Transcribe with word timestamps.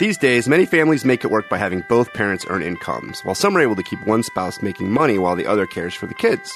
These 0.00 0.18
days, 0.18 0.48
many 0.48 0.66
families 0.66 1.04
make 1.04 1.24
it 1.24 1.30
work 1.30 1.48
by 1.48 1.56
having 1.56 1.84
both 1.88 2.12
parents 2.14 2.44
earn 2.48 2.64
incomes, 2.64 3.20
while 3.20 3.36
some 3.36 3.56
are 3.56 3.60
able 3.60 3.76
to 3.76 3.82
keep 3.84 4.04
one 4.04 4.24
spouse 4.24 4.60
making 4.60 4.90
money 4.90 5.18
while 5.18 5.36
the 5.36 5.46
other 5.46 5.68
cares 5.68 5.94
for 5.94 6.08
the 6.08 6.14
kids. 6.14 6.52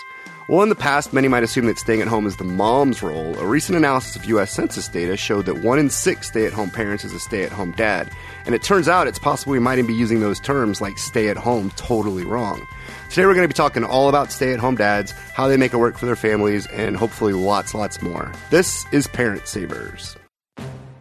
While 0.48 0.64
in 0.64 0.70
the 0.70 0.74
past, 0.74 1.12
many 1.12 1.28
might 1.28 1.44
assume 1.44 1.66
that 1.66 1.78
staying 1.78 2.00
at 2.00 2.08
home 2.08 2.26
is 2.26 2.36
the 2.36 2.42
mom's 2.42 3.00
role. 3.00 3.38
A 3.38 3.46
recent 3.46 3.78
analysis 3.78 4.16
of 4.16 4.24
U.S. 4.24 4.50
Census 4.50 4.88
data 4.88 5.16
showed 5.16 5.46
that 5.46 5.62
one 5.62 5.78
in 5.78 5.88
six 5.88 6.26
stay 6.26 6.46
at 6.46 6.52
home 6.52 6.70
parents 6.70 7.04
is 7.04 7.12
a 7.12 7.20
stay 7.20 7.44
at 7.44 7.52
home 7.52 7.70
dad. 7.72 8.10
And 8.44 8.56
it 8.56 8.62
turns 8.64 8.88
out 8.88 9.06
it's 9.06 9.20
possible 9.20 9.52
we 9.52 9.60
might 9.60 9.78
even 9.78 9.86
be 9.86 9.94
using 9.94 10.18
those 10.18 10.40
terms 10.40 10.80
like 10.80 10.98
stay 10.98 11.28
at 11.28 11.36
home 11.36 11.70
totally 11.76 12.24
wrong. 12.24 12.66
Today, 13.08 13.24
we're 13.24 13.34
going 13.34 13.44
to 13.44 13.54
be 13.54 13.54
talking 13.54 13.84
all 13.84 14.08
about 14.08 14.32
stay 14.32 14.52
at 14.52 14.58
home 14.58 14.74
dads, 14.74 15.12
how 15.12 15.46
they 15.46 15.56
make 15.56 15.72
it 15.72 15.76
work 15.76 15.96
for 15.96 16.06
their 16.06 16.16
families, 16.16 16.66
and 16.68 16.96
hopefully 16.96 17.34
lots, 17.34 17.72
lots 17.72 18.02
more. 18.02 18.32
This 18.50 18.84
is 18.90 19.06
Parent 19.06 19.46
Savers. 19.46 20.17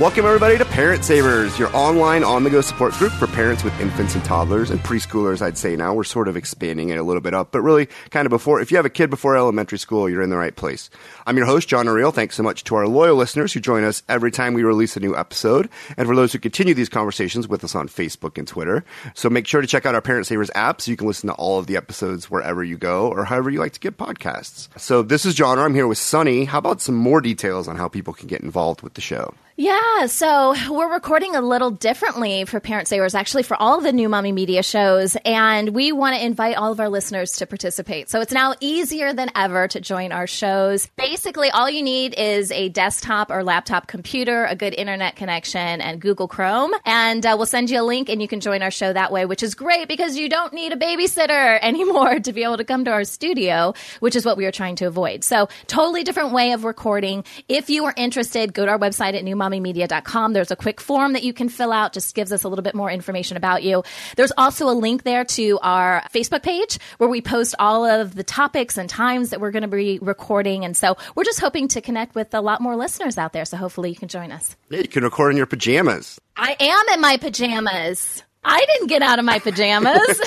Welcome, 0.00 0.26
everybody, 0.26 0.56
to 0.56 0.64
Parent 0.64 1.04
Savers, 1.04 1.58
your 1.58 1.76
online 1.76 2.22
on 2.22 2.44
the 2.44 2.50
go 2.50 2.60
support 2.60 2.92
group 2.92 3.10
for 3.10 3.26
parents 3.26 3.64
with 3.64 3.80
infants 3.80 4.14
and 4.14 4.24
toddlers 4.24 4.70
and 4.70 4.78
preschoolers, 4.78 5.42
I'd 5.42 5.58
say 5.58 5.74
now. 5.74 5.92
We're 5.92 6.04
sort 6.04 6.28
of 6.28 6.36
expanding 6.36 6.90
it 6.90 6.98
a 6.98 7.02
little 7.02 7.20
bit 7.20 7.34
up, 7.34 7.50
but 7.50 7.62
really 7.62 7.88
kind 8.10 8.24
of 8.24 8.30
before, 8.30 8.60
if 8.60 8.70
you 8.70 8.76
have 8.76 8.86
a 8.86 8.90
kid 8.90 9.10
before 9.10 9.36
elementary 9.36 9.76
school, 9.76 10.08
you're 10.08 10.22
in 10.22 10.30
the 10.30 10.36
right 10.36 10.54
place. 10.54 10.88
I'm 11.26 11.36
your 11.36 11.46
host, 11.46 11.68
Johner 11.68 11.96
Riehl. 11.96 12.14
Thanks 12.14 12.36
so 12.36 12.44
much 12.44 12.62
to 12.64 12.76
our 12.76 12.86
loyal 12.86 13.16
listeners 13.16 13.52
who 13.52 13.58
join 13.58 13.82
us 13.82 14.04
every 14.08 14.30
time 14.30 14.54
we 14.54 14.62
release 14.62 14.96
a 14.96 15.00
new 15.00 15.16
episode, 15.16 15.68
and 15.96 16.06
for 16.06 16.14
those 16.14 16.32
who 16.32 16.38
continue 16.38 16.74
these 16.74 16.88
conversations 16.88 17.48
with 17.48 17.64
us 17.64 17.74
on 17.74 17.88
Facebook 17.88 18.38
and 18.38 18.46
Twitter. 18.46 18.84
So 19.14 19.28
make 19.28 19.48
sure 19.48 19.62
to 19.62 19.66
check 19.66 19.84
out 19.84 19.96
our 19.96 20.00
Parent 20.00 20.28
Savers 20.28 20.52
app 20.54 20.80
so 20.80 20.92
you 20.92 20.96
can 20.96 21.08
listen 21.08 21.26
to 21.26 21.34
all 21.34 21.58
of 21.58 21.66
the 21.66 21.76
episodes 21.76 22.30
wherever 22.30 22.62
you 22.62 22.78
go 22.78 23.08
or 23.08 23.24
however 23.24 23.50
you 23.50 23.58
like 23.58 23.72
to 23.72 23.80
get 23.80 23.96
podcasts. 23.96 24.68
So 24.78 25.02
this 25.02 25.26
is 25.26 25.34
John. 25.34 25.58
I'm 25.58 25.74
here 25.74 25.88
with 25.88 25.98
Sunny. 25.98 26.44
How 26.44 26.58
about 26.58 26.80
some 26.80 26.94
more 26.94 27.20
details 27.20 27.66
on 27.66 27.74
how 27.74 27.88
people 27.88 28.14
can 28.14 28.28
get 28.28 28.42
involved 28.42 28.82
with 28.82 28.94
the 28.94 29.00
show? 29.00 29.34
Yeah, 29.60 30.06
so 30.06 30.54
we're 30.70 30.92
recording 30.92 31.34
a 31.34 31.40
little 31.40 31.72
differently 31.72 32.44
for 32.44 32.60
Parent 32.60 32.86
Savers, 32.86 33.16
actually, 33.16 33.42
for 33.42 33.56
all 33.56 33.80
the 33.80 33.92
new 33.92 34.08
Mommy 34.08 34.30
Media 34.30 34.62
shows, 34.62 35.16
and 35.24 35.70
we 35.70 35.90
want 35.90 36.14
to 36.14 36.24
invite 36.24 36.56
all 36.56 36.70
of 36.70 36.78
our 36.78 36.88
listeners 36.88 37.32
to 37.38 37.46
participate. 37.46 38.08
So 38.08 38.20
it's 38.20 38.32
now 38.32 38.54
easier 38.60 39.12
than 39.12 39.30
ever 39.34 39.66
to 39.66 39.80
join 39.80 40.12
our 40.12 40.28
shows. 40.28 40.86
Basically, 40.96 41.50
all 41.50 41.68
you 41.68 41.82
need 41.82 42.14
is 42.16 42.52
a 42.52 42.68
desktop 42.68 43.32
or 43.32 43.42
laptop 43.42 43.88
computer, 43.88 44.44
a 44.44 44.54
good 44.54 44.74
internet 44.74 45.16
connection, 45.16 45.80
and 45.80 46.00
Google 46.00 46.28
Chrome, 46.28 46.70
and 46.84 47.26
uh, 47.26 47.34
we'll 47.36 47.46
send 47.46 47.68
you 47.68 47.80
a 47.80 47.82
link 47.82 48.08
and 48.08 48.22
you 48.22 48.28
can 48.28 48.38
join 48.38 48.62
our 48.62 48.70
show 48.70 48.92
that 48.92 49.10
way, 49.10 49.26
which 49.26 49.42
is 49.42 49.56
great 49.56 49.88
because 49.88 50.16
you 50.16 50.28
don't 50.28 50.52
need 50.52 50.72
a 50.72 50.76
babysitter 50.76 51.58
anymore 51.62 52.20
to 52.20 52.32
be 52.32 52.44
able 52.44 52.58
to 52.58 52.64
come 52.64 52.84
to 52.84 52.92
our 52.92 53.02
studio, 53.02 53.74
which 53.98 54.14
is 54.14 54.24
what 54.24 54.36
we 54.36 54.46
are 54.46 54.52
trying 54.52 54.76
to 54.76 54.84
avoid. 54.84 55.24
So, 55.24 55.48
totally 55.66 56.04
different 56.04 56.30
way 56.30 56.52
of 56.52 56.62
recording. 56.62 57.24
If 57.48 57.70
you 57.70 57.86
are 57.86 57.94
interested, 57.96 58.54
go 58.54 58.64
to 58.64 58.70
our 58.70 58.78
website 58.78 59.14
at 59.14 59.24
New 59.24 59.34
mommymedia.com. 59.48 60.32
There's 60.32 60.50
a 60.50 60.56
quick 60.56 60.80
form 60.80 61.12
that 61.12 61.22
you 61.22 61.32
can 61.32 61.48
fill 61.48 61.72
out, 61.72 61.92
just 61.92 62.14
gives 62.14 62.32
us 62.32 62.44
a 62.44 62.48
little 62.48 62.62
bit 62.62 62.74
more 62.74 62.90
information 62.90 63.36
about 63.36 63.62
you. 63.62 63.82
There's 64.16 64.32
also 64.36 64.68
a 64.68 64.72
link 64.72 65.02
there 65.02 65.24
to 65.24 65.58
our 65.62 66.02
Facebook 66.14 66.42
page 66.42 66.78
where 66.98 67.08
we 67.08 67.20
post 67.20 67.54
all 67.58 67.84
of 67.84 68.14
the 68.14 68.24
topics 68.24 68.76
and 68.76 68.88
times 68.88 69.30
that 69.30 69.40
we're 69.40 69.50
going 69.50 69.62
to 69.62 69.68
be 69.68 69.98
recording. 70.00 70.64
And 70.64 70.76
so 70.76 70.96
we're 71.14 71.24
just 71.24 71.40
hoping 71.40 71.68
to 71.68 71.80
connect 71.80 72.14
with 72.14 72.34
a 72.34 72.40
lot 72.40 72.60
more 72.60 72.76
listeners 72.76 73.18
out 73.18 73.32
there. 73.32 73.44
So 73.44 73.56
hopefully 73.56 73.90
you 73.90 73.96
can 73.96 74.08
join 74.08 74.32
us. 74.32 74.56
Yeah, 74.70 74.80
you 74.80 74.88
can 74.88 75.04
record 75.04 75.32
in 75.32 75.36
your 75.36 75.46
pajamas. 75.46 76.20
I 76.36 76.56
am 76.58 76.94
in 76.94 77.00
my 77.00 77.16
pajamas. 77.16 78.22
I 78.48 78.64
didn't 78.64 78.86
get 78.86 79.02
out 79.02 79.18
of 79.18 79.24
my 79.24 79.38
pajamas. 79.38 79.92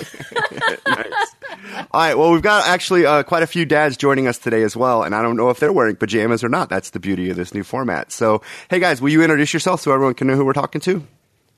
nice. 0.88 1.36
All 1.92 2.02
right. 2.02 2.16
Well, 2.16 2.32
we've 2.32 2.42
got 2.42 2.68
actually 2.68 3.06
uh, 3.06 3.24
quite 3.24 3.42
a 3.42 3.48
few 3.48 3.66
dads 3.66 3.98
joining 3.98 4.28
us 4.28 4.38
today 4.38 4.62
as 4.62 4.76
well, 4.76 5.04
and 5.04 5.16
I 5.16 5.22
don't 5.24 5.38
know 5.38 5.50
if 5.50 5.60
they're 5.60 5.74
wearing 5.74 5.96
pajamas 5.96 6.44
or 6.44 6.50
not. 6.50 6.70
That's 6.70 6.92
the 6.92 7.00
beauty 7.00 7.32
of 7.32 7.36
this 7.36 7.54
new 7.54 7.64
format. 7.64 8.12
So, 8.12 8.42
hey 8.70 8.80
guys, 8.80 9.02
will 9.02 9.10
you 9.10 9.24
introduce 9.24 9.54
yourself 9.54 9.82
so 9.82 9.92
everyone 9.92 10.14
can 10.14 10.28
know 10.28 10.36
who 10.36 10.46
we're 10.46 10.54
talking 10.54 10.82
to? 10.82 11.06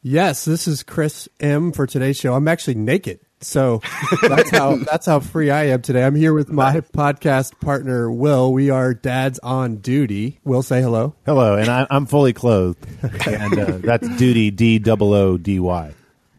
Yes, 0.01 0.45
this 0.45 0.67
is 0.67 0.83
Chris 0.83 1.27
M 1.39 1.71
for 1.73 1.85
today's 1.85 2.17
show. 2.17 2.33
I'm 2.33 2.47
actually 2.47 2.75
naked. 2.75 3.19
So 3.41 3.81
that's 4.21 4.49
how 4.49 4.75
that's 4.89 5.05
how 5.05 5.19
free 5.19 5.49
I 5.49 5.65
am 5.65 5.81
today. 5.81 6.03
I'm 6.03 6.15
here 6.15 6.33
with 6.33 6.49
my 6.49 6.79
podcast 6.79 7.59
partner 7.59 8.09
Will. 8.09 8.53
We 8.53 8.69
are 8.69 8.93
dads 8.93 9.39
on 9.39 9.77
duty. 9.77 10.39
Will 10.45 10.63
say 10.63 10.81
hello. 10.81 11.15
Hello, 11.25 11.55
and 11.55 11.67
I, 11.67 11.85
I'm 11.89 12.05
fully 12.05 12.31
clothed, 12.31 12.85
and 13.27 13.59
uh, 13.59 13.77
that's 13.79 14.07
duty 14.15 14.49
D 14.49 14.79
double 14.79 15.13
O 15.13 15.37
D 15.37 15.59
Y. 15.59 15.93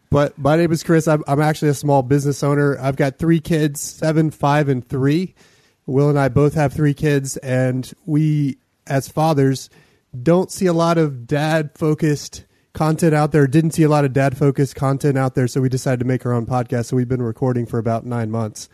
But 0.09 0.37
my 0.37 0.55
name 0.55 0.71
is 0.71 0.83
Chris. 0.83 1.07
I'm, 1.07 1.23
I'm 1.27 1.41
actually 1.41 1.69
a 1.69 1.73
small 1.73 2.03
business 2.03 2.43
owner. 2.43 2.77
I've 2.79 2.95
got 2.95 3.17
three 3.17 3.39
kids, 3.39 3.81
seven, 3.81 4.31
five, 4.31 4.69
and 4.69 4.87
three. 4.87 5.35
Will 5.85 6.09
and 6.09 6.17
I 6.17 6.29
both 6.29 6.55
have 6.55 6.73
three 6.73 6.93
kids, 6.93 7.37
and 7.37 7.91
we, 8.05 8.57
as 8.87 9.07
fathers, 9.07 9.69
don't 10.23 10.51
see 10.51 10.65
a 10.65 10.73
lot 10.73 10.97
of 10.97 11.27
dad 11.27 11.71
focused 11.75 12.45
content 12.73 13.13
out 13.13 13.31
there. 13.31 13.45
Didn't 13.47 13.71
see 13.71 13.83
a 13.83 13.89
lot 13.89 14.05
of 14.05 14.13
dad 14.13 14.37
focused 14.37 14.75
content 14.75 15.17
out 15.17 15.35
there, 15.35 15.47
so 15.47 15.61
we 15.61 15.69
decided 15.69 15.99
to 15.99 16.05
make 16.05 16.25
our 16.25 16.33
own 16.33 16.45
podcast. 16.45 16.85
So 16.85 16.95
we've 16.95 17.07
been 17.07 17.21
recording 17.21 17.65
for 17.65 17.77
about 17.77 18.05
nine 18.05 18.31
months. 18.31 18.69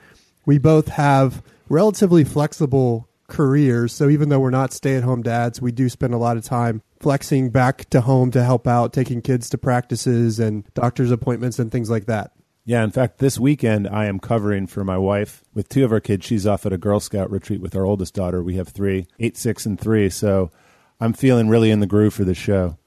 We 0.45 0.57
both 0.57 0.87
have 0.89 1.43
relatively 1.69 2.23
flexible 2.23 3.07
careers. 3.31 3.93
So 3.93 4.09
even 4.09 4.27
though 4.27 4.41
we're 4.41 4.51
not 4.51 4.73
stay 4.73 4.95
at 4.95 5.03
home 5.03 5.23
dads, 5.23 5.61
we 5.61 5.71
do 5.71 5.87
spend 5.87 6.13
a 6.13 6.17
lot 6.17 6.35
of 6.35 6.43
time 6.43 6.83
flexing 6.99 7.49
back 7.49 7.89
to 7.89 8.01
home 8.01 8.29
to 8.31 8.43
help 8.43 8.67
out, 8.67 8.91
taking 8.91 9.21
kids 9.21 9.49
to 9.49 9.57
practices 9.57 10.37
and 10.37 10.71
doctor's 10.73 11.11
appointments 11.11 11.57
and 11.57 11.71
things 11.71 11.89
like 11.89 12.05
that. 12.05 12.33
Yeah, 12.65 12.83
in 12.83 12.91
fact, 12.91 13.19
this 13.19 13.39
weekend 13.39 13.87
I 13.87 14.05
am 14.05 14.19
covering 14.19 14.67
for 14.67 14.83
my 14.83 14.97
wife 14.97 15.43
with 15.53 15.69
two 15.69 15.85
of 15.85 15.93
our 15.93 16.01
kids. 16.01 16.25
She's 16.25 16.45
off 16.45 16.65
at 16.65 16.73
a 16.73 16.77
Girl 16.77 16.99
Scout 16.99 17.31
retreat 17.31 17.61
with 17.61 17.73
our 17.73 17.85
oldest 17.85 18.13
daughter. 18.13 18.43
We 18.43 18.55
have 18.55 18.67
three, 18.67 19.07
eight, 19.17 19.37
six, 19.37 19.65
and 19.65 19.79
three. 19.79 20.09
So 20.09 20.51
I'm 20.99 21.13
feeling 21.13 21.47
really 21.47 21.71
in 21.71 21.79
the 21.79 21.87
groove 21.87 22.13
for 22.13 22.25
this 22.25 22.37
show. 22.37 22.77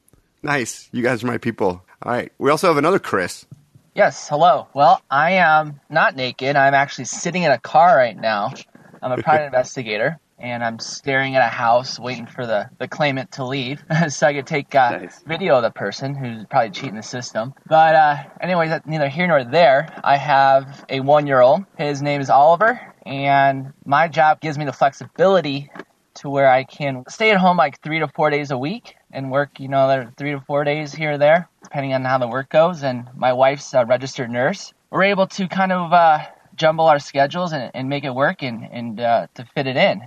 Nice. 0.42 0.90
You 0.92 1.02
guys 1.02 1.24
are 1.24 1.26
my 1.26 1.38
people. 1.38 1.82
All 2.02 2.12
right. 2.12 2.30
We 2.38 2.50
also 2.50 2.68
have 2.68 2.76
another 2.76 2.98
Chris. 2.98 3.46
Yes, 3.94 4.28
hello. 4.28 4.68
Well, 4.74 5.00
I 5.10 5.32
am 5.32 5.80
not 5.88 6.16
naked. 6.16 6.54
I'm 6.54 6.74
actually 6.74 7.06
sitting 7.06 7.44
in 7.44 7.50
a 7.50 7.58
car 7.58 7.96
right 7.96 8.16
now. 8.16 8.52
I'm 9.00 9.12
a 9.12 9.22
private 9.22 9.46
investigator 9.46 10.20
and 10.44 10.62
I'm 10.62 10.78
staring 10.78 11.36
at 11.36 11.42
a 11.42 11.48
house 11.48 11.98
waiting 11.98 12.26
for 12.26 12.46
the, 12.46 12.68
the 12.78 12.86
claimant 12.86 13.32
to 13.32 13.44
leave 13.46 13.82
so 14.08 14.26
I 14.26 14.34
could 14.34 14.46
take 14.46 14.74
uh, 14.74 14.98
nice. 14.98 15.22
video 15.22 15.56
of 15.56 15.62
the 15.62 15.70
person 15.70 16.14
who's 16.14 16.44
probably 16.50 16.70
cheating 16.70 16.96
the 16.96 17.02
system. 17.02 17.54
But 17.66 17.94
uh, 17.94 18.16
anyways, 18.42 18.68
that's 18.68 18.86
neither 18.86 19.08
here 19.08 19.26
nor 19.26 19.42
there. 19.42 19.88
I 20.04 20.18
have 20.18 20.84
a 20.90 21.00
one 21.00 21.26
year 21.26 21.40
old. 21.40 21.64
His 21.78 22.02
name 22.02 22.20
is 22.20 22.28
Oliver, 22.28 22.78
and 23.06 23.72
my 23.86 24.06
job 24.06 24.42
gives 24.42 24.58
me 24.58 24.66
the 24.66 24.72
flexibility 24.72 25.70
to 26.16 26.28
where 26.28 26.50
I 26.50 26.64
can 26.64 27.04
stay 27.08 27.30
at 27.30 27.38
home 27.38 27.56
like 27.56 27.80
three 27.80 28.00
to 28.00 28.08
four 28.08 28.28
days 28.28 28.50
a 28.50 28.58
week 28.58 28.96
and 29.12 29.30
work, 29.30 29.58
you 29.58 29.68
know, 29.68 30.10
three 30.18 30.32
to 30.32 30.40
four 30.40 30.62
days 30.62 30.92
here 30.92 31.12
or 31.12 31.18
there, 31.18 31.48
depending 31.62 31.94
on 31.94 32.04
how 32.04 32.18
the 32.18 32.28
work 32.28 32.50
goes. 32.50 32.82
And 32.82 33.08
my 33.16 33.32
wife's 33.32 33.72
a 33.72 33.86
registered 33.86 34.30
nurse. 34.30 34.74
We're 34.90 35.04
able 35.04 35.26
to 35.28 35.48
kind 35.48 35.72
of 35.72 35.92
uh, 35.92 36.18
jumble 36.54 36.86
our 36.86 36.98
schedules 36.98 37.52
and, 37.54 37.70
and, 37.74 37.88
make 37.88 38.04
it 38.04 38.14
work 38.14 38.42
and, 38.42 38.68
and 38.70 39.00
uh, 39.00 39.26
to 39.34 39.44
fit 39.54 39.66
it 39.66 39.76
in 39.76 40.02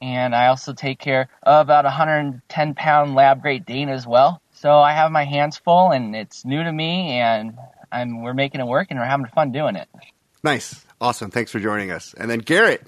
and 0.00 0.34
I 0.34 0.48
also 0.48 0.72
take 0.72 0.98
care 0.98 1.28
of 1.42 1.66
about 1.66 1.84
110 1.84 2.74
pound 2.74 3.14
lab 3.14 3.42
great 3.42 3.66
Dane 3.66 3.88
as 3.88 4.06
well. 4.06 4.40
So 4.52 4.78
I 4.78 4.92
have 4.92 5.10
my 5.10 5.24
hands 5.24 5.58
full, 5.58 5.90
and 5.90 6.14
it's 6.14 6.44
new 6.44 6.62
to 6.62 6.72
me, 6.72 7.12
and 7.18 7.56
I'm 7.90 8.22
we're 8.22 8.34
making 8.34 8.60
it 8.60 8.66
work, 8.66 8.88
and 8.90 8.98
we're 8.98 9.06
having 9.06 9.26
fun 9.26 9.52
doing 9.52 9.76
it. 9.76 9.88
Nice, 10.42 10.84
awesome. 11.00 11.30
Thanks 11.30 11.50
for 11.50 11.60
joining 11.60 11.90
us. 11.90 12.14
And 12.14 12.30
then 12.30 12.40
Garrett. 12.40 12.86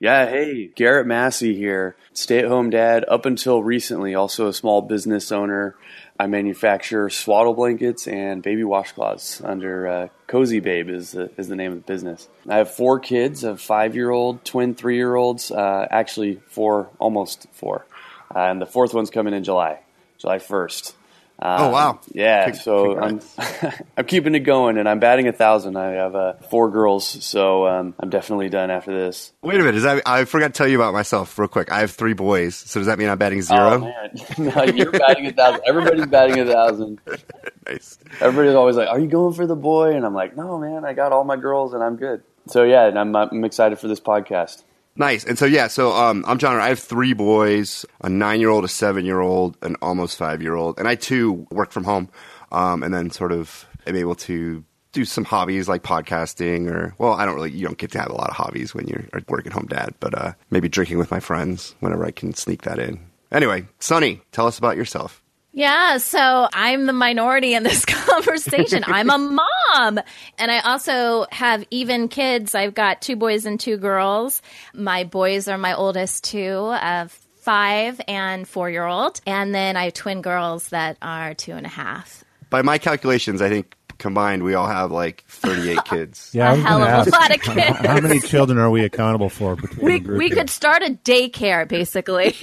Yeah, 0.00 0.28
hey, 0.28 0.66
Garrett 0.74 1.06
Massey 1.06 1.54
here. 1.54 1.96
Stay 2.12 2.40
at 2.40 2.46
home 2.46 2.68
dad 2.68 3.04
up 3.08 3.26
until 3.26 3.62
recently, 3.62 4.14
also 4.14 4.48
a 4.48 4.52
small 4.52 4.82
business 4.82 5.32
owner. 5.32 5.76
I 6.18 6.28
manufacture 6.28 7.10
swaddle 7.10 7.54
blankets 7.54 8.06
and 8.06 8.40
baby 8.40 8.62
washcloths 8.62 9.44
under 9.44 9.88
uh, 9.88 10.08
Cozy 10.28 10.60
Babe 10.60 10.88
is 10.88 11.12
the, 11.12 11.30
is 11.36 11.48
the 11.48 11.56
name 11.56 11.72
of 11.72 11.78
the 11.78 11.92
business. 11.92 12.28
I 12.48 12.58
have 12.58 12.70
four 12.70 13.00
kids, 13.00 13.42
a 13.42 13.56
five 13.56 13.96
year 13.96 14.10
old, 14.10 14.44
twin 14.44 14.76
three 14.76 14.94
year 14.94 15.16
olds, 15.16 15.50
uh, 15.50 15.88
actually 15.90 16.40
four, 16.46 16.88
almost 17.00 17.48
four. 17.52 17.84
Uh, 18.32 18.40
and 18.40 18.62
the 18.62 18.66
fourth 18.66 18.94
one's 18.94 19.10
coming 19.10 19.34
in 19.34 19.42
July, 19.42 19.80
July 20.18 20.38
1st. 20.38 20.94
Um, 21.40 21.60
Oh, 21.62 21.70
wow. 21.70 22.00
Yeah, 22.12 22.50
Con- 22.50 22.54
so 22.54 22.98
I'm 22.98 23.20
I'm 23.96 24.04
keeping 24.06 24.34
it 24.34 24.40
going, 24.40 24.78
and 24.78 24.88
I'm 24.88 25.00
batting 25.00 25.26
a 25.28 25.32
thousand. 25.32 25.76
I 25.76 25.90
have 25.92 26.14
uh, 26.14 26.34
four 26.50 26.70
girls, 26.70 27.04
so 27.24 27.66
um, 27.66 27.94
I'm 27.98 28.08
definitely 28.08 28.48
done 28.48 28.70
after 28.70 28.94
this. 28.96 29.32
Wait 29.42 29.56
a 29.56 29.58
minute. 29.58 29.74
Is 29.74 29.82
that, 29.82 30.02
I 30.06 30.24
forgot 30.26 30.48
to 30.48 30.52
tell 30.58 30.68
you 30.68 30.76
about 30.80 30.94
myself 30.94 31.36
real 31.38 31.48
quick. 31.48 31.72
I 31.72 31.80
have 31.80 31.90
three 31.90 32.12
boys. 32.14 32.54
So 32.54 32.78
does 32.80 32.86
that 32.86 32.98
mean 32.98 33.08
I'm 33.08 33.18
batting 33.18 33.38
Oh 33.38 33.42
zero? 33.42 33.78
man, 33.80 34.10
no, 34.38 34.62
you're 34.64 34.92
batting 34.92 35.26
a 35.26 35.32
thousand. 35.32 35.62
Everybody's 35.66 36.06
batting 36.06 36.38
a 36.38 36.46
thousand. 36.46 37.00
nice. 37.66 37.98
Everybody's 38.20 38.54
always 38.54 38.76
like, 38.76 38.88
"Are 38.88 39.00
you 39.00 39.08
going 39.08 39.34
for 39.34 39.46
the 39.46 39.56
boy?" 39.56 39.94
And 39.96 40.06
I'm 40.06 40.14
like, 40.14 40.36
"No, 40.36 40.58
man, 40.58 40.84
I 40.84 40.92
got 40.94 41.12
all 41.12 41.24
my 41.24 41.36
girls, 41.36 41.74
and 41.74 41.82
I'm 41.82 41.96
good." 41.96 42.22
So 42.46 42.62
yeah, 42.62 42.86
and 42.86 42.98
I'm 42.98 43.14
I'm 43.16 43.44
excited 43.44 43.78
for 43.78 43.88
this 43.88 44.00
podcast. 44.00 44.62
Nice. 44.96 45.24
And 45.24 45.36
so, 45.36 45.44
yeah, 45.44 45.66
so 45.66 45.92
um, 45.92 46.24
I'm 46.26 46.38
John. 46.38 46.56
I 46.60 46.68
have 46.68 46.78
three 46.78 47.14
boys 47.14 47.84
a 48.00 48.08
nine 48.08 48.40
year 48.40 48.50
old, 48.50 48.64
a 48.64 48.68
seven 48.68 49.04
year 49.04 49.20
old, 49.20 49.56
an 49.62 49.76
almost 49.82 50.16
five 50.16 50.40
year 50.40 50.54
old. 50.54 50.78
And 50.78 50.86
I 50.86 50.94
too 50.94 51.46
work 51.50 51.72
from 51.72 51.84
home 51.84 52.08
um, 52.52 52.82
and 52.82 52.94
then 52.94 53.10
sort 53.10 53.32
of 53.32 53.66
am 53.86 53.96
able 53.96 54.14
to 54.14 54.64
do 54.92 55.04
some 55.04 55.24
hobbies 55.24 55.68
like 55.68 55.82
podcasting 55.82 56.70
or, 56.70 56.94
well, 56.98 57.14
I 57.14 57.26
don't 57.26 57.34
really, 57.34 57.50
you 57.50 57.66
don't 57.66 57.76
get 57.76 57.90
to 57.92 57.98
have 57.98 58.10
a 58.10 58.14
lot 58.14 58.30
of 58.30 58.36
hobbies 58.36 58.72
when 58.72 58.86
you're 58.86 59.04
a 59.12 59.22
work 59.26 59.46
at 59.46 59.52
home 59.52 59.66
dad, 59.66 59.94
but 59.98 60.16
uh, 60.16 60.32
maybe 60.50 60.68
drinking 60.68 60.98
with 60.98 61.10
my 61.10 61.18
friends 61.18 61.74
whenever 61.80 62.06
I 62.06 62.12
can 62.12 62.32
sneak 62.32 62.62
that 62.62 62.78
in. 62.78 63.00
Anyway, 63.32 63.66
Sunny, 63.80 64.22
tell 64.30 64.46
us 64.46 64.58
about 64.58 64.76
yourself. 64.76 65.23
Yeah, 65.56 65.98
so 65.98 66.48
I'm 66.52 66.86
the 66.86 66.92
minority 66.92 67.54
in 67.54 67.62
this 67.62 67.84
conversation. 67.86 68.82
I'm 68.84 69.08
a 69.08 69.18
mom. 69.18 70.00
And 70.36 70.50
I 70.50 70.58
also 70.58 71.26
have 71.30 71.64
even 71.70 72.08
kids. 72.08 72.56
I've 72.56 72.74
got 72.74 73.00
two 73.00 73.14
boys 73.14 73.46
and 73.46 73.58
two 73.58 73.76
girls. 73.76 74.42
My 74.74 75.04
boys 75.04 75.46
are 75.46 75.56
my 75.56 75.74
oldest 75.74 76.24
two 76.24 76.74
of 76.74 77.12
five 77.36 78.00
and 78.08 78.48
four 78.48 78.68
year 78.68 78.84
old. 78.84 79.20
And 79.28 79.54
then 79.54 79.76
I 79.76 79.84
have 79.84 79.94
twin 79.94 80.22
girls 80.22 80.70
that 80.70 80.96
are 81.00 81.34
two 81.34 81.52
and 81.52 81.66
a 81.66 81.70
half. 81.70 82.24
By 82.50 82.62
my 82.62 82.78
calculations, 82.78 83.40
I 83.40 83.48
think 83.48 83.76
combined 83.98 84.42
we 84.42 84.54
all 84.54 84.66
have 84.66 84.90
like 84.90 85.22
38 85.28 85.78
kids. 85.84 86.30
Yeah, 86.32 86.48
I 86.48 86.52
a 86.52 86.56
was 86.56 86.64
hell 86.64 86.78
gonna 86.80 87.00
of 87.00 87.06
a 87.06 87.10
lot 87.10 87.32
of 87.32 87.40
kids. 87.42 87.78
How 87.78 88.00
many 88.00 88.18
children 88.18 88.58
are 88.58 88.70
we 88.70 88.82
accountable 88.82 89.28
for 89.28 89.54
between 89.54 89.84
we, 89.84 90.00
we 90.00 90.30
could 90.30 90.50
start 90.50 90.82
a 90.82 90.90
daycare, 91.04 91.68
basically. 91.68 92.34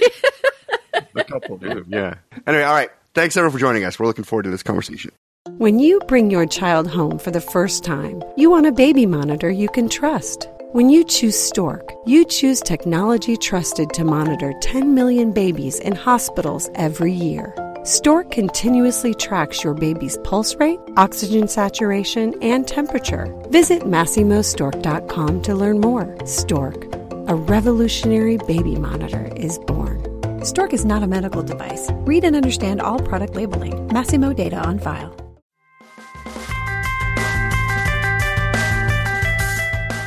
A 1.14 1.24
couple 1.24 1.58
do, 1.58 1.84
yeah. 1.88 2.14
Anyway, 2.46 2.62
all 2.62 2.72
right. 2.72 2.90
Thanks 3.14 3.36
everyone 3.36 3.52
for 3.52 3.58
joining 3.58 3.84
us. 3.84 3.98
We're 3.98 4.06
looking 4.06 4.24
forward 4.24 4.44
to 4.44 4.50
this 4.50 4.62
conversation. 4.62 5.12
When 5.58 5.78
you 5.78 6.00
bring 6.08 6.30
your 6.30 6.46
child 6.46 6.86
home 6.86 7.18
for 7.18 7.30
the 7.30 7.42
first 7.42 7.84
time, 7.84 8.22
you 8.38 8.48
want 8.48 8.64
a 8.64 8.72
baby 8.72 9.04
monitor 9.04 9.50
you 9.50 9.68
can 9.68 9.90
trust. 9.90 10.48
When 10.72 10.88
you 10.88 11.04
choose 11.04 11.38
Stork, 11.38 11.92
you 12.06 12.24
choose 12.24 12.62
technology 12.62 13.36
trusted 13.36 13.90
to 13.90 14.04
monitor 14.04 14.54
10 14.62 14.94
million 14.94 15.30
babies 15.30 15.78
in 15.80 15.94
hospitals 15.94 16.70
every 16.74 17.12
year. 17.12 17.54
Stork 17.84 18.30
continuously 18.30 19.12
tracks 19.12 19.62
your 19.62 19.74
baby's 19.74 20.16
pulse 20.24 20.54
rate, 20.54 20.80
oxygen 20.96 21.48
saturation, 21.48 22.34
and 22.42 22.66
temperature. 22.66 23.26
Visit 23.50 23.82
MasimoStork.com 23.82 25.42
to 25.42 25.54
learn 25.54 25.80
more. 25.80 26.16
Stork, 26.24 26.86
a 27.28 27.34
revolutionary 27.34 28.38
baby 28.38 28.76
monitor, 28.76 29.30
is 29.36 29.58
born. 29.58 30.01
Stork 30.44 30.72
is 30.72 30.84
not 30.84 31.04
a 31.04 31.06
medical 31.06 31.42
device. 31.42 31.88
Read 32.04 32.24
and 32.24 32.34
understand 32.34 32.80
all 32.80 32.98
product 32.98 33.36
labeling. 33.36 33.88
Masimo 33.90 34.34
data 34.34 34.56
on 34.56 34.78
file. 34.78 35.21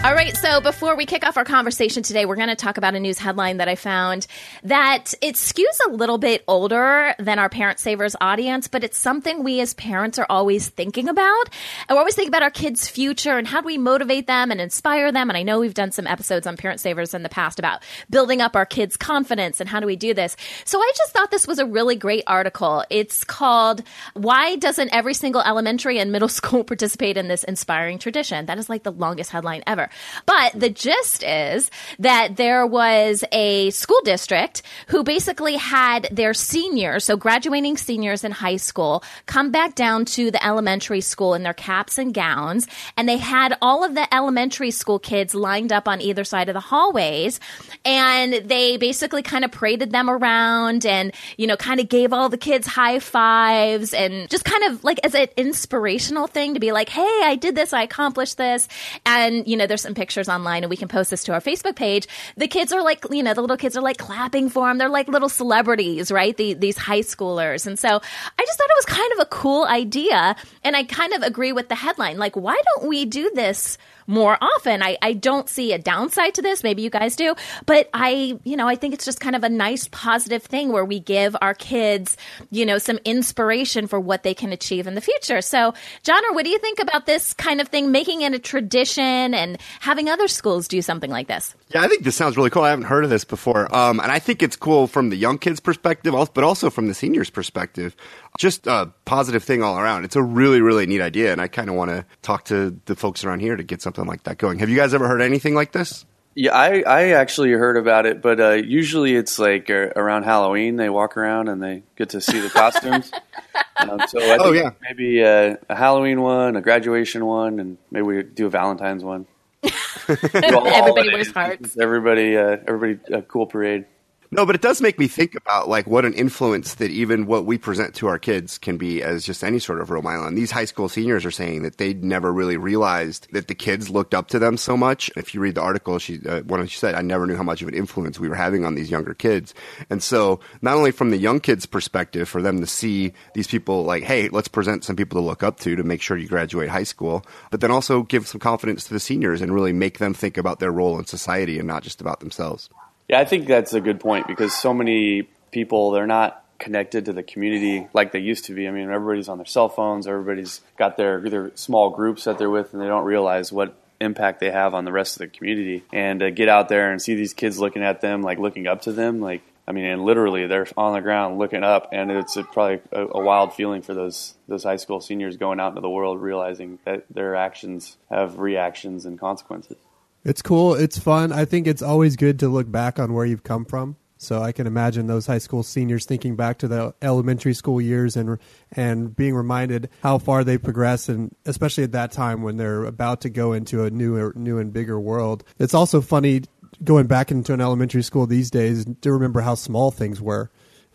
All 0.05 0.13
right, 0.13 0.37
so 0.37 0.61
before 0.61 0.95
we 0.95 1.07
kick 1.07 1.25
off 1.25 1.35
our 1.35 1.43
conversation 1.43 2.03
today, 2.03 2.27
we're 2.27 2.35
going 2.35 2.49
to 2.49 2.55
talk 2.55 2.77
about 2.77 2.93
a 2.93 2.99
news 2.99 3.17
headline 3.17 3.57
that 3.57 3.67
I 3.67 3.73
found 3.73 4.27
that 4.61 5.15
it 5.19 5.33
skews 5.33 5.79
a 5.87 5.89
little 5.89 6.19
bit 6.19 6.43
older 6.47 7.15
than 7.17 7.39
our 7.39 7.49
Parent 7.49 7.79
Savers 7.79 8.15
audience, 8.21 8.67
but 8.67 8.83
it's 8.83 8.99
something 8.99 9.43
we 9.43 9.61
as 9.61 9.73
parents 9.73 10.19
are 10.19 10.27
always 10.29 10.69
thinking 10.69 11.09
about. 11.09 11.49
And 11.89 11.95
we're 11.95 12.01
always 12.01 12.13
thinking 12.13 12.29
about 12.29 12.43
our 12.43 12.51
kids' 12.51 12.87
future 12.87 13.35
and 13.35 13.47
how 13.47 13.61
do 13.61 13.65
we 13.65 13.79
motivate 13.79 14.27
them 14.27 14.51
and 14.51 14.61
inspire 14.61 15.11
them. 15.11 15.31
And 15.31 15.37
I 15.37 15.41
know 15.41 15.59
we've 15.59 15.73
done 15.73 15.91
some 15.91 16.05
episodes 16.05 16.45
on 16.45 16.55
Parent 16.55 16.79
Savers 16.79 17.15
in 17.15 17.23
the 17.23 17.27
past 17.27 17.57
about 17.57 17.81
building 18.07 18.41
up 18.41 18.55
our 18.55 18.67
kids' 18.67 18.97
confidence 18.97 19.59
and 19.59 19.67
how 19.67 19.79
do 19.79 19.87
we 19.87 19.95
do 19.95 20.13
this. 20.13 20.37
So 20.65 20.79
I 20.79 20.91
just 20.95 21.13
thought 21.13 21.31
this 21.31 21.47
was 21.47 21.57
a 21.57 21.65
really 21.65 21.95
great 21.95 22.25
article. 22.27 22.83
It's 22.91 23.23
called 23.23 23.81
Why 24.13 24.55
Doesn't 24.55 24.93
Every 24.93 25.15
Single 25.15 25.41
Elementary 25.41 25.97
and 25.97 26.11
Middle 26.11 26.29
School 26.29 26.63
Participate 26.63 27.17
in 27.17 27.27
This 27.27 27.43
Inspiring 27.43 27.97
Tradition? 27.97 28.45
That 28.45 28.59
is 28.59 28.69
like 28.69 28.83
the 28.83 28.91
longest 28.91 29.31
headline 29.31 29.63
ever. 29.65 29.89
But 30.25 30.59
the 30.59 30.69
gist 30.69 31.23
is 31.23 31.69
that 31.99 32.35
there 32.35 32.65
was 32.65 33.23
a 33.31 33.69
school 33.71 34.01
district 34.03 34.61
who 34.87 35.03
basically 35.03 35.55
had 35.55 36.07
their 36.11 36.33
seniors, 36.33 37.03
so 37.03 37.17
graduating 37.17 37.77
seniors 37.77 38.23
in 38.23 38.31
high 38.31 38.57
school, 38.57 39.03
come 39.25 39.51
back 39.51 39.75
down 39.75 40.05
to 40.05 40.31
the 40.31 40.45
elementary 40.45 41.01
school 41.01 41.33
in 41.33 41.43
their 41.43 41.53
caps 41.53 41.97
and 41.97 42.13
gowns. 42.13 42.67
And 42.97 43.07
they 43.07 43.17
had 43.17 43.57
all 43.61 43.83
of 43.83 43.95
the 43.95 44.13
elementary 44.13 44.71
school 44.71 44.99
kids 44.99 45.35
lined 45.35 45.71
up 45.71 45.87
on 45.87 46.01
either 46.01 46.23
side 46.23 46.49
of 46.49 46.53
the 46.53 46.59
hallways. 46.59 47.39
And 47.83 48.33
they 48.33 48.77
basically 48.77 49.21
kind 49.21 49.45
of 49.45 49.51
paraded 49.51 49.91
them 49.91 50.09
around 50.09 50.85
and, 50.85 51.13
you 51.37 51.47
know, 51.47 51.57
kind 51.57 51.79
of 51.79 51.89
gave 51.89 52.13
all 52.13 52.29
the 52.29 52.37
kids 52.37 52.67
high 52.67 52.99
fives 52.99 53.93
and 53.93 54.29
just 54.29 54.45
kind 54.45 54.63
of 54.65 54.83
like 54.83 54.99
as 55.03 55.15
an 55.15 55.27
inspirational 55.37 56.27
thing 56.27 56.53
to 56.53 56.59
be 56.59 56.71
like, 56.71 56.89
hey, 56.89 57.21
I 57.23 57.35
did 57.35 57.55
this, 57.55 57.73
I 57.73 57.83
accomplished 57.83 58.37
this. 58.37 58.67
And, 59.05 59.47
you 59.47 59.57
know, 59.57 59.67
there's 59.67 59.84
some 59.85 59.95
pictures 59.95 60.27
online 60.27 60.63
and 60.63 60.69
we 60.69 60.77
can 60.77 60.87
post 60.87 61.11
this 61.11 61.23
to 61.25 61.33
our 61.33 61.39
Facebook 61.39 61.75
page. 61.75 62.07
The 62.35 62.47
kids 62.47 62.73
are 62.73 62.83
like, 62.83 63.05
you 63.11 63.23
know, 63.23 63.33
the 63.33 63.41
little 63.41 63.57
kids 63.57 63.77
are 63.77 63.81
like 63.81 63.97
clapping 63.97 64.49
for 64.49 64.67
them. 64.67 64.77
They're 64.77 64.89
like 64.89 65.07
little 65.07 65.29
celebrities, 65.29 66.11
right? 66.11 66.35
The, 66.35 66.53
these 66.53 66.77
high 66.77 67.01
schoolers. 67.01 67.67
And 67.67 67.79
so 67.79 67.87
I 67.87 68.45
just 68.45 68.57
thought 68.57 68.69
it 68.69 68.77
was 68.77 68.85
kind 68.85 69.13
of 69.13 69.19
a 69.19 69.25
cool 69.25 69.65
idea. 69.65 70.35
And 70.63 70.75
I 70.75 70.83
kind 70.83 71.13
of 71.13 71.21
agree 71.23 71.53
with 71.53 71.69
the 71.69 71.75
headline. 71.75 72.17
Like, 72.17 72.35
why 72.35 72.59
don't 72.75 72.89
we 72.89 73.05
do 73.05 73.31
this? 73.33 73.77
More 74.07 74.37
often. 74.41 74.81
I, 74.81 74.97
I 75.01 75.13
don't 75.13 75.49
see 75.49 75.73
a 75.73 75.79
downside 75.79 76.35
to 76.35 76.41
this. 76.41 76.63
Maybe 76.63 76.81
you 76.81 76.89
guys 76.89 77.15
do, 77.15 77.35
but 77.65 77.89
I, 77.93 78.39
you 78.43 78.55
know, 78.55 78.67
I 78.67 78.75
think 78.75 78.93
it's 78.93 79.05
just 79.05 79.19
kind 79.19 79.35
of 79.35 79.43
a 79.43 79.49
nice 79.49 79.87
positive 79.91 80.43
thing 80.43 80.71
where 80.71 80.85
we 80.85 80.99
give 80.99 81.35
our 81.41 81.53
kids, 81.53 82.17
you 82.51 82.65
know, 82.65 82.77
some 82.77 82.99
inspiration 83.05 83.87
for 83.87 83.99
what 83.99 84.23
they 84.23 84.33
can 84.33 84.51
achieve 84.51 84.87
in 84.87 84.95
the 84.95 85.01
future. 85.01 85.41
So, 85.41 85.73
John, 86.03 86.23
or 86.25 86.33
what 86.33 86.43
do 86.43 86.49
you 86.49 86.59
think 86.59 86.79
about 86.79 87.05
this 87.05 87.33
kind 87.33 87.61
of 87.61 87.67
thing, 87.67 87.91
making 87.91 88.21
it 88.21 88.33
a 88.33 88.39
tradition 88.39 89.33
and 89.33 89.57
having 89.79 90.09
other 90.09 90.27
schools 90.27 90.67
do 90.67 90.81
something 90.81 91.09
like 91.09 91.27
this? 91.27 91.55
Yeah, 91.69 91.81
I 91.81 91.87
think 91.87 92.03
this 92.03 92.15
sounds 92.15 92.37
really 92.37 92.49
cool. 92.49 92.63
I 92.63 92.69
haven't 92.69 92.85
heard 92.85 93.03
of 93.03 93.09
this 93.09 93.25
before. 93.25 93.73
Um, 93.75 93.99
and 93.99 94.11
I 94.11 94.19
think 94.19 94.43
it's 94.43 94.55
cool 94.55 94.87
from 94.87 95.09
the 95.09 95.15
young 95.15 95.37
kids' 95.37 95.59
perspective, 95.59 96.13
but 96.33 96.43
also 96.43 96.69
from 96.69 96.87
the 96.87 96.93
seniors' 96.93 97.29
perspective. 97.29 97.95
Just 98.37 98.67
a 98.67 98.91
positive 99.05 99.43
thing 99.43 99.63
all 99.63 99.77
around. 99.79 100.03
It's 100.05 100.15
a 100.15 100.21
really, 100.23 100.61
really 100.61 100.85
neat 100.85 101.01
idea. 101.01 101.31
And 101.31 101.39
I 101.41 101.47
kind 101.47 101.69
of 101.69 101.75
want 101.75 101.91
to 101.91 102.05
talk 102.21 102.45
to 102.45 102.77
the 102.85 102.95
folks 102.95 103.23
around 103.23 103.39
here 103.39 103.55
to 103.55 103.63
get 103.63 103.81
something 103.81 104.05
like 104.05 104.23
that 104.23 104.37
going. 104.37 104.59
Have 104.59 104.69
you 104.69 104.75
guys 104.75 104.93
ever 104.93 105.07
heard 105.07 105.21
anything 105.21 105.55
like 105.55 105.71
this? 105.71 106.05
Yeah, 106.37 106.51
I, 106.53 106.81
I 106.85 107.01
actually 107.11 107.51
heard 107.51 107.77
about 107.77 108.05
it, 108.05 108.21
but 108.21 108.41
uh, 108.41 108.51
usually 108.51 109.15
it's 109.15 109.39
like 109.39 109.69
uh, 109.69 109.91
around 109.95 110.23
Halloween 110.23 110.75
they 110.75 110.89
walk 110.89 111.15
around 111.15 111.47
and 111.47 111.63
they 111.63 111.83
get 111.95 112.09
to 112.09 112.19
see 112.19 112.41
the 112.41 112.49
costumes. 112.49 113.09
um, 113.77 114.01
so 114.09 114.19
I 114.19 114.37
think 114.37 114.41
Oh, 114.41 114.51
yeah. 114.51 114.71
maybe 114.81 115.23
uh, 115.23 115.55
a 115.69 115.75
Halloween 115.75 116.21
one, 116.21 116.57
a 116.57 116.61
graduation 116.61 117.25
one, 117.25 117.61
and 117.61 117.77
maybe 117.89 118.03
we 118.03 118.23
do 118.23 118.47
a 118.47 118.49
Valentine's 118.49 119.01
one. 119.01 119.27
Everybody 120.09 121.13
wears 121.13 121.31
hearts. 121.31 121.77
Everybody, 121.77 122.35
uh, 122.35 122.57
everybody, 122.67 122.99
a 123.13 123.21
cool 123.21 123.45
parade. 123.47 123.85
No, 124.31 124.45
but 124.45 124.55
it 124.55 124.61
does 124.61 124.81
make 124.81 124.97
me 124.97 125.07
think 125.07 125.35
about 125.35 125.69
like 125.69 125.85
what 125.87 126.03
an 126.03 126.13
influence 126.13 126.75
that 126.75 126.91
even 126.91 127.25
what 127.25 127.45
we 127.45 127.57
present 127.57 127.93
to 127.95 128.07
our 128.07 128.17
kids 128.17 128.57
can 128.57 128.77
be 128.77 129.03
as 129.03 129.23
just 129.23 129.43
any 129.43 129.59
sort 129.59 129.79
of 129.79 129.89
role 129.89 130.01
model. 130.01 130.25
And 130.25 130.37
these 130.37 130.51
high 130.51 130.65
school 130.65 130.89
seniors 130.89 131.25
are 131.25 131.31
saying 131.31 131.61
that 131.63 131.77
they 131.77 131.93
never 131.93 132.33
really 132.33 132.57
realized 132.57 133.27
that 133.33 133.47
the 133.47 133.55
kids 133.55 133.89
looked 133.89 134.13
up 134.13 134.27
to 134.29 134.39
them 134.39 134.57
so 134.57 134.75
much. 134.75 135.11
If 135.15 135.33
you 135.33 135.41
read 135.41 135.55
the 135.55 135.61
article, 135.61 135.99
she 135.99 136.19
uh, 136.27 136.41
one 136.41 136.65
she 136.67 136.79
said, 136.79 136.95
"I 136.95 137.01
never 137.01 137.27
knew 137.27 137.35
how 137.35 137.43
much 137.43 137.61
of 137.61 137.67
an 137.67 137.75
influence 137.75 138.19
we 138.19 138.27
were 138.27 138.35
having 138.35 138.65
on 138.65 138.75
these 138.75 138.89
younger 138.89 139.13
kids." 139.13 139.53
And 139.89 140.01
so, 140.01 140.39
not 140.61 140.75
only 140.75 140.91
from 140.91 141.11
the 141.11 141.17
young 141.17 141.39
kids' 141.39 141.65
perspective, 141.65 142.27
for 142.27 142.41
them 142.41 142.59
to 142.61 142.67
see 142.67 143.13
these 143.35 143.47
people 143.47 143.83
like, 143.83 144.03
"Hey, 144.03 144.29
let's 144.29 144.47
present 144.47 144.83
some 144.83 144.95
people 144.95 145.21
to 145.21 145.25
look 145.25 145.43
up 145.43 145.59
to 145.61 145.75
to 145.75 145.83
make 145.83 146.01
sure 146.01 146.17
you 146.17 146.27
graduate 146.27 146.69
high 146.69 146.83
school," 146.83 147.25
but 147.51 147.61
then 147.61 147.71
also 147.71 148.01
give 148.03 148.27
some 148.27 148.41
confidence 148.41 148.85
to 148.85 148.93
the 148.93 148.99
seniors 148.99 149.41
and 149.41 149.53
really 149.53 149.73
make 149.73 149.99
them 149.99 150.13
think 150.13 150.37
about 150.37 150.59
their 150.59 150.71
role 150.71 150.97
in 150.97 151.05
society 151.05 151.59
and 151.59 151.67
not 151.67 151.83
just 151.83 152.01
about 152.01 152.19
themselves. 152.19 152.69
Yeah, 153.07 153.19
I 153.19 153.25
think 153.25 153.47
that's 153.47 153.73
a 153.73 153.81
good 153.81 153.99
point 153.99 154.27
because 154.27 154.53
so 154.53 154.73
many 154.73 155.29
people 155.51 155.91
they're 155.91 156.07
not 156.07 156.43
connected 156.57 157.05
to 157.05 157.13
the 157.13 157.23
community 157.23 157.87
like 157.93 158.11
they 158.11 158.19
used 158.19 158.45
to 158.45 158.53
be. 158.53 158.67
I 158.67 158.71
mean, 158.71 158.89
everybody's 158.89 159.29
on 159.29 159.37
their 159.37 159.45
cell 159.45 159.69
phones, 159.69 160.07
everybody's 160.07 160.61
got 160.77 160.97
their 160.97 161.25
either 161.25 161.51
small 161.55 161.89
groups 161.89 162.23
that 162.23 162.37
they're 162.37 162.49
with, 162.49 162.73
and 162.73 162.81
they 162.81 162.87
don't 162.87 163.05
realize 163.05 163.51
what 163.51 163.77
impact 164.01 164.39
they 164.39 164.51
have 164.51 164.73
on 164.73 164.85
the 164.85 164.91
rest 164.91 165.15
of 165.15 165.19
the 165.19 165.27
community. 165.27 165.83
And 165.93 166.35
get 166.35 166.49
out 166.49 166.69
there 166.69 166.91
and 166.91 167.01
see 167.01 167.15
these 167.15 167.33
kids 167.33 167.59
looking 167.59 167.83
at 167.83 168.01
them, 168.01 168.21
like 168.21 168.39
looking 168.39 168.67
up 168.67 168.81
to 168.83 168.91
them, 168.91 169.19
like 169.19 169.41
I 169.67 169.71
mean, 169.71 169.85
and 169.85 170.03
literally 170.03 170.45
they're 170.47 170.67
on 170.77 170.93
the 170.93 171.01
ground 171.01 171.39
looking 171.39 171.63
up, 171.63 171.89
and 171.91 172.11
it's 172.11 172.37
a, 172.37 172.43
probably 172.43 172.81
a, 172.91 173.07
a, 173.07 173.21
wild 173.21 173.53
feeling 173.53 173.81
for 173.81 173.93
those 173.93 174.35
those 174.47 174.63
high 174.63 174.75
school 174.75 175.01
seniors 175.01 175.37
going 175.37 175.59
out 175.59 175.69
into 175.69 175.81
the 175.81 175.89
world, 175.89 176.21
realizing 176.21 176.77
that 176.85 177.05
their 177.09 177.35
actions 177.35 177.97
have 178.09 178.37
reactions 178.37 179.05
and 179.05 179.19
consequences. 179.19 179.77
It's 180.25 180.41
cool. 180.41 180.73
It's 180.73 180.97
fun. 180.97 181.31
I 181.31 181.45
think 181.45 181.67
it's 181.67 181.83
always 181.83 182.15
good 182.15 182.39
to 182.39 182.49
look 182.49 182.69
back 182.69 182.97
on 182.99 183.13
where 183.13 183.25
you've 183.25 183.43
come 183.43 183.63
from. 183.63 183.95
So 184.17 184.41
I 184.41 184.53
can 184.53 184.65
imagine 184.65 185.05
those 185.05 185.27
high 185.27 185.37
school 185.37 185.61
seniors 185.61 186.05
thinking 186.05 186.35
back 186.35 186.57
to 186.59 186.67
the 186.67 186.95
elementary 187.01 187.53
school 187.53 187.79
years 187.79 188.15
and 188.15 188.39
and 188.71 189.15
being 189.15 189.35
reminded 189.35 189.89
how 190.01 190.17
far 190.17 190.43
they 190.43 190.57
progressed, 190.57 191.09
and 191.09 191.35
especially 191.45 191.83
at 191.83 191.91
that 191.91 192.11
time 192.11 192.41
when 192.41 192.57
they're 192.57 192.85
about 192.85 193.21
to 193.21 193.29
go 193.29 193.53
into 193.53 193.83
a 193.83 193.91
new 193.91 194.31
new 194.35 194.57
and 194.57 194.73
bigger 194.73 194.99
world. 194.99 195.43
It's 195.59 195.73
also 195.75 196.01
funny 196.01 196.41
going 196.83 197.07
back 197.07 197.29
into 197.29 197.53
an 197.53 197.61
elementary 197.61 198.01
school 198.01 198.25
these 198.25 198.49
days 198.49 198.85
to 199.01 199.11
remember 199.11 199.41
how 199.41 199.53
small 199.55 199.91
things 199.91 200.21
were, 200.21 200.49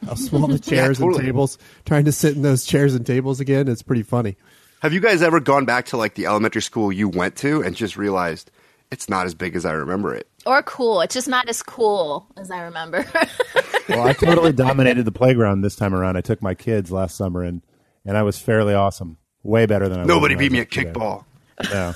how 0.05 0.15
small 0.15 0.47
the 0.49 0.59
chairs 0.59 0.99
yeah, 0.99 1.05
totally. 1.05 1.21
and 1.21 1.27
tables. 1.27 1.59
Trying 1.85 2.07
to 2.07 2.13
sit 2.13 2.35
in 2.35 2.43
those 2.43 2.65
chairs 2.65 2.95
and 2.95 3.07
tables 3.07 3.39
again, 3.39 3.69
it's 3.69 3.83
pretty 3.83 4.03
funny. 4.03 4.39
Have 4.81 4.95
you 4.95 5.01
guys 5.01 5.23
ever 5.23 5.41
gone 5.41 5.67
back 5.67 5.87
to 5.87 5.99
like 5.99 6.15
the 6.15 6.27
elementary 6.27 6.63
school 6.63 6.91
you 6.91 7.09
went 7.09 7.37
to 7.37 7.63
and 7.63 7.77
just 7.77 7.99
realized 7.99 8.51
it's 8.91 9.09
not 9.09 9.27
as 9.27 9.35
big 9.35 9.57
as 9.57 9.65
I 9.65 9.73
remember 9.73 10.15
it? 10.15 10.29
Or 10.47 10.63
cool. 10.63 11.01
It's 11.01 11.15
just 11.15 11.29
not 11.29 11.49
as 11.49 11.63
cool 11.63 12.27
as 12.37 12.51
I 12.51 12.63
remember. 12.63 13.05
well, 13.89 14.07
I 14.07 14.13
totally 14.13 14.53
dominated 14.53 15.05
the 15.05 15.13
playground 15.13 15.63
this 15.63 15.77
time 15.77 15.95
around. 15.95 16.17
I 16.17 16.21
took 16.21 16.43
my 16.43 16.55
kids 16.55 16.91
last 16.91 17.17
summer 17.17 17.43
and 17.43 17.63
and 18.05 18.17
I 18.17 18.23
was 18.23 18.39
fairly 18.39 18.75
awesome. 18.75 19.19
Way 19.43 19.67
better 19.67 19.89
than 19.89 20.01
I 20.01 20.05
Nobody 20.05 20.35
beat 20.35 20.53
me 20.53 20.61
at 20.61 20.71
kickball. 20.71 21.25
Yeah. 21.71 21.95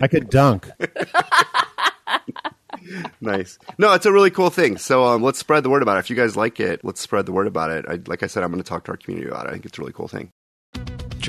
I 0.00 0.08
could 0.08 0.30
dunk. 0.30 0.68
nice. 3.20 3.58
No, 3.78 3.92
it's 3.94 4.06
a 4.06 4.12
really 4.12 4.30
cool 4.30 4.50
thing. 4.50 4.78
So 4.78 5.04
um, 5.04 5.22
let's 5.22 5.38
spread 5.38 5.62
the 5.62 5.70
word 5.70 5.82
about 5.82 5.96
it. 5.96 6.00
If 6.00 6.10
you 6.10 6.16
guys 6.16 6.36
like 6.36 6.60
it, 6.60 6.84
let's 6.84 7.00
spread 7.00 7.26
the 7.26 7.32
word 7.32 7.46
about 7.46 7.70
it. 7.70 7.84
I, 7.88 7.98
like 8.06 8.22
I 8.22 8.26
said, 8.26 8.42
I'm 8.42 8.50
going 8.50 8.62
to 8.62 8.68
talk 8.68 8.84
to 8.84 8.92
our 8.92 8.96
community 8.96 9.28
about 9.28 9.46
it. 9.46 9.50
I 9.50 9.52
think 9.52 9.66
it's 9.66 9.78
a 9.78 9.80
really 9.80 9.92
cool 9.92 10.08
thing. 10.08 10.30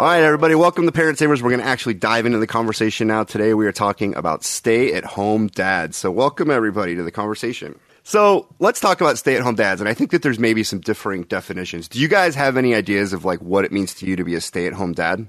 All 0.00 0.06
right, 0.06 0.22
everybody, 0.22 0.54
welcome 0.54 0.86
to 0.86 0.92
Parent 0.92 1.18
Savers. 1.18 1.42
We're 1.42 1.50
going 1.50 1.60
to 1.60 1.66
actually 1.66 1.92
dive 1.92 2.24
into 2.24 2.38
the 2.38 2.46
conversation 2.46 3.08
now. 3.08 3.22
Today, 3.22 3.52
we 3.52 3.66
are 3.66 3.72
talking 3.72 4.16
about 4.16 4.44
stay 4.44 4.94
at 4.94 5.04
home 5.04 5.48
dads. 5.48 5.98
So, 5.98 6.10
welcome 6.10 6.50
everybody 6.50 6.96
to 6.96 7.02
the 7.02 7.10
conversation. 7.10 7.78
So, 8.02 8.48
let's 8.60 8.80
talk 8.80 9.02
about 9.02 9.18
stay 9.18 9.36
at 9.36 9.42
home 9.42 9.56
dads. 9.56 9.78
And 9.78 9.90
I 9.90 9.92
think 9.92 10.12
that 10.12 10.22
there's 10.22 10.38
maybe 10.38 10.64
some 10.64 10.80
differing 10.80 11.24
definitions. 11.24 11.86
Do 11.86 12.00
you 12.00 12.08
guys 12.08 12.34
have 12.34 12.56
any 12.56 12.74
ideas 12.74 13.12
of 13.12 13.26
like 13.26 13.42
what 13.42 13.66
it 13.66 13.72
means 13.72 13.92
to 13.96 14.06
you 14.06 14.16
to 14.16 14.24
be 14.24 14.34
a 14.34 14.40
stay 14.40 14.66
at 14.66 14.72
home 14.72 14.94
dad? 14.94 15.28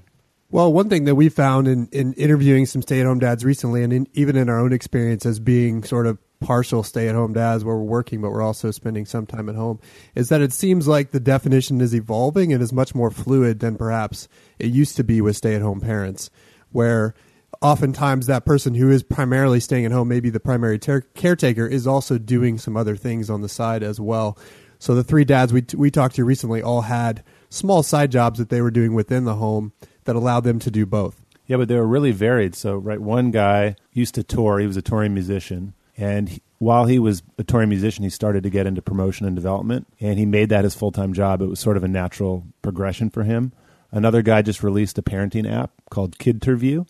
Well, 0.50 0.72
one 0.72 0.88
thing 0.88 1.04
that 1.04 1.16
we 1.16 1.28
found 1.28 1.68
in, 1.68 1.88
in 1.92 2.14
interviewing 2.14 2.64
some 2.64 2.80
stay 2.80 3.00
at 3.00 3.04
home 3.04 3.18
dads 3.18 3.44
recently, 3.44 3.82
and 3.82 3.92
in, 3.92 4.06
even 4.14 4.36
in 4.36 4.48
our 4.48 4.58
own 4.58 4.72
experience 4.72 5.26
as 5.26 5.38
being 5.38 5.84
sort 5.84 6.06
of 6.06 6.16
partial 6.42 6.82
stay 6.82 7.08
at 7.08 7.14
home 7.14 7.32
dads 7.32 7.64
where 7.64 7.76
we're 7.76 7.82
working, 7.82 8.20
but 8.20 8.30
we're 8.30 8.42
also 8.42 8.70
spending 8.70 9.06
some 9.06 9.26
time 9.26 9.48
at 9.48 9.54
home, 9.54 9.80
is 10.14 10.28
that 10.28 10.40
it 10.40 10.52
seems 10.52 10.86
like 10.86 11.10
the 11.10 11.20
definition 11.20 11.80
is 11.80 11.94
evolving 11.94 12.52
and 12.52 12.62
is 12.62 12.72
much 12.72 12.94
more 12.94 13.10
fluid 13.10 13.60
than 13.60 13.76
perhaps 13.76 14.28
it 14.58 14.66
used 14.70 14.96
to 14.96 15.04
be 15.04 15.20
with 15.20 15.36
stay 15.36 15.54
at 15.54 15.62
home 15.62 15.80
parents, 15.80 16.30
where 16.70 17.14
oftentimes 17.60 18.26
that 18.26 18.44
person 18.44 18.74
who 18.74 18.90
is 18.90 19.02
primarily 19.02 19.60
staying 19.60 19.84
at 19.84 19.92
home, 19.92 20.08
maybe 20.08 20.30
the 20.30 20.40
primary 20.40 20.78
ter- 20.78 21.02
caretaker, 21.14 21.66
is 21.66 21.86
also 21.86 22.18
doing 22.18 22.58
some 22.58 22.76
other 22.76 22.96
things 22.96 23.30
on 23.30 23.40
the 23.40 23.48
side 23.48 23.82
as 23.82 24.00
well. 24.00 24.36
So 24.78 24.94
the 24.94 25.04
three 25.04 25.24
dads 25.24 25.52
we, 25.52 25.62
t- 25.62 25.76
we 25.76 25.90
talked 25.90 26.16
to 26.16 26.24
recently 26.24 26.60
all 26.60 26.82
had 26.82 27.22
small 27.50 27.82
side 27.84 28.10
jobs 28.10 28.38
that 28.38 28.48
they 28.48 28.60
were 28.60 28.70
doing 28.70 28.94
within 28.94 29.24
the 29.24 29.36
home 29.36 29.72
that 30.04 30.16
allowed 30.16 30.42
them 30.42 30.58
to 30.58 30.70
do 30.70 30.84
both. 30.84 31.22
Yeah, 31.46 31.56
but 31.58 31.68
they 31.68 31.76
were 31.76 31.86
really 31.86 32.12
varied. 32.12 32.54
So, 32.54 32.76
right, 32.76 33.00
one 33.00 33.30
guy 33.30 33.76
used 33.92 34.14
to 34.14 34.22
tour. 34.22 34.58
He 34.58 34.66
was 34.66 34.76
a 34.76 34.82
touring 34.82 35.14
musician. 35.14 35.74
And 35.96 36.28
he, 36.28 36.42
while 36.58 36.86
he 36.86 36.98
was 36.98 37.22
a 37.38 37.44
touring 37.44 37.68
musician, 37.68 38.04
he 38.04 38.10
started 38.10 38.42
to 38.44 38.50
get 38.50 38.66
into 38.66 38.80
promotion 38.80 39.26
and 39.26 39.36
development, 39.36 39.86
and 40.00 40.18
he 40.18 40.26
made 40.26 40.48
that 40.50 40.64
his 40.64 40.74
full 40.74 40.92
time 40.92 41.12
job. 41.12 41.42
It 41.42 41.46
was 41.46 41.60
sort 41.60 41.76
of 41.76 41.84
a 41.84 41.88
natural 41.88 42.46
progression 42.62 43.10
for 43.10 43.24
him. 43.24 43.52
Another 43.90 44.22
guy 44.22 44.42
just 44.42 44.62
released 44.62 44.96
a 44.96 45.02
parenting 45.02 45.50
app 45.50 45.72
called 45.90 46.18
KidTerview, 46.18 46.86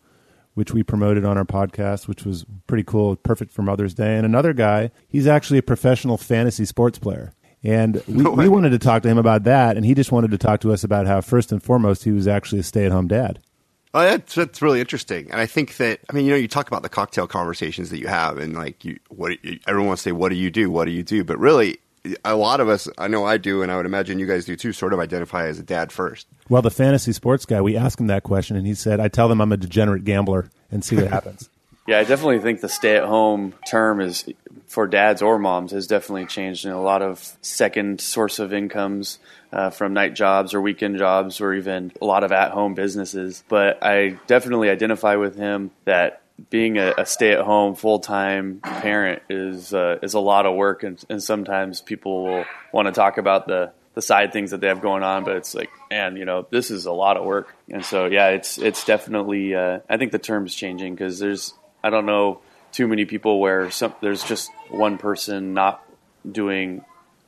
which 0.55 0.73
we 0.73 0.83
promoted 0.83 1.25
on 1.25 1.37
our 1.37 1.45
podcast, 1.45 2.07
which 2.07 2.25
was 2.25 2.45
pretty 2.67 2.85
cool, 2.85 3.17
perfect 3.17 3.51
for 3.51 3.63
Mother's 3.63 3.95
Day. 3.95 4.17
And 4.17 4.25
another 4.25 4.53
guy, 4.53 4.91
he's 5.09 5.27
actually 5.27 5.59
a 5.59 5.63
professional 5.63 6.17
fantasy 6.17 6.65
sports 6.65 6.99
player. 6.99 7.33
And 7.65 8.03
we, 8.07 8.25
we 8.25 8.49
wanted 8.49 8.71
to 8.71 8.79
talk 8.79 9.03
to 9.03 9.09
him 9.09 9.19
about 9.19 9.45
that, 9.45 9.77
and 9.77 9.87
he 9.87 9.95
just 9.95 10.13
wanted 10.13 10.33
to 10.33 10.39
talk 10.39 10.61
to 10.61 10.73
us 10.73 10.85
about 10.85 11.07
how, 11.07 11.21
first 11.21 11.53
and 11.53 11.63
foremost, 11.63 12.05
he 12.05 12.13
was 12.13 12.29
actually 12.29 12.59
a 12.59 12.65
stay 12.65 12.85
at 12.85 12.93
home 12.93 13.09
dad. 13.09 13.41
Oh, 13.95 14.01
that's 14.01 14.35
that's 14.35 14.63
really 14.63 14.81
interesting, 14.81 15.31
and 15.31 15.41
I 15.41 15.47
think 15.47 15.77
that 15.77 16.01
I 16.09 16.15
mean, 16.15 16.25
you 16.25 16.31
know, 16.31 16.37
you 16.37 16.49
talk 16.49 16.69
about 16.69 16.83
the 16.83 16.89
cocktail 16.89 17.27
conversations 17.27 17.91
that 17.91 17.99
you 17.99 18.07
have, 18.07 18.39
and 18.39 18.55
like 18.55 18.85
you, 18.85 18.99
what 19.09 19.37
everyone 19.67 19.89
wants 19.89 20.03
to 20.05 20.09
say, 20.09 20.13
what 20.13 20.31
do 20.31 20.35
you 20.37 20.51
do, 20.51 20.71
what 20.71 20.87
do 20.87 20.93
you 20.93 21.03
do, 21.03 21.25
but 21.25 21.39
really, 21.39 21.79
a 22.25 22.35
lot 22.35 22.61
of 22.61 22.71
us, 22.71 22.89
I 22.97 23.09
know 23.09 23.27
I 23.27 23.37
do, 23.37 23.63
and 23.63 23.71
I 23.71 23.77
would 23.77 23.85
imagine 23.85 24.19
you 24.19 24.27
guys 24.27 24.47
do 24.47 24.57
too, 24.57 24.73
sort 24.73 24.95
of 24.95 24.99
identify 24.99 25.47
as 25.47 25.59
a 25.59 25.63
dad 25.63 25.93
first. 25.93 26.27
Well, 26.49 26.63
the 26.63 26.71
fantasy 26.71 27.13
sports 27.13 27.45
guy, 27.45 27.61
we 27.61 27.77
asked 27.77 28.01
him 28.01 28.07
that 28.07 28.23
question, 28.23 28.57
and 28.57 28.67
he 28.67 28.75
said, 28.75 28.99
"I 28.99 29.09
tell 29.09 29.29
them 29.29 29.43
I'm 29.43 29.53
a 29.53 29.59
degenerate 29.59 30.05
gambler 30.05 30.49
and 30.71 30.83
see 30.83 30.97
what 30.97 31.09
happens." 31.11 31.51
Yeah, 31.93 31.99
I 31.99 32.05
definitely 32.05 32.39
think 32.39 32.63
the 32.63 32.71
stay-at-home 32.71 33.53
term 33.69 34.01
is 34.01 34.25
for 34.67 34.87
dads 34.87 35.21
or 35.21 35.39
moms 35.39 35.73
has 35.73 35.87
definitely 35.87 36.25
changed, 36.25 36.65
and 36.65 36.73
a 36.73 36.81
lot 36.81 37.03
of 37.03 37.37
second 37.43 38.01
source 38.01 38.39
of 38.39 38.55
incomes 38.55 39.19
uh, 39.53 39.69
from 39.69 39.93
night 39.93 40.15
jobs 40.15 40.55
or 40.55 40.63
weekend 40.63 40.97
jobs 40.97 41.43
or 41.43 41.53
even 41.53 41.93
a 42.01 42.07
lot 42.07 42.25
of 42.25 42.33
at 42.33 42.53
home 42.53 42.73
businesses. 42.73 43.45
But 43.47 43.85
I 43.85 44.19
definitely 44.27 44.71
identify 44.71 45.17
with 45.17 45.37
him 45.37 45.71
that 45.85 46.23
being 46.49 46.79
a, 46.79 46.95
a 46.97 47.05
stay 47.05 47.33
at 47.33 47.41
home 47.41 47.75
full 47.75 47.99
time 47.99 48.61
parent 48.63 49.21
is 49.29 49.75
uh, 49.75 49.99
is 50.03 50.15
a 50.15 50.19
lot 50.19 50.47
of 50.47 50.55
work, 50.57 50.85
and, 50.85 51.05
and 51.11 51.23
sometimes 51.23 51.83
people 51.83 52.25
will 52.25 52.45
want 52.73 52.87
to 52.87 52.93
talk 52.93 53.19
about 53.19 53.47
the 53.47 53.71
the 53.93 54.01
side 54.01 54.33
things 54.33 54.53
that 54.53 54.63
they 54.63 54.69
have 54.69 54.81
going 54.81 55.03
on, 55.03 55.25
but 55.25 55.37
it's 55.37 55.55
like, 55.55 55.69
man, 55.91 56.17
you 56.17 56.25
know, 56.25 56.47
this 56.49 56.71
is 56.71 56.87
a 56.87 56.93
lot 56.93 57.19
of 57.19 57.27
work. 57.27 57.55
And 57.69 57.85
so, 57.85 58.07
yeah, 58.07 58.29
it's 58.29 58.57
it's 58.57 58.87
definitely. 58.87 59.55
Uh, 59.55 59.81
I 59.91 59.99
think 59.99 60.11
the 60.11 60.19
term's 60.19 60.55
changing 60.55 60.95
because 60.95 61.19
there's 61.19 61.53
I 61.83 61.91
don't 61.91 62.07
know 62.07 62.41
too 62.73 62.89
many 62.89 63.05
people 63.05 63.41
where 63.41 63.71
some 63.71 63.95
there's 64.01 64.25
just 64.25 64.51
one 64.71 64.99
person 64.99 65.55
not 65.55 65.83
doing 66.31 66.85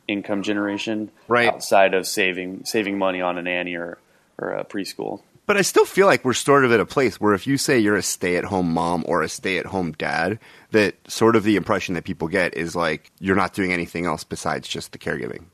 income 0.07 0.43
generation 0.43 1.11
right. 1.29 1.49
outside 1.49 1.95
of 1.95 2.07
saving 2.07 2.65
saving 2.65 2.99
money 2.99 3.21
on 3.21 3.39
a 3.39 3.43
nanny 3.43 3.75
or 3.75 3.99
or 4.39 4.53
a 4.53 4.65
preschool. 4.65 5.21
But 5.47 5.59
I 5.59 5.63
still 5.63 5.85
feel 5.85 6.07
like 6.07 6.25
we're 6.25 6.33
sort 6.33 6.65
of 6.65 6.73
at 6.73 6.81
a 6.81 6.87
place 6.87 7.21
where 7.21 7.35
if 7.35 7.47
you 7.47 7.59
say 7.59 7.79
you're 7.79 7.97
a 7.97 8.03
stay 8.03 8.37
at 8.37 8.45
home 8.45 8.73
mom 8.73 9.05
or 9.07 9.23
a 9.23 9.29
stay 9.29 9.59
at 9.59 9.67
home 9.67 9.93
dad, 9.93 10.39
that 10.71 10.95
sort 11.11 11.37
of 11.37 11.45
the 11.45 11.57
impression 11.57 11.95
that 11.97 12.05
people 12.05 12.29
get 12.29 12.57
is 12.57 12.75
like 12.75 13.11
you're 13.21 13.37
not 13.37 13.53
doing 13.53 13.71
anything 13.71 14.07
else 14.07 14.25
besides 14.25 14.67
just 14.67 14.93
the 14.93 14.99
caregiving. 14.99 15.45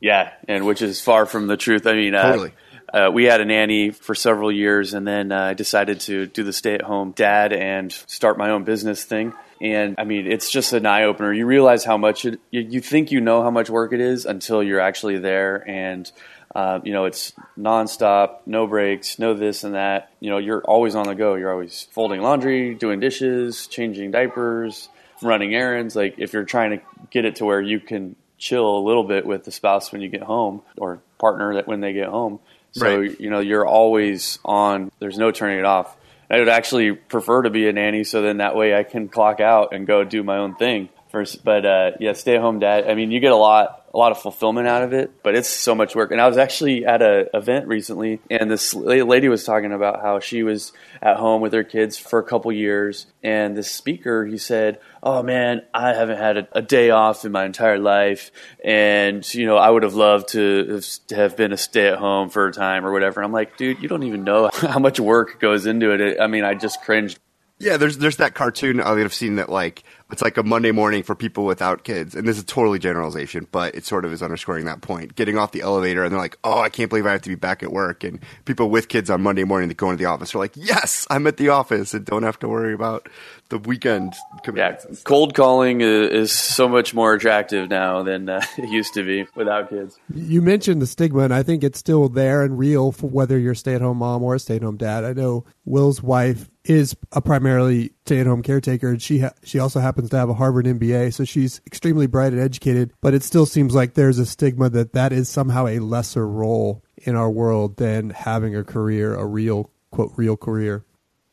Yeah, 0.00 0.32
and 0.46 0.66
which 0.66 0.82
is 0.82 1.00
far 1.00 1.26
from 1.26 1.48
the 1.48 1.56
truth. 1.56 1.86
I 1.86 1.94
mean, 1.94 2.14
uh, 2.14 2.22
totally. 2.22 2.50
Uh, 2.50 2.69
we 3.12 3.24
had 3.24 3.40
a 3.40 3.44
nanny 3.44 3.90
for 3.90 4.14
several 4.14 4.50
years, 4.50 4.94
and 4.94 5.06
then 5.06 5.32
uh, 5.32 5.40
I 5.40 5.54
decided 5.54 6.00
to 6.00 6.26
do 6.26 6.42
the 6.42 6.52
stay 6.52 6.74
at 6.74 6.82
home 6.82 7.12
dad 7.12 7.52
and 7.52 7.92
start 7.92 8.38
my 8.38 8.50
own 8.50 8.64
business 8.64 9.04
thing. 9.04 9.32
And 9.60 9.96
I 9.98 10.04
mean, 10.04 10.26
it's 10.26 10.50
just 10.50 10.72
an 10.72 10.86
eye 10.86 11.04
opener. 11.04 11.32
You 11.32 11.46
realize 11.46 11.84
how 11.84 11.98
much 11.98 12.24
it, 12.24 12.40
you, 12.50 12.60
you, 12.62 12.80
think 12.80 13.12
you 13.12 13.20
know 13.20 13.42
how 13.42 13.50
much 13.50 13.68
work 13.68 13.92
it 13.92 14.00
is 14.00 14.24
until 14.24 14.62
you're 14.62 14.80
actually 14.80 15.18
there. 15.18 15.68
And, 15.68 16.10
uh, 16.54 16.80
you 16.82 16.92
know, 16.92 17.04
it's 17.04 17.34
nonstop, 17.58 18.38
no 18.46 18.66
breaks, 18.66 19.18
no 19.18 19.34
this 19.34 19.62
and 19.62 19.74
that. 19.74 20.12
You 20.18 20.30
know, 20.30 20.38
you're 20.38 20.62
always 20.62 20.94
on 20.94 21.06
the 21.06 21.14
go. 21.14 21.34
You're 21.34 21.52
always 21.52 21.86
folding 21.92 22.22
laundry, 22.22 22.74
doing 22.74 23.00
dishes, 23.00 23.66
changing 23.66 24.12
diapers, 24.12 24.88
running 25.22 25.54
errands. 25.54 25.94
Like, 25.94 26.14
if 26.16 26.32
you're 26.32 26.44
trying 26.44 26.78
to 26.78 26.84
get 27.10 27.26
it 27.26 27.36
to 27.36 27.44
where 27.44 27.60
you 27.60 27.80
can 27.80 28.16
chill 28.38 28.78
a 28.78 28.80
little 28.80 29.04
bit 29.04 29.26
with 29.26 29.44
the 29.44 29.52
spouse 29.52 29.92
when 29.92 30.00
you 30.00 30.08
get 30.08 30.22
home 30.22 30.62
or 30.78 31.02
partner 31.18 31.54
that 31.54 31.68
when 31.68 31.80
they 31.80 31.92
get 31.92 32.08
home. 32.08 32.40
So, 32.72 33.00
right. 33.00 33.20
you 33.20 33.30
know, 33.30 33.40
you're 33.40 33.66
always 33.66 34.38
on, 34.44 34.92
there's 34.98 35.18
no 35.18 35.30
turning 35.30 35.58
it 35.58 35.64
off. 35.64 35.96
I 36.30 36.38
would 36.38 36.48
actually 36.48 36.92
prefer 36.92 37.42
to 37.42 37.50
be 37.50 37.68
a 37.68 37.72
nanny 37.72 38.04
so 38.04 38.22
then 38.22 38.36
that 38.36 38.54
way 38.54 38.74
I 38.74 38.84
can 38.84 39.08
clock 39.08 39.40
out 39.40 39.74
and 39.74 39.86
go 39.86 40.04
do 40.04 40.22
my 40.22 40.36
own 40.38 40.54
thing 40.54 40.88
First, 41.10 41.44
but 41.44 41.66
uh, 41.66 41.90
yeah, 41.98 42.12
stay 42.12 42.36
home 42.36 42.60
dad. 42.60 42.88
I 42.88 42.94
mean, 42.94 43.10
you 43.10 43.18
get 43.18 43.32
a 43.32 43.36
lot, 43.36 43.84
a 43.92 43.98
lot 43.98 44.12
of 44.12 44.18
fulfillment 44.18 44.68
out 44.68 44.84
of 44.84 44.92
it, 44.92 45.24
but 45.24 45.34
it's 45.34 45.48
so 45.48 45.74
much 45.74 45.96
work. 45.96 46.12
And 46.12 46.20
I 46.20 46.28
was 46.28 46.38
actually 46.38 46.86
at 46.86 47.02
a 47.02 47.28
event 47.36 47.66
recently, 47.66 48.20
and 48.30 48.48
this 48.48 48.74
lady 48.74 49.28
was 49.28 49.42
talking 49.42 49.72
about 49.72 50.02
how 50.02 50.20
she 50.20 50.44
was 50.44 50.72
at 51.02 51.16
home 51.16 51.42
with 51.42 51.52
her 51.52 51.64
kids 51.64 51.98
for 51.98 52.20
a 52.20 52.22
couple 52.22 52.52
years, 52.52 53.06
and 53.24 53.56
the 53.56 53.64
speaker 53.64 54.24
he 54.24 54.38
said, 54.38 54.78
"Oh 55.02 55.20
man, 55.24 55.62
I 55.74 55.94
haven't 55.94 56.18
had 56.18 56.36
a, 56.36 56.48
a 56.52 56.62
day 56.62 56.90
off 56.90 57.24
in 57.24 57.32
my 57.32 57.44
entire 57.44 57.80
life, 57.80 58.30
and 58.64 59.26
you 59.34 59.46
know, 59.46 59.56
I 59.56 59.68
would 59.68 59.82
have 59.82 59.94
loved 59.94 60.28
to 60.28 60.80
have 61.10 61.36
been 61.36 61.52
a 61.52 61.56
stay 61.56 61.88
at 61.88 61.98
home 61.98 62.30
for 62.30 62.46
a 62.46 62.52
time 62.52 62.86
or 62.86 62.92
whatever." 62.92 63.18
And 63.18 63.26
I'm 63.26 63.32
like, 63.32 63.56
dude, 63.56 63.82
you 63.82 63.88
don't 63.88 64.04
even 64.04 64.22
know 64.22 64.48
how 64.54 64.78
much 64.78 65.00
work 65.00 65.40
goes 65.40 65.66
into 65.66 65.90
it. 65.90 66.20
I 66.20 66.28
mean, 66.28 66.44
I 66.44 66.54
just 66.54 66.82
cringed. 66.82 67.18
Yeah, 67.60 67.76
there's 67.76 67.98
there's 67.98 68.16
that 68.16 68.34
cartoon 68.34 68.80
I've 68.80 69.12
seen 69.12 69.36
that 69.36 69.50
like 69.50 69.84
it's 70.10 70.22
like 70.22 70.38
a 70.38 70.42
Monday 70.42 70.72
morning 70.72 71.02
for 71.02 71.14
people 71.14 71.44
without 71.44 71.84
kids, 71.84 72.14
and 72.14 72.26
this 72.26 72.38
is 72.38 72.44
totally 72.44 72.78
generalization, 72.78 73.46
but 73.52 73.74
it 73.74 73.84
sort 73.84 74.04
of 74.06 74.12
is 74.14 74.22
underscoring 74.22 74.64
that 74.64 74.80
point. 74.80 75.14
Getting 75.14 75.36
off 75.36 75.52
the 75.52 75.60
elevator 75.60 76.02
and 76.02 76.10
they're 76.10 76.18
like, 76.18 76.38
"Oh, 76.42 76.58
I 76.58 76.70
can't 76.70 76.88
believe 76.88 77.04
I 77.04 77.12
have 77.12 77.22
to 77.22 77.28
be 77.28 77.34
back 77.34 77.62
at 77.62 77.70
work." 77.70 78.02
And 78.02 78.18
people 78.46 78.70
with 78.70 78.88
kids 78.88 79.10
on 79.10 79.20
Monday 79.20 79.44
morning 79.44 79.68
that 79.68 79.76
go 79.76 79.90
into 79.90 80.02
the 80.02 80.08
office 80.08 80.34
are 80.34 80.38
like, 80.38 80.52
"Yes, 80.54 81.06
I'm 81.10 81.26
at 81.26 81.36
the 81.36 81.50
office 81.50 81.92
and 81.92 82.04
don't 82.04 82.22
have 82.22 82.38
to 82.40 82.48
worry 82.48 82.72
about 82.72 83.10
the 83.50 83.58
weekend." 83.58 84.14
Yeah, 84.54 84.78
cold 85.04 85.34
calling 85.34 85.82
is, 85.82 86.32
so 86.32 86.66
much 86.66 86.94
more 86.94 87.12
attractive 87.12 87.68
now 87.68 88.02
than 88.02 88.28
uh, 88.28 88.40
it 88.56 88.70
used 88.70 88.94
to 88.94 89.04
be 89.04 89.26
without 89.34 89.68
kids. 89.68 89.98
You 90.14 90.40
mentioned 90.40 90.80
the 90.80 90.86
stigma, 90.86 91.24
and 91.24 91.34
I 91.34 91.42
think 91.42 91.62
it's 91.62 91.78
still 91.78 92.08
there 92.08 92.42
and 92.42 92.58
real 92.58 92.90
for 92.90 93.08
whether 93.08 93.38
you're 93.38 93.52
a 93.52 93.56
stay-at-home 93.56 93.98
mom 93.98 94.22
or 94.22 94.34
a 94.34 94.38
stay-at-home 94.38 94.78
dad. 94.78 95.04
I 95.04 95.12
know 95.12 95.44
Will's 95.66 96.02
wife 96.02 96.48
is 96.70 96.96
a 97.10 97.20
primarily 97.20 97.90
stay-at-home 98.06 98.42
caretaker, 98.42 98.88
and 98.88 99.02
she 99.02 99.18
ha- 99.18 99.32
she 99.42 99.58
also 99.58 99.80
happens 99.80 100.08
to 100.10 100.16
have 100.16 100.28
a 100.28 100.34
Harvard 100.34 100.66
MBA, 100.66 101.12
so 101.12 101.24
she's 101.24 101.60
extremely 101.66 102.06
bright 102.06 102.32
and 102.32 102.40
educated. 102.40 102.92
But 103.00 103.12
it 103.12 103.24
still 103.24 103.44
seems 103.44 103.74
like 103.74 103.94
there's 103.94 104.20
a 104.20 104.26
stigma 104.26 104.70
that 104.70 104.92
that 104.92 105.12
is 105.12 105.28
somehow 105.28 105.66
a 105.66 105.80
lesser 105.80 106.28
role 106.28 106.84
in 106.98 107.16
our 107.16 107.28
world 107.28 107.76
than 107.78 108.10
having 108.10 108.54
a 108.54 108.62
career, 108.62 109.16
a 109.16 109.26
real 109.26 109.68
quote 109.90 110.12
real 110.16 110.36
career. 110.36 110.84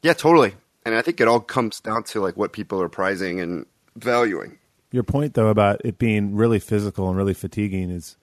Yeah, 0.02 0.14
totally. 0.14 0.56
And 0.86 0.96
I 0.96 1.04
think 1.04 1.22
it 1.22 1.28
all 1.28 1.40
comes 1.40 1.82
down 1.82 2.04
to 2.06 2.20
like 2.20 2.36
what 2.36 2.52
people 2.52 2.82
are 2.82 2.90
prizing 2.90 3.40
and 3.40 3.68
valuing. 3.96 4.58
Your 4.92 5.04
point 5.04 5.36
though 5.36 5.50
about 5.50 5.82
it 5.86 6.00
being 6.00 6.36
really 6.36 6.60
physical 6.60 7.10
and 7.10 7.18
really 7.18 7.36
fatiguing 7.36 7.92
is 7.92 8.18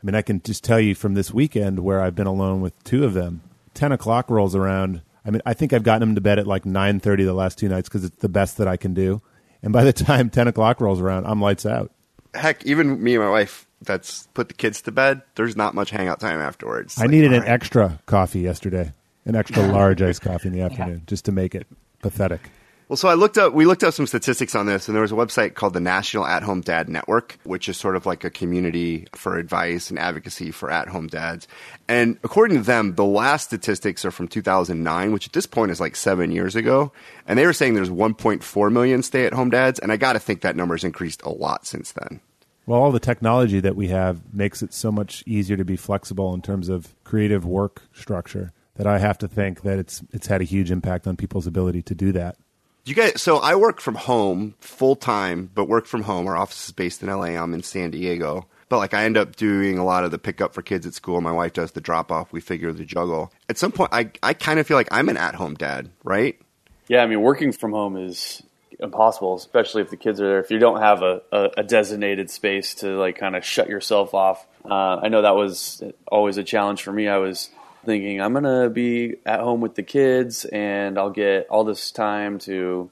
I 0.00 0.06
mean, 0.06 0.14
I 0.14 0.22
can 0.22 0.40
just 0.42 0.62
tell 0.62 0.80
you 0.80 0.94
from 0.94 1.14
this 1.14 1.34
weekend 1.34 1.80
where 1.80 2.00
I've 2.00 2.14
been 2.14 2.28
alone 2.28 2.60
with 2.60 2.80
two 2.84 3.04
of 3.04 3.12
them. 3.12 3.42
Ten 3.74 3.90
o'clock 3.90 4.30
rolls 4.30 4.54
around 4.54 5.02
I 5.24 5.30
mean, 5.30 5.42
I 5.44 5.54
think 5.54 5.72
I've 5.72 5.82
gotten 5.82 6.08
him 6.08 6.14
to 6.14 6.20
bed 6.20 6.38
at 6.38 6.46
like 6.46 6.64
nine 6.64 7.00
thirty 7.00 7.24
the 7.24 7.34
last 7.34 7.58
two 7.58 7.68
nights 7.68 7.88
because 7.88 8.04
it's 8.04 8.16
the 8.16 8.28
best 8.28 8.58
that 8.58 8.68
I 8.68 8.76
can 8.76 8.94
do. 8.94 9.22
And 9.62 9.72
by 9.72 9.84
the 9.84 9.92
time 9.92 10.30
ten 10.30 10.48
o'clock 10.48 10.80
rolls 10.80 11.00
around, 11.00 11.26
I'm 11.26 11.40
lights 11.40 11.66
out. 11.66 11.92
Heck, 12.34 12.64
even 12.64 13.02
me 13.02 13.14
and 13.14 13.24
my 13.24 13.30
wife 13.30 13.66
that's 13.82 14.28
put 14.34 14.48
the 14.48 14.54
kids 14.54 14.82
to 14.82 14.92
bed. 14.92 15.22
There's 15.34 15.56
not 15.56 15.74
much 15.74 15.90
hangout 15.90 16.20
time 16.20 16.40
afterwards. 16.40 16.98
I 16.98 17.02
like, 17.02 17.10
needed 17.10 17.32
an 17.32 17.40
right. 17.40 17.48
extra 17.48 17.98
coffee 18.06 18.40
yesterday, 18.40 18.92
an 19.24 19.34
extra 19.34 19.66
large 19.72 20.02
iced 20.02 20.22
coffee 20.22 20.48
in 20.48 20.54
the 20.54 20.60
afternoon, 20.60 20.98
yeah. 20.98 21.06
just 21.06 21.24
to 21.26 21.32
make 21.32 21.54
it 21.54 21.66
pathetic. 22.00 22.50
Well, 22.90 22.96
so 22.96 23.08
I 23.08 23.14
looked 23.14 23.38
up, 23.38 23.52
we 23.52 23.66
looked 23.66 23.84
up 23.84 23.94
some 23.94 24.08
statistics 24.08 24.56
on 24.56 24.66
this, 24.66 24.88
and 24.88 24.96
there 24.96 25.02
was 25.02 25.12
a 25.12 25.14
website 25.14 25.54
called 25.54 25.74
the 25.74 25.80
National 25.80 26.26
At 26.26 26.42
Home 26.42 26.60
Dad 26.60 26.88
Network, 26.88 27.38
which 27.44 27.68
is 27.68 27.76
sort 27.76 27.94
of 27.94 28.04
like 28.04 28.24
a 28.24 28.30
community 28.30 29.06
for 29.14 29.38
advice 29.38 29.90
and 29.90 29.98
advocacy 30.00 30.50
for 30.50 30.72
at 30.72 30.88
home 30.88 31.06
dads. 31.06 31.46
And 31.86 32.18
according 32.24 32.58
to 32.58 32.64
them, 32.64 32.96
the 32.96 33.04
last 33.04 33.44
statistics 33.44 34.04
are 34.04 34.10
from 34.10 34.26
2009, 34.26 35.12
which 35.12 35.28
at 35.28 35.32
this 35.32 35.46
point 35.46 35.70
is 35.70 35.78
like 35.78 35.94
seven 35.94 36.32
years 36.32 36.56
ago. 36.56 36.90
And 37.28 37.38
they 37.38 37.46
were 37.46 37.52
saying 37.52 37.74
there's 37.74 37.90
1.4 37.90 38.72
million 38.72 39.04
stay 39.04 39.24
at 39.24 39.34
home 39.34 39.50
dads. 39.50 39.78
And 39.78 39.92
I 39.92 39.96
got 39.96 40.14
to 40.14 40.18
think 40.18 40.40
that 40.40 40.56
number's 40.56 40.82
increased 40.82 41.22
a 41.22 41.30
lot 41.30 41.68
since 41.68 41.92
then. 41.92 42.20
Well, 42.66 42.82
all 42.82 42.90
the 42.90 42.98
technology 42.98 43.60
that 43.60 43.76
we 43.76 43.86
have 43.86 44.34
makes 44.34 44.64
it 44.64 44.74
so 44.74 44.90
much 44.90 45.22
easier 45.28 45.56
to 45.56 45.64
be 45.64 45.76
flexible 45.76 46.34
in 46.34 46.42
terms 46.42 46.68
of 46.68 46.92
creative 47.04 47.44
work 47.44 47.82
structure 47.92 48.52
that 48.74 48.88
I 48.88 48.98
have 48.98 49.18
to 49.18 49.28
think 49.28 49.62
that 49.62 49.78
it's 49.78 50.02
it's 50.10 50.26
had 50.26 50.40
a 50.40 50.44
huge 50.44 50.72
impact 50.72 51.06
on 51.06 51.14
people's 51.14 51.46
ability 51.46 51.82
to 51.82 51.94
do 51.94 52.10
that. 52.12 52.36
You 52.84 52.94
guys, 52.94 53.20
so 53.20 53.38
I 53.38 53.56
work 53.56 53.80
from 53.80 53.94
home 53.94 54.54
full 54.60 54.96
time, 54.96 55.50
but 55.54 55.66
work 55.66 55.86
from 55.86 56.02
home. 56.02 56.26
Our 56.26 56.36
office 56.36 56.66
is 56.66 56.72
based 56.72 57.02
in 57.02 57.08
LA. 57.08 57.36
I'm 57.36 57.54
in 57.54 57.62
San 57.62 57.90
Diego. 57.90 58.46
But 58.70 58.78
like 58.78 58.94
I 58.94 59.04
end 59.04 59.16
up 59.16 59.36
doing 59.36 59.78
a 59.78 59.84
lot 59.84 60.04
of 60.04 60.12
the 60.12 60.18
pickup 60.18 60.54
for 60.54 60.62
kids 60.62 60.86
at 60.86 60.94
school. 60.94 61.20
My 61.20 61.32
wife 61.32 61.52
does 61.52 61.72
the 61.72 61.80
drop 61.80 62.10
off. 62.12 62.32
We 62.32 62.40
figure 62.40 62.72
the 62.72 62.84
juggle. 62.84 63.32
At 63.48 63.58
some 63.58 63.72
point, 63.72 63.90
I, 63.92 64.10
I 64.22 64.32
kind 64.32 64.60
of 64.60 64.66
feel 64.66 64.76
like 64.76 64.88
I'm 64.92 65.08
an 65.08 65.16
at 65.16 65.34
home 65.34 65.54
dad, 65.54 65.90
right? 66.04 66.40
Yeah, 66.86 67.02
I 67.02 67.06
mean, 67.06 67.20
working 67.20 67.52
from 67.52 67.72
home 67.72 67.96
is 67.96 68.42
impossible, 68.78 69.34
especially 69.34 69.82
if 69.82 69.90
the 69.90 69.96
kids 69.96 70.20
are 70.20 70.28
there. 70.28 70.40
If 70.40 70.50
you 70.50 70.58
don't 70.58 70.80
have 70.80 71.02
a, 71.02 71.20
a, 71.32 71.50
a 71.58 71.62
designated 71.64 72.30
space 72.30 72.76
to 72.76 72.96
like 72.96 73.18
kind 73.18 73.36
of 73.36 73.44
shut 73.44 73.68
yourself 73.68 74.14
off. 74.14 74.46
Uh, 74.64 75.00
I 75.02 75.08
know 75.08 75.22
that 75.22 75.34
was 75.34 75.82
always 76.06 76.36
a 76.38 76.44
challenge 76.44 76.82
for 76.82 76.92
me. 76.92 77.08
I 77.08 77.18
was 77.18 77.50
thinking 77.84 78.20
I'm 78.20 78.32
gonna 78.32 78.70
be 78.70 79.16
at 79.24 79.40
home 79.40 79.60
with 79.60 79.74
the 79.74 79.82
kids 79.82 80.44
and 80.44 80.98
I'll 80.98 81.10
get 81.10 81.48
all 81.48 81.64
this 81.64 81.90
time 81.90 82.38
to 82.40 82.90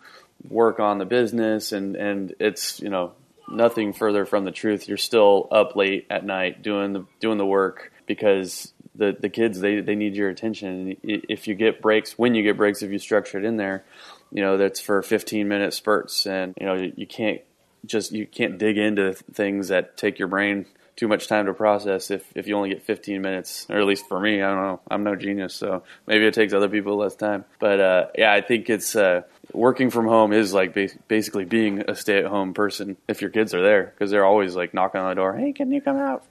work 0.49 0.81
on 0.81 0.99
the 0.99 1.05
business 1.05 1.73
and 1.73 1.97
and 1.97 2.35
it's 2.39 2.81
you 2.81 2.89
know 2.89 3.13
nothing 3.51 3.93
further 3.93 4.27
from 4.27 4.45
the 4.45 4.51
truth. 4.51 4.89
You're 4.89 4.97
still 4.97 5.49
up 5.51 5.77
late 5.77 6.07
at 6.11 6.25
night 6.25 6.63
doing 6.63 6.93
the 6.93 7.05
doing 7.21 7.39
the 7.39 7.47
work 7.47 7.93
because 8.07 8.73
the 8.95 9.17
the 9.19 9.29
kids 9.29 9.61
they 9.61 9.81
they 9.81 9.95
need 9.95 10.17
your 10.17 10.29
attention. 10.29 10.97
If 11.03 11.49
you 11.49 11.55
get 11.55 11.81
breaks, 11.81 12.19
when 12.19 12.35
you 12.35 12.43
get 12.43 12.57
breaks, 12.57 12.83
if 12.83 12.91
you 12.91 12.99
structure 12.99 13.39
it 13.39 13.45
in 13.45 13.57
there, 13.57 13.85
you 14.33 14.43
know 14.43 14.57
that's 14.57 14.81
for 14.81 15.03
15 15.03 15.49
minute 15.49 15.73
spurts, 15.73 16.27
and 16.27 16.55
you 16.61 16.67
know 16.67 16.75
you 16.75 17.07
can't 17.07 17.41
just 17.87 18.13
you 18.13 18.27
can't 18.27 18.59
dig 18.59 18.77
into 18.77 19.15
things 19.15 19.69
that 19.69 19.97
take 19.97 20.19
your 20.19 20.29
brain 20.29 20.67
too 20.99 21.07
much 21.07 21.29
time 21.29 21.47
to 21.47 21.55
process 21.55 22.11
if, 22.11 22.25
if 22.35 22.49
you 22.49 22.57
only 22.57 22.71
get 22.71 22.83
15 22.83 23.23
minutes, 23.23 23.67
or 23.71 23.79
at 23.79 23.87
least 23.87 24.09
for 24.09 24.19
me, 24.19 24.43
I 24.43 24.49
don't 24.49 24.63
know. 24.63 24.81
I'm 24.91 25.05
no 25.05 25.15
genius, 25.15 25.55
so 25.55 25.85
maybe 26.09 26.27
it 26.27 26.35
takes 26.35 26.53
other 26.53 26.69
people 26.69 26.97
less 26.97 27.15
time. 27.15 27.45
But 27.61 27.81
uh, 27.81 28.07
yeah, 28.17 28.33
I 28.33 28.41
think 28.41 28.69
it's 28.69 28.97
uh, 28.97 29.23
working 29.53 29.91
from 29.91 30.09
home 30.09 30.33
is 30.33 30.53
like 30.53 30.75
ba- 30.75 30.91
basically 31.07 31.45
being 31.45 31.85
a 31.89 31.95
stay 31.95 32.19
at 32.19 32.27
home 32.27 32.53
person 32.53 32.97
if 33.07 33.21
your 33.21 33.31
kids 33.31 33.55
are 33.55 33.63
there 33.63 33.85
because 33.85 34.11
they're 34.11 34.25
always 34.25 34.57
like 34.57 34.75
knocking 34.75 35.01
on 35.01 35.11
the 35.11 35.15
door. 35.15 35.37
Hey, 35.37 35.53
can 35.53 35.71
you 35.71 35.81
come 35.81 35.99
out? 35.99 36.25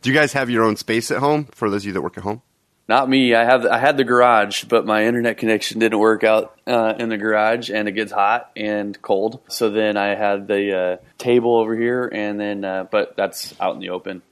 Do 0.00 0.10
you 0.10 0.16
guys 0.16 0.32
have 0.32 0.48
your 0.48 0.64
own 0.64 0.76
space 0.76 1.10
at 1.10 1.18
home 1.18 1.44
for 1.52 1.68
those 1.68 1.82
of 1.82 1.88
you 1.88 1.92
that 1.92 2.02
work 2.02 2.16
at 2.16 2.24
home? 2.24 2.40
Not 2.86 3.08
me. 3.08 3.34
I 3.34 3.44
have 3.44 3.64
I 3.64 3.78
had 3.78 3.96
the 3.96 4.04
garage, 4.04 4.64
but 4.64 4.84
my 4.84 5.06
internet 5.06 5.38
connection 5.38 5.78
didn't 5.78 5.98
work 5.98 6.22
out 6.22 6.58
uh, 6.66 6.94
in 6.98 7.08
the 7.08 7.16
garage, 7.16 7.70
and 7.70 7.88
it 7.88 7.92
gets 7.92 8.12
hot 8.12 8.50
and 8.56 9.00
cold. 9.00 9.40
So 9.48 9.70
then 9.70 9.96
I 9.96 10.14
had 10.14 10.48
the 10.48 10.76
uh, 10.76 10.96
table 11.16 11.56
over 11.56 11.74
here, 11.74 12.10
and 12.12 12.38
then 12.38 12.64
uh, 12.64 12.84
but 12.90 13.16
that's 13.16 13.58
out 13.58 13.74
in 13.74 13.80
the 13.80 13.88
open. 13.88 14.22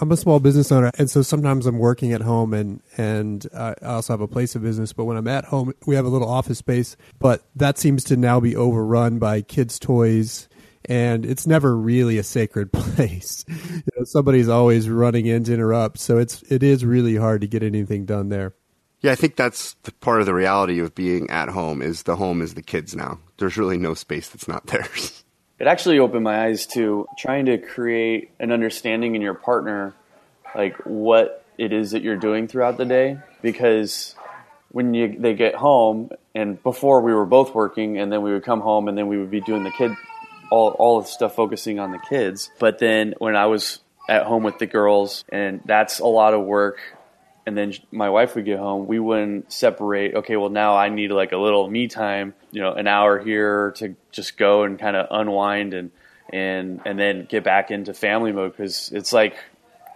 I'm 0.00 0.12
a 0.12 0.16
small 0.16 0.40
business 0.40 0.72
owner, 0.72 0.90
and 0.96 1.10
so 1.10 1.20
sometimes 1.20 1.66
I'm 1.66 1.78
working 1.78 2.12
at 2.12 2.22
home, 2.22 2.54
and 2.54 2.80
and 2.96 3.46
I 3.54 3.74
also 3.82 4.14
have 4.14 4.22
a 4.22 4.28
place 4.28 4.54
of 4.54 4.62
business. 4.62 4.94
But 4.94 5.04
when 5.04 5.18
I'm 5.18 5.28
at 5.28 5.46
home, 5.46 5.74
we 5.86 5.94
have 5.94 6.06
a 6.06 6.08
little 6.08 6.28
office 6.28 6.58
space, 6.58 6.96
but 7.18 7.42
that 7.56 7.76
seems 7.76 8.04
to 8.04 8.16
now 8.16 8.40
be 8.40 8.56
overrun 8.56 9.18
by 9.18 9.42
kids' 9.42 9.78
toys 9.78 10.48
and 10.88 11.26
it's 11.26 11.46
never 11.46 11.76
really 11.76 12.18
a 12.18 12.22
sacred 12.22 12.72
place. 12.72 13.44
you 13.46 13.82
know, 13.96 14.04
somebody's 14.04 14.48
always 14.48 14.88
running 14.88 15.26
in 15.26 15.44
to 15.44 15.54
interrupt, 15.54 15.98
so 15.98 16.18
it's 16.18 16.42
it 16.50 16.62
is 16.62 16.84
really 16.84 17.16
hard 17.16 17.42
to 17.42 17.46
get 17.46 17.62
anything 17.62 18.06
done 18.06 18.30
there. 18.30 18.54
Yeah, 19.00 19.12
I 19.12 19.14
think 19.14 19.36
that's 19.36 19.74
the 19.84 19.92
part 19.92 20.20
of 20.20 20.26
the 20.26 20.34
reality 20.34 20.80
of 20.80 20.94
being 20.94 21.30
at 21.30 21.50
home 21.50 21.82
is 21.82 22.02
the 22.02 22.16
home 22.16 22.42
is 22.42 22.54
the 22.54 22.62
kids 22.62 22.96
now. 22.96 23.20
There's 23.36 23.56
really 23.56 23.78
no 23.78 23.94
space 23.94 24.28
that's 24.28 24.48
not 24.48 24.66
theirs. 24.66 25.22
It 25.60 25.66
actually 25.66 25.98
opened 25.98 26.24
my 26.24 26.46
eyes 26.46 26.66
to 26.68 27.06
trying 27.18 27.46
to 27.46 27.58
create 27.58 28.30
an 28.40 28.52
understanding 28.52 29.14
in 29.14 29.22
your 29.22 29.34
partner 29.34 29.94
like 30.54 30.76
what 30.84 31.44
it 31.58 31.72
is 31.72 31.90
that 31.90 32.02
you're 32.02 32.16
doing 32.16 32.48
throughout 32.48 32.76
the 32.76 32.84
day 32.84 33.18
because 33.42 34.14
when 34.70 34.94
you 34.94 35.16
they 35.18 35.34
get 35.34 35.54
home 35.54 36.10
and 36.34 36.62
before 36.62 37.00
we 37.00 37.12
were 37.12 37.26
both 37.26 37.54
working 37.54 37.98
and 37.98 38.12
then 38.12 38.22
we 38.22 38.32
would 38.32 38.44
come 38.44 38.60
home 38.60 38.88
and 38.88 38.96
then 38.96 39.08
we 39.08 39.18
would 39.18 39.30
be 39.30 39.40
doing 39.40 39.64
the 39.64 39.70
kid 39.70 39.92
all 40.50 40.70
all 40.70 41.00
the 41.00 41.06
stuff 41.06 41.34
focusing 41.34 41.78
on 41.78 41.92
the 41.92 41.98
kids. 41.98 42.50
But 42.58 42.78
then 42.78 43.14
when 43.18 43.36
I 43.36 43.46
was 43.46 43.80
at 44.08 44.24
home 44.24 44.42
with 44.42 44.58
the 44.58 44.66
girls, 44.66 45.24
and 45.28 45.60
that's 45.64 45.98
a 45.98 46.06
lot 46.06 46.34
of 46.34 46.44
work. 46.44 46.78
And 47.46 47.56
then 47.56 47.72
my 47.90 48.10
wife 48.10 48.34
would 48.34 48.44
get 48.44 48.58
home. 48.58 48.86
We 48.86 48.98
wouldn't 48.98 49.50
separate. 49.50 50.14
Okay, 50.16 50.36
well 50.36 50.50
now 50.50 50.76
I 50.76 50.90
need 50.90 51.10
like 51.12 51.32
a 51.32 51.38
little 51.38 51.68
me 51.68 51.88
time. 51.88 52.34
You 52.50 52.60
know, 52.60 52.72
an 52.74 52.86
hour 52.86 53.18
here 53.18 53.72
to 53.76 53.96
just 54.12 54.36
go 54.36 54.64
and 54.64 54.78
kind 54.78 54.96
of 54.96 55.06
unwind 55.10 55.72
and 55.72 55.90
and 56.30 56.82
and 56.84 56.98
then 56.98 57.24
get 57.24 57.44
back 57.44 57.70
into 57.70 57.94
family 57.94 58.32
mode 58.32 58.52
because 58.52 58.92
it's 58.92 59.14
like 59.14 59.36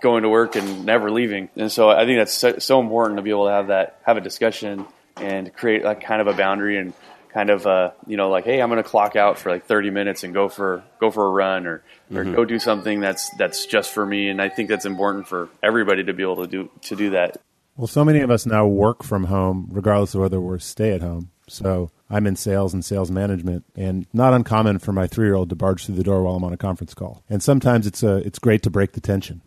going 0.03 0.23
to 0.23 0.29
work 0.29 0.57
and 0.57 0.85
never 0.85 1.11
leaving. 1.11 1.51
And 1.57 1.71
so 1.71 1.91
I 1.91 2.05
think 2.07 2.19
that's 2.19 2.33
so, 2.33 2.59
so 2.59 2.81
important 2.81 3.19
to 3.19 3.23
be 3.23 3.31
able 3.31 3.47
to 3.47 3.53
have 3.53 3.67
that 3.69 4.01
have 4.05 4.17
a 4.17 4.21
discussion 4.21 4.87
and 5.17 5.55
create 5.55 5.85
like 5.85 6.03
kind 6.03 6.21
of 6.21 6.27
a 6.27 6.33
boundary 6.33 6.79
and 6.79 6.95
kind 7.33 7.51
of 7.51 7.66
uh, 7.66 7.90
you 8.07 8.16
know 8.16 8.29
like 8.31 8.45
hey 8.45 8.61
i'm 8.61 8.68
going 8.68 8.83
to 8.83 8.88
clock 8.88 9.16
out 9.16 9.38
for 9.38 9.51
like 9.51 9.66
30 9.66 9.90
minutes 9.90 10.25
and 10.25 10.35
go 10.35 10.49
for 10.49 10.85
go 11.01 11.11
for 11.11 11.27
a 11.27 11.31
run 11.31 11.66
or 11.66 11.83
or 12.11 12.25
mm-hmm. 12.25 12.35
go 12.35 12.45
do 12.45 12.59
something 12.59 13.01
that's 13.01 13.31
that's 13.38 13.66
just 13.66 13.92
for 13.92 14.05
me 14.05 14.29
and 14.29 14.40
i 14.40 14.49
think 14.49 14.68
that's 14.68 14.85
important 14.87 15.27
for 15.27 15.49
everybody 15.62 16.05
to 16.05 16.12
be 16.12 16.23
able 16.23 16.37
to 16.37 16.47
do 16.47 16.71
to 16.83 16.97
do 16.97 17.11
that 17.11 17.38
well 17.77 17.87
so 17.87 18.05
many 18.05 18.21
of 18.21 18.31
us 18.31 18.47
now 18.47 18.66
work 18.66 19.03
from 19.03 19.25
home 19.25 19.68
regardless 19.71 20.14
of 20.14 20.21
whether 20.21 20.40
we're 20.40 20.59
stay 20.59 20.92
at 20.92 21.01
home 21.01 21.31
So 21.49 21.90
I'm 22.09 22.27
in 22.27 22.37
sales 22.37 22.73
and 22.73 22.85
sales 22.85 23.11
management, 23.11 23.64
and 23.77 24.07
not 24.12 24.33
uncommon 24.33 24.79
for 24.79 24.92
my 24.92 25.07
three 25.07 25.27
year 25.27 25.35
old 25.35 25.51
to 25.51 25.57
barge 25.57 25.87
through 25.87 25.97
the 25.97 26.03
door 26.03 26.23
while 26.23 26.37
I'm 26.37 26.45
on 26.45 26.53
a 26.53 26.57
conference 26.57 26.95
call. 26.95 27.23
And 27.29 27.42
sometimes 27.42 27.87
it's 27.87 28.03
a, 28.03 28.16
it's 28.18 28.38
great 28.38 28.62
to 28.62 28.71
break 28.71 28.92
the 28.92 29.01
tension. 29.01 29.42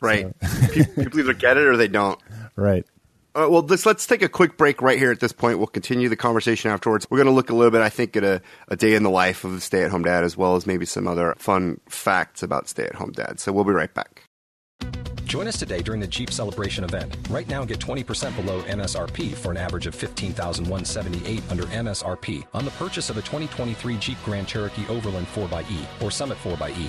Right. 0.00 0.34
People 0.72 0.94
people 1.04 1.20
either 1.20 1.34
get 1.34 1.56
it 1.56 1.66
or 1.66 1.76
they 1.76 1.88
don't. 1.88 2.18
Right. 2.56 2.86
Well, 3.34 3.62
let's 3.62 3.86
let's 3.86 4.06
take 4.06 4.22
a 4.22 4.28
quick 4.28 4.56
break 4.56 4.82
right 4.82 4.98
here 4.98 5.12
at 5.12 5.20
this 5.20 5.32
point. 5.32 5.58
We'll 5.58 5.68
continue 5.68 6.08
the 6.08 6.16
conversation 6.16 6.70
afterwards. 6.70 7.06
We're 7.08 7.18
going 7.18 7.28
to 7.28 7.32
look 7.32 7.50
a 7.50 7.54
little 7.54 7.70
bit, 7.70 7.80
I 7.80 7.88
think, 7.88 8.16
at 8.16 8.24
a, 8.24 8.42
a 8.68 8.76
day 8.76 8.94
in 8.94 9.04
the 9.04 9.10
life 9.10 9.44
of 9.44 9.54
a 9.54 9.60
stay-at-home 9.60 10.02
dad, 10.02 10.24
as 10.24 10.36
well 10.36 10.56
as 10.56 10.66
maybe 10.66 10.84
some 10.84 11.06
other 11.06 11.34
fun 11.38 11.80
facts 11.88 12.42
about 12.42 12.68
stay-at-home 12.68 13.12
dads. 13.12 13.42
So 13.42 13.52
we'll 13.52 13.64
be 13.64 13.72
right 13.72 13.92
back. 13.94 14.24
Join 15.24 15.46
us 15.46 15.56
today 15.60 15.80
during 15.80 16.00
the 16.00 16.08
Jeep 16.08 16.32
Celebration 16.32 16.82
event. 16.82 17.16
Right 17.30 17.48
now, 17.48 17.64
get 17.64 17.78
20% 17.78 18.34
below 18.34 18.62
MSRP 18.62 19.32
for 19.34 19.52
an 19.52 19.56
average 19.58 19.86
of 19.86 19.94
15178 19.94 21.42
under 21.48 21.62
MSRP 21.64 22.44
on 22.52 22.64
the 22.64 22.72
purchase 22.72 23.10
of 23.10 23.16
a 23.16 23.20
2023 23.20 23.96
Jeep 23.98 24.18
Grand 24.24 24.48
Cherokee 24.48 24.88
Overland 24.88 25.28
4xE 25.28 26.02
or 26.02 26.10
Summit 26.10 26.36
4xE. 26.38 26.88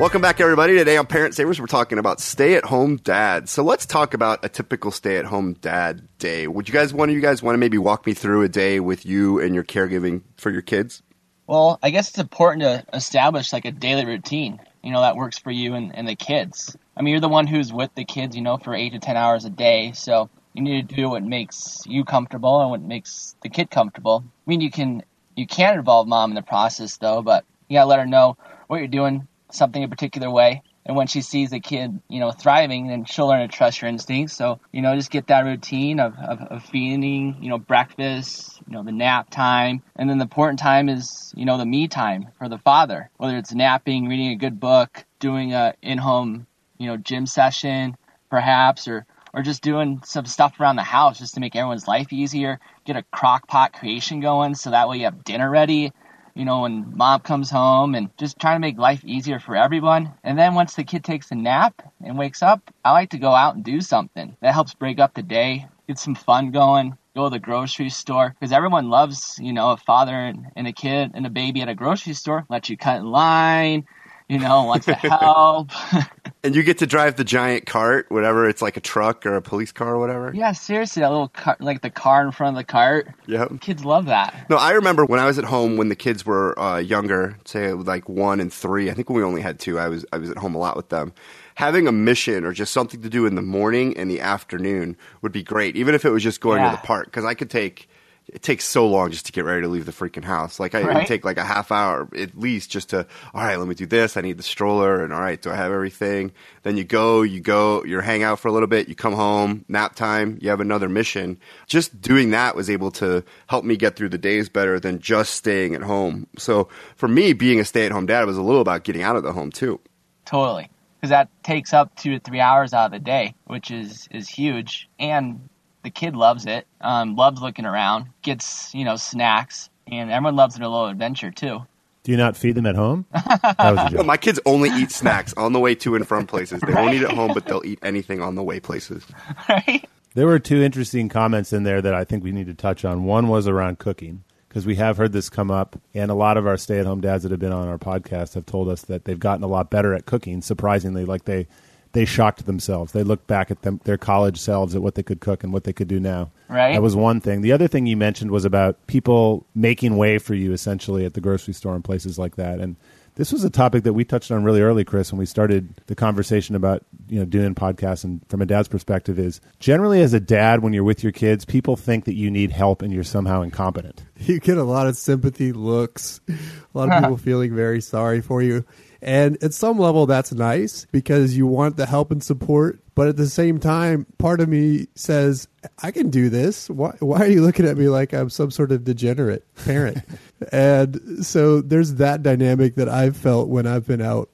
Welcome 0.00 0.22
back, 0.22 0.40
everybody. 0.40 0.78
Today 0.78 0.96
on 0.96 1.04
Parent 1.04 1.34
Savers, 1.34 1.60
we're 1.60 1.66
talking 1.66 1.98
about 1.98 2.20
stay-at-home 2.20 2.96
dads. 3.04 3.50
So 3.50 3.62
let's 3.62 3.84
talk 3.84 4.14
about 4.14 4.42
a 4.42 4.48
typical 4.48 4.90
stay-at-home 4.90 5.58
dad 5.60 6.08
day. 6.16 6.46
Would 6.46 6.70
you 6.70 6.72
guys, 6.72 6.94
of 6.94 7.10
you 7.10 7.20
guys, 7.20 7.42
want 7.42 7.52
to 7.52 7.58
maybe 7.58 7.76
walk 7.76 8.06
me 8.06 8.14
through 8.14 8.40
a 8.40 8.48
day 8.48 8.80
with 8.80 9.04
you 9.04 9.40
and 9.40 9.54
your 9.54 9.62
caregiving 9.62 10.22
for 10.38 10.50
your 10.50 10.62
kids? 10.62 11.02
Well, 11.46 11.78
I 11.82 11.90
guess 11.90 12.08
it's 12.08 12.18
important 12.18 12.62
to 12.62 12.96
establish 12.96 13.52
like 13.52 13.66
a 13.66 13.72
daily 13.72 14.06
routine, 14.06 14.58
you 14.82 14.90
know, 14.90 15.02
that 15.02 15.16
works 15.16 15.38
for 15.38 15.50
you 15.50 15.74
and, 15.74 15.94
and 15.94 16.08
the 16.08 16.16
kids. 16.16 16.74
I 16.96 17.02
mean, 17.02 17.12
you're 17.12 17.20
the 17.20 17.28
one 17.28 17.46
who's 17.46 17.70
with 17.70 17.94
the 17.94 18.06
kids, 18.06 18.34
you 18.34 18.40
know, 18.40 18.56
for 18.56 18.74
eight 18.74 18.94
to 18.94 19.00
10 19.00 19.18
hours 19.18 19.44
a 19.44 19.50
day. 19.50 19.92
So 19.92 20.30
you 20.54 20.62
need 20.62 20.88
to 20.88 20.94
do 20.94 21.10
what 21.10 21.24
makes 21.24 21.82
you 21.84 22.06
comfortable 22.06 22.62
and 22.62 22.70
what 22.70 22.80
makes 22.80 23.36
the 23.42 23.50
kid 23.50 23.70
comfortable. 23.70 24.24
I 24.26 24.48
mean, 24.48 24.62
you 24.62 24.70
can, 24.70 25.02
you 25.36 25.46
can 25.46 25.78
involve 25.78 26.08
mom 26.08 26.30
in 26.30 26.36
the 26.36 26.42
process 26.42 26.96
though, 26.96 27.20
but 27.20 27.44
you 27.68 27.76
gotta 27.76 27.86
let 27.86 27.98
her 27.98 28.06
know 28.06 28.38
what 28.66 28.78
you're 28.78 28.88
doing, 28.88 29.28
something 29.54 29.82
a 29.82 29.88
particular 29.88 30.30
way. 30.30 30.62
And 30.86 30.96
when 30.96 31.06
she 31.06 31.20
sees 31.20 31.50
the 31.50 31.60
kid, 31.60 32.00
you 32.08 32.20
know, 32.20 32.32
thriving, 32.32 32.88
then 32.88 33.04
she'll 33.04 33.28
learn 33.28 33.46
to 33.46 33.54
trust 33.54 33.80
your 33.80 33.88
instincts. 33.88 34.34
So, 34.34 34.60
you 34.72 34.80
know, 34.80 34.96
just 34.96 35.10
get 35.10 35.26
that 35.26 35.44
routine 35.44 36.00
of, 36.00 36.14
of, 36.16 36.40
of 36.40 36.64
feeding, 36.64 37.36
you 37.40 37.50
know, 37.50 37.58
breakfast, 37.58 38.60
you 38.66 38.72
know, 38.72 38.82
the 38.82 38.92
nap 38.92 39.30
time. 39.30 39.82
And 39.96 40.08
then 40.08 40.18
the 40.18 40.24
important 40.24 40.58
time 40.58 40.88
is, 40.88 41.32
you 41.36 41.44
know, 41.44 41.58
the 41.58 41.66
me 41.66 41.86
time 41.86 42.28
for 42.38 42.48
the 42.48 42.58
father, 42.58 43.10
whether 43.18 43.36
it's 43.36 43.54
napping, 43.54 44.08
reading 44.08 44.32
a 44.32 44.36
good 44.36 44.58
book, 44.58 45.04
doing 45.18 45.52
a 45.52 45.74
in-home, 45.82 46.46
you 46.78 46.86
know, 46.86 46.96
gym 46.96 47.26
session, 47.26 47.96
perhaps, 48.30 48.88
or, 48.88 49.04
or 49.34 49.42
just 49.42 49.62
doing 49.62 50.00
some 50.04 50.24
stuff 50.24 50.58
around 50.58 50.76
the 50.76 50.82
house 50.82 51.18
just 51.18 51.34
to 51.34 51.40
make 51.40 51.54
everyone's 51.54 51.86
life 51.86 52.12
easier. 52.12 52.58
Get 52.86 52.96
a 52.96 53.04
crock 53.12 53.46
pot 53.46 53.74
creation 53.74 54.20
going 54.20 54.54
so 54.54 54.70
that 54.70 54.88
way 54.88 54.96
you 54.98 55.04
have 55.04 55.24
dinner 55.24 55.50
ready 55.50 55.92
you 56.34 56.44
know, 56.44 56.62
when 56.62 56.96
mom 56.96 57.20
comes 57.20 57.50
home 57.50 57.94
and 57.94 58.10
just 58.16 58.38
trying 58.38 58.56
to 58.56 58.60
make 58.60 58.78
life 58.78 59.04
easier 59.04 59.38
for 59.38 59.56
everyone. 59.56 60.12
And 60.22 60.38
then 60.38 60.54
once 60.54 60.74
the 60.74 60.84
kid 60.84 61.04
takes 61.04 61.30
a 61.30 61.34
nap 61.34 61.82
and 62.02 62.18
wakes 62.18 62.42
up, 62.42 62.70
I 62.84 62.92
like 62.92 63.10
to 63.10 63.18
go 63.18 63.30
out 63.30 63.54
and 63.54 63.64
do 63.64 63.80
something. 63.80 64.36
That 64.40 64.54
helps 64.54 64.74
break 64.74 64.98
up 64.98 65.14
the 65.14 65.22
day, 65.22 65.66
get 65.86 65.98
some 65.98 66.14
fun 66.14 66.50
going, 66.50 66.96
go 67.14 67.24
to 67.24 67.30
the 67.30 67.38
grocery 67.38 67.90
store 67.90 68.34
because 68.38 68.52
everyone 68.52 68.90
loves, 68.90 69.38
you 69.42 69.52
know, 69.52 69.70
a 69.70 69.76
father 69.76 70.14
and, 70.14 70.46
and 70.56 70.66
a 70.66 70.72
kid 70.72 71.12
and 71.14 71.26
a 71.26 71.30
baby 71.30 71.62
at 71.62 71.68
a 71.68 71.74
grocery 71.74 72.14
store. 72.14 72.46
Let 72.48 72.68
you 72.68 72.76
cut 72.76 73.00
in 73.00 73.10
line, 73.10 73.86
you 74.30 74.38
know, 74.38 74.64
wants 74.64 74.86
to 74.86 74.94
help. 74.94 75.70
And 76.42 76.56
you 76.56 76.62
get 76.62 76.78
to 76.78 76.86
drive 76.86 77.16
the 77.16 77.24
giant 77.24 77.66
cart, 77.66 78.06
whatever 78.10 78.48
it's 78.48 78.62
like 78.62 78.78
a 78.78 78.80
truck 78.80 79.26
or 79.26 79.34
a 79.36 79.42
police 79.42 79.72
car 79.72 79.96
or 79.96 79.98
whatever. 79.98 80.32
yeah, 80.34 80.52
seriously, 80.52 81.00
that 81.02 81.10
little 81.10 81.28
car, 81.28 81.54
like 81.60 81.82
the 81.82 81.90
car 81.90 82.24
in 82.24 82.32
front 82.32 82.56
of 82.56 82.58
the 82.58 82.64
cart. 82.64 83.08
Yep. 83.26 83.60
Kids 83.60 83.84
love 83.84 84.06
that. 84.06 84.46
No, 84.48 84.56
I 84.56 84.70
remember 84.70 85.04
when 85.04 85.20
I 85.20 85.26
was 85.26 85.38
at 85.38 85.44
home 85.44 85.76
when 85.76 85.90
the 85.90 85.94
kids 85.96 86.24
were 86.24 86.58
uh, 86.58 86.78
younger, 86.78 87.36
say 87.44 87.74
like 87.74 88.08
one 88.08 88.40
and 88.40 88.50
three. 88.50 88.88
I 88.90 88.94
think 88.94 89.10
when 89.10 89.18
we 89.18 89.22
only 89.22 89.42
had 89.42 89.58
two, 89.58 89.78
I 89.78 89.88
was 89.88 90.06
I 90.14 90.16
was 90.16 90.30
at 90.30 90.38
home 90.38 90.54
a 90.54 90.58
lot 90.58 90.78
with 90.78 90.88
them. 90.88 91.12
Having 91.56 91.86
a 91.88 91.92
mission 91.92 92.46
or 92.46 92.54
just 92.54 92.72
something 92.72 93.02
to 93.02 93.10
do 93.10 93.26
in 93.26 93.34
the 93.34 93.42
morning 93.42 93.94
and 93.98 94.10
the 94.10 94.20
afternoon 94.22 94.96
would 95.20 95.32
be 95.32 95.42
great, 95.42 95.76
even 95.76 95.94
if 95.94 96.06
it 96.06 96.10
was 96.10 96.22
just 96.22 96.40
going 96.40 96.62
Yeah. 96.62 96.70
to 96.70 96.76
the 96.80 96.86
park. 96.86 97.04
Because 97.04 97.26
I 97.26 97.34
could 97.34 97.50
take 97.50 97.86
it 98.32 98.42
takes 98.42 98.64
so 98.64 98.86
long 98.86 99.10
just 99.10 99.26
to 99.26 99.32
get 99.32 99.44
ready 99.44 99.62
to 99.62 99.68
leave 99.68 99.86
the 99.86 99.92
freaking 99.92 100.24
house. 100.24 100.60
Like 100.60 100.74
I 100.74 100.82
Right. 100.82 101.06
take 101.06 101.24
like 101.24 101.36
a 101.38 101.44
half 101.44 101.72
hour 101.72 102.08
at 102.16 102.38
least 102.38 102.70
just 102.70 102.90
to 102.90 103.06
all 103.34 103.42
right, 103.42 103.56
let 103.56 103.68
me 103.68 103.74
do 103.74 103.86
this. 103.86 104.16
I 104.16 104.20
need 104.20 104.38
the 104.38 104.42
stroller 104.42 105.02
and 105.02 105.12
all 105.12 105.20
right, 105.20 105.40
do 105.40 105.50
I 105.50 105.56
have 105.56 105.72
everything? 105.72 106.32
Then 106.62 106.76
you 106.76 106.84
go, 106.84 107.22
you 107.22 107.40
go, 107.40 107.84
you 107.84 108.00
hang 108.00 108.22
out 108.22 108.38
for 108.38 108.48
a 108.48 108.52
little 108.52 108.68
bit, 108.68 108.88
you 108.88 108.94
come 108.94 109.14
home, 109.14 109.64
nap 109.68 109.94
time, 109.94 110.38
you 110.40 110.50
have 110.50 110.60
another 110.60 110.88
mission. 110.88 111.38
Just 111.66 112.00
doing 112.00 112.30
that 112.30 112.56
was 112.56 112.70
able 112.70 112.90
to 112.92 113.24
help 113.48 113.64
me 113.64 113.76
get 113.76 113.96
through 113.96 114.10
the 114.10 114.18
days 114.18 114.48
better 114.48 114.80
than 114.80 115.00
just 115.00 115.34
staying 115.34 115.74
at 115.74 115.82
home. 115.82 116.26
So 116.38 116.68
for 116.96 117.08
me, 117.08 117.32
being 117.32 117.60
a 117.60 117.64
stay-at-home 117.64 118.06
dad 118.06 118.26
was 118.26 118.36
a 118.38 118.42
little 118.42 118.60
about 118.62 118.84
getting 118.84 119.02
out 119.02 119.16
of 119.16 119.22
the 119.22 119.32
home 119.32 119.50
too. 119.50 119.80
Totally. 120.24 120.70
Because 120.96 121.10
that 121.10 121.28
takes 121.42 121.72
up 121.72 121.96
two 121.96 122.12
to 122.12 122.20
three 122.20 122.40
hours 122.40 122.72
out 122.74 122.86
of 122.86 122.92
the 122.92 122.98
day, 122.98 123.34
which 123.44 123.70
is, 123.70 124.08
is 124.10 124.28
huge. 124.28 124.88
And 124.98 125.48
the 125.82 125.90
kid 125.90 126.16
loves 126.16 126.46
it, 126.46 126.66
um, 126.80 127.16
loves 127.16 127.40
looking 127.40 127.66
around, 127.66 128.06
gets, 128.22 128.74
you 128.74 128.84
know, 128.84 128.96
snacks, 128.96 129.70
and 129.86 130.10
everyone 130.10 130.36
loves 130.36 130.56
their 130.56 130.66
little 130.66 130.86
adventure 130.86 131.30
too. 131.30 131.60
Do 132.02 132.12
you 132.12 132.18
not 132.18 132.36
feed 132.36 132.54
them 132.54 132.66
at 132.66 132.76
home? 132.76 133.04
That 133.12 133.92
No, 133.92 134.02
my 134.02 134.16
kids 134.16 134.40
only 134.46 134.70
eat 134.70 134.90
snacks 134.90 135.34
on 135.34 135.52
the 135.52 135.60
way 135.60 135.74
to 135.76 135.94
and 135.96 136.08
from 136.08 136.26
places. 136.26 136.60
They 136.60 136.72
won't 136.72 136.94
eat 136.94 137.02
at 137.02 137.10
home, 137.10 137.32
but 137.34 137.44
they'll 137.44 137.64
eat 137.64 137.78
anything 137.82 138.22
on 138.22 138.36
the 138.36 138.42
way 138.42 138.58
places. 138.58 139.04
right? 139.48 139.86
There 140.14 140.26
were 140.26 140.38
two 140.38 140.62
interesting 140.62 141.08
comments 141.08 141.52
in 141.52 141.64
there 141.64 141.82
that 141.82 141.94
I 141.94 142.04
think 142.04 142.24
we 142.24 142.32
need 142.32 142.46
to 142.46 142.54
touch 142.54 142.84
on. 142.84 143.04
One 143.04 143.28
was 143.28 143.46
around 143.46 143.78
cooking 143.78 144.24
because 144.48 144.66
we 144.66 144.76
have 144.76 144.96
heard 144.96 145.12
this 145.12 145.28
come 145.28 145.50
up, 145.50 145.78
and 145.94 146.10
a 146.10 146.14
lot 146.14 146.36
of 146.36 146.46
our 146.46 146.56
stay-at-home 146.56 147.00
dads 147.02 147.22
that 147.22 147.30
have 147.30 147.38
been 147.38 147.52
on 147.52 147.68
our 147.68 147.78
podcast 147.78 148.34
have 148.34 148.46
told 148.46 148.68
us 148.68 148.82
that 148.82 149.04
they've 149.04 149.20
gotten 149.20 149.44
a 149.44 149.48
lot 149.48 149.70
better 149.70 149.94
at 149.94 150.06
cooking. 150.06 150.40
Surprisingly, 150.40 151.04
like 151.04 151.26
they 151.26 151.46
they 151.92 152.04
shocked 152.04 152.46
themselves. 152.46 152.92
They 152.92 153.02
looked 153.02 153.26
back 153.26 153.50
at 153.50 153.62
them, 153.62 153.80
their 153.84 153.98
college 153.98 154.38
selves 154.38 154.74
at 154.74 154.82
what 154.82 154.94
they 154.94 155.02
could 155.02 155.20
cook 155.20 155.42
and 155.42 155.52
what 155.52 155.64
they 155.64 155.72
could 155.72 155.88
do 155.88 155.98
now. 155.98 156.30
Right. 156.48 156.72
That 156.72 156.82
was 156.82 156.94
one 156.94 157.20
thing. 157.20 157.40
The 157.42 157.52
other 157.52 157.68
thing 157.68 157.86
you 157.86 157.96
mentioned 157.96 158.30
was 158.30 158.44
about 158.44 158.86
people 158.86 159.46
making 159.54 159.96
way 159.96 160.18
for 160.18 160.34
you 160.34 160.52
essentially 160.52 161.04
at 161.04 161.14
the 161.14 161.20
grocery 161.20 161.54
store 161.54 161.74
and 161.74 161.84
places 161.84 162.18
like 162.18 162.36
that. 162.36 162.60
And 162.60 162.76
this 163.16 163.32
was 163.32 163.44
a 163.44 163.50
topic 163.50 163.82
that 163.84 163.92
we 163.92 164.04
touched 164.04 164.30
on 164.30 164.44
really 164.44 164.60
early, 164.60 164.84
Chris, 164.84 165.12
when 165.12 165.18
we 165.18 165.26
started 165.26 165.74
the 165.88 165.94
conversation 165.94 166.54
about 166.54 166.84
you 167.08 167.18
know 167.18 167.24
doing 167.24 167.54
podcasts. 167.54 168.04
And 168.04 168.26
from 168.28 168.40
a 168.40 168.46
dad's 168.46 168.68
perspective, 168.68 169.18
is 169.18 169.40
generally 169.58 170.00
as 170.00 170.14
a 170.14 170.20
dad, 170.20 170.62
when 170.62 170.72
you're 170.72 170.84
with 170.84 171.02
your 171.02 171.12
kids, 171.12 171.44
people 171.44 171.76
think 171.76 172.04
that 172.04 172.14
you 172.14 172.30
need 172.30 172.50
help 172.50 172.82
and 172.82 172.92
you're 172.92 173.04
somehow 173.04 173.42
incompetent. 173.42 174.04
you 174.16 174.38
get 174.38 174.56
a 174.56 174.64
lot 174.64 174.86
of 174.86 174.96
sympathy 174.96 175.52
looks, 175.52 176.20
a 176.28 176.78
lot 176.78 176.88
of 176.90 177.02
people 177.02 177.16
feeling 177.16 177.54
very 177.54 177.80
sorry 177.80 178.20
for 178.20 178.42
you. 178.42 178.64
And 179.02 179.42
at 179.42 179.54
some 179.54 179.78
level, 179.78 180.06
that's 180.06 180.32
nice 180.32 180.86
because 180.92 181.36
you 181.36 181.46
want 181.46 181.76
the 181.76 181.86
help 181.86 182.10
and 182.10 182.22
support. 182.22 182.80
But 182.94 183.08
at 183.08 183.16
the 183.16 183.28
same 183.28 183.58
time, 183.58 184.06
part 184.18 184.40
of 184.40 184.48
me 184.48 184.88
says, 184.94 185.48
I 185.82 185.90
can 185.90 186.10
do 186.10 186.28
this. 186.28 186.68
Why, 186.68 186.96
why 187.00 187.20
are 187.20 187.28
you 187.28 187.42
looking 187.42 187.66
at 187.66 187.78
me 187.78 187.88
like 187.88 188.12
I'm 188.12 188.28
some 188.28 188.50
sort 188.50 188.72
of 188.72 188.84
degenerate 188.84 189.44
parent? 189.64 189.98
and 190.52 191.24
so 191.24 191.60
there's 191.60 191.94
that 191.94 192.22
dynamic 192.22 192.74
that 192.74 192.88
I've 192.88 193.16
felt 193.16 193.48
when 193.48 193.66
I've 193.66 193.86
been 193.86 194.02
out 194.02 194.28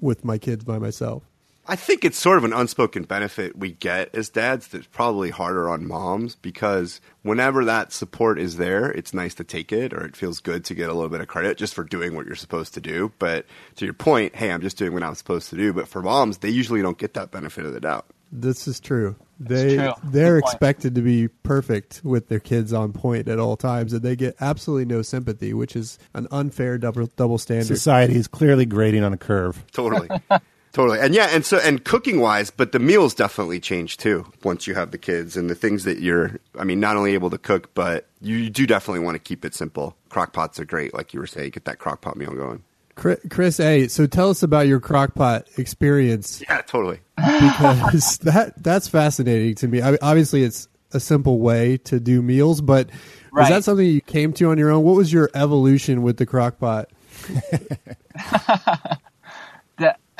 with 0.00 0.24
my 0.24 0.38
kids 0.38 0.64
by 0.64 0.78
myself. 0.78 1.24
I 1.66 1.76
think 1.76 2.04
it's 2.04 2.18
sort 2.18 2.38
of 2.38 2.44
an 2.44 2.52
unspoken 2.52 3.04
benefit 3.04 3.56
we 3.56 3.72
get 3.72 4.12
as 4.14 4.28
dads 4.28 4.66
that's 4.68 4.88
probably 4.88 5.30
harder 5.30 5.68
on 5.70 5.86
moms 5.86 6.34
because 6.34 7.00
whenever 7.22 7.64
that 7.64 7.92
support 7.92 8.40
is 8.40 8.56
there, 8.56 8.90
it's 8.90 9.14
nice 9.14 9.34
to 9.34 9.44
take 9.44 9.70
it 9.72 9.92
or 9.92 10.04
it 10.04 10.16
feels 10.16 10.40
good 10.40 10.64
to 10.64 10.74
get 10.74 10.88
a 10.90 10.92
little 10.92 11.08
bit 11.08 11.20
of 11.20 11.28
credit 11.28 11.56
just 11.56 11.74
for 11.74 11.84
doing 11.84 12.16
what 12.16 12.26
you're 12.26 12.34
supposed 12.34 12.74
to 12.74 12.80
do. 12.80 13.12
But 13.20 13.46
to 13.76 13.84
your 13.84 13.94
point, 13.94 14.34
hey, 14.34 14.50
I'm 14.50 14.60
just 14.60 14.76
doing 14.76 14.92
what 14.92 15.04
I'm 15.04 15.14
supposed 15.14 15.50
to 15.50 15.56
do. 15.56 15.72
But 15.72 15.86
for 15.86 16.02
moms, 16.02 16.38
they 16.38 16.48
usually 16.48 16.82
don't 16.82 16.98
get 16.98 17.14
that 17.14 17.30
benefit 17.30 17.64
of 17.64 17.72
the 17.72 17.80
doubt. 17.80 18.06
This 18.32 18.66
is 18.66 18.80
true. 18.80 19.14
They 19.38 19.76
true. 19.76 19.92
they're 20.02 20.36
Good 20.36 20.42
point. 20.44 20.54
expected 20.54 20.94
to 20.96 21.02
be 21.02 21.28
perfect 21.28 22.00
with 22.02 22.28
their 22.28 22.40
kids 22.40 22.72
on 22.72 22.92
point 22.92 23.28
at 23.28 23.38
all 23.38 23.56
times, 23.56 23.92
and 23.92 24.02
they 24.02 24.16
get 24.16 24.36
absolutely 24.40 24.86
no 24.86 25.02
sympathy, 25.02 25.52
which 25.52 25.76
is 25.76 25.98
an 26.14 26.26
unfair 26.30 26.78
double 26.78 27.06
double 27.16 27.38
standard. 27.38 27.66
Society 27.66 28.16
is 28.16 28.26
clearly 28.26 28.64
grading 28.64 29.04
on 29.04 29.12
a 29.12 29.18
curve. 29.18 29.62
Totally. 29.72 30.08
totally. 30.72 30.98
And 31.00 31.14
yeah, 31.14 31.28
and 31.30 31.44
so 31.44 31.58
and 31.58 31.84
cooking 31.84 32.20
wise, 32.20 32.50
but 32.50 32.72
the 32.72 32.78
meals 32.78 33.14
definitely 33.14 33.60
change 33.60 33.96
too 33.96 34.26
once 34.44 34.66
you 34.66 34.74
have 34.74 34.90
the 34.90 34.98
kids 34.98 35.36
and 35.36 35.48
the 35.50 35.54
things 35.54 35.84
that 35.84 36.00
you're 36.00 36.38
I 36.58 36.64
mean, 36.64 36.80
not 36.80 36.96
only 36.96 37.14
able 37.14 37.30
to 37.30 37.38
cook, 37.38 37.72
but 37.74 38.06
you 38.20 38.50
do 38.50 38.66
definitely 38.66 39.00
want 39.00 39.14
to 39.14 39.18
keep 39.20 39.44
it 39.44 39.54
simple. 39.54 39.96
Crock 40.08 40.32
pots 40.32 40.58
are 40.60 40.64
great, 40.64 40.94
like 40.94 41.12
you 41.14 41.20
were 41.20 41.26
saying, 41.26 41.50
get 41.50 41.64
that 41.66 41.78
crock 41.78 42.00
pot 42.00 42.16
meal 42.16 42.32
going. 42.32 42.62
Chris, 42.94 43.18
Chris 43.30 43.58
A. 43.58 43.88
So 43.88 44.06
tell 44.06 44.28
us 44.28 44.42
about 44.42 44.66
your 44.66 44.78
crockpot 44.80 45.44
experience 45.58 46.42
Yeah, 46.48 46.60
totally. 46.62 47.00
because 47.16 48.18
that 48.18 48.62
that's 48.62 48.86
fascinating 48.88 49.54
to 49.56 49.68
me. 49.68 49.80
I, 49.80 49.96
obviously, 50.02 50.42
it's 50.42 50.68
a 50.92 51.00
simple 51.00 51.38
way 51.38 51.78
to 51.78 51.98
do 51.98 52.20
meals, 52.20 52.60
but 52.60 52.88
was 52.88 52.94
Right. 53.32 53.48
that 53.48 53.64
something 53.64 53.86
you 53.86 54.02
came 54.02 54.34
to 54.34 54.50
on 54.50 54.58
your 54.58 54.70
own? 54.70 54.84
What 54.84 54.94
was 54.94 55.10
your 55.10 55.30
evolution 55.32 56.02
with 56.02 56.18
the 56.18 56.26
crockpot? 56.26 56.84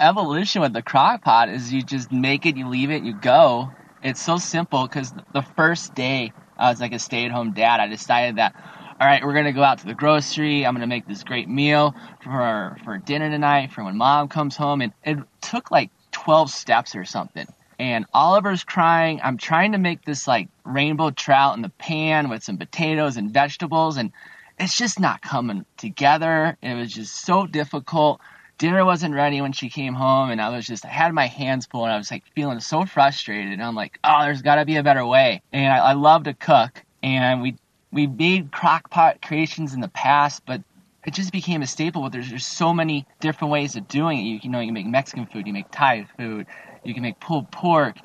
evolution 0.03 0.61
with 0.61 0.73
the 0.73 0.83
crock 0.83 1.23
pot 1.23 1.49
is 1.49 1.73
you 1.73 1.83
just 1.83 2.11
make 2.11 2.45
it, 2.45 2.57
you 2.57 2.69
leave 2.69 2.91
it, 2.91 3.03
you 3.05 3.15
go. 3.15 3.71
It's 4.03 4.21
so 4.21 4.37
simple 4.37 4.87
because 4.87 5.15
the 5.33 5.43
first 5.43 5.95
day 5.95 6.33
I 6.59 6.71
was 6.71 6.81
like 6.81 6.93
a 6.93 6.99
stay 6.99 7.25
at 7.25 7.31
home 7.31 7.53
dad, 7.53 7.81
I 7.81 7.87
decided 7.87 8.37
that, 8.37 8.55
all 9.01 9.07
right, 9.07 9.25
we're 9.25 9.33
going 9.33 9.45
to 9.45 9.53
go 9.53 9.63
out 9.63 9.79
to 9.79 9.87
the 9.87 9.95
grocery. 9.95 10.67
I'm 10.67 10.75
going 10.75 10.81
to 10.81 10.89
make 10.89 11.07
this 11.07 11.23
great 11.23 11.49
meal 11.49 11.95
for, 12.23 12.77
for 12.85 12.99
dinner 12.99 13.31
tonight 13.31 13.73
for 13.73 13.85
when 13.85 13.97
mom 13.97 14.29
comes 14.29 14.57
home. 14.57 14.81
And 14.81 14.93
it 15.05 15.19
took 15.41 15.71
like 15.71 15.91
12 16.11 16.51
steps 16.51 16.97
or 16.97 17.05
something. 17.05 17.47
And 17.79 18.05
Oliver's 18.13 18.65
crying. 18.65 19.21
I'm 19.23 19.39
trying 19.39 19.73
to 19.73 19.79
make 19.79 20.05
this 20.05 20.27
like 20.27 20.49
rainbow 20.65 21.11
trout 21.11 21.57
in 21.57 21.63
the 21.63 21.69
pan 21.69 22.29
with 22.29 22.43
some 22.43 22.59
potatoes 22.59 23.17
and 23.17 23.33
vegetables. 23.33 23.97
And 23.97 24.13
it's 24.59 24.77
just 24.77 25.01
not 25.01 25.23
coming 25.23 25.65
together. 25.77 26.57
It 26.61 26.75
was 26.75 26.93
just 26.93 27.25
so 27.25 27.47
difficult 27.47 28.21
dinner 28.63 28.85
wasn't 28.85 29.13
ready 29.13 29.41
when 29.41 29.51
she 29.51 29.69
came 29.69 29.93
home 29.93 30.31
and 30.31 30.41
I 30.41 30.49
was 30.51 30.65
just 30.65 30.85
I 30.87 30.89
had 30.89 31.13
my 31.13 31.27
hands 31.27 31.67
full 31.67 31.83
and 31.83 31.93
I 31.93 31.97
was 31.97 32.13
like 32.13 32.23
feeling 32.33 32.61
so 32.61 32.87
frustrated 32.87 33.55
and 33.55 33.61
I'm 33.61 33.75
like, 33.75 33.99
oh, 34.05 34.23
there's 34.23 34.41
got 34.41 34.55
to 34.55 34.65
be 34.65 34.77
a 34.77 34.85
better 34.85 35.05
way. 35.05 35.43
And 35.53 35.73
I, 35.73 35.79
I 35.79 35.93
love 35.95 36.23
to 36.25 36.35
cook 36.35 36.81
and 37.03 37.43
we 37.43 37.57
we 37.91 38.07
made 38.07 38.53
crock 38.53 38.89
pot 38.89 39.21
creations 39.21 39.75
in 39.75 39.81
the 39.81 39.89
past, 39.89 40.45
but 40.47 40.63
it 41.05 41.13
just 41.13 41.33
became 41.33 41.63
a 41.63 41.67
staple. 41.67 42.03
But 42.03 42.13
there's 42.13 42.31
there's 42.31 42.47
so 42.47 42.73
many 42.73 43.05
different 43.19 43.51
ways 43.51 43.75
of 43.75 43.89
doing 43.89 44.21
it. 44.21 44.23
You, 44.23 44.39
you 44.45 44.49
know, 44.49 44.61
you 44.61 44.69
can 44.69 44.75
make 44.75 44.87
Mexican 44.87 45.27
food, 45.27 45.49
you 45.49 45.53
make 45.53 45.73
Thai 45.73 46.07
food, 46.17 46.47
you 46.85 46.95
can 46.95 47.03
make 47.03 47.19
pulled 47.19 47.51
pork, 47.51 47.97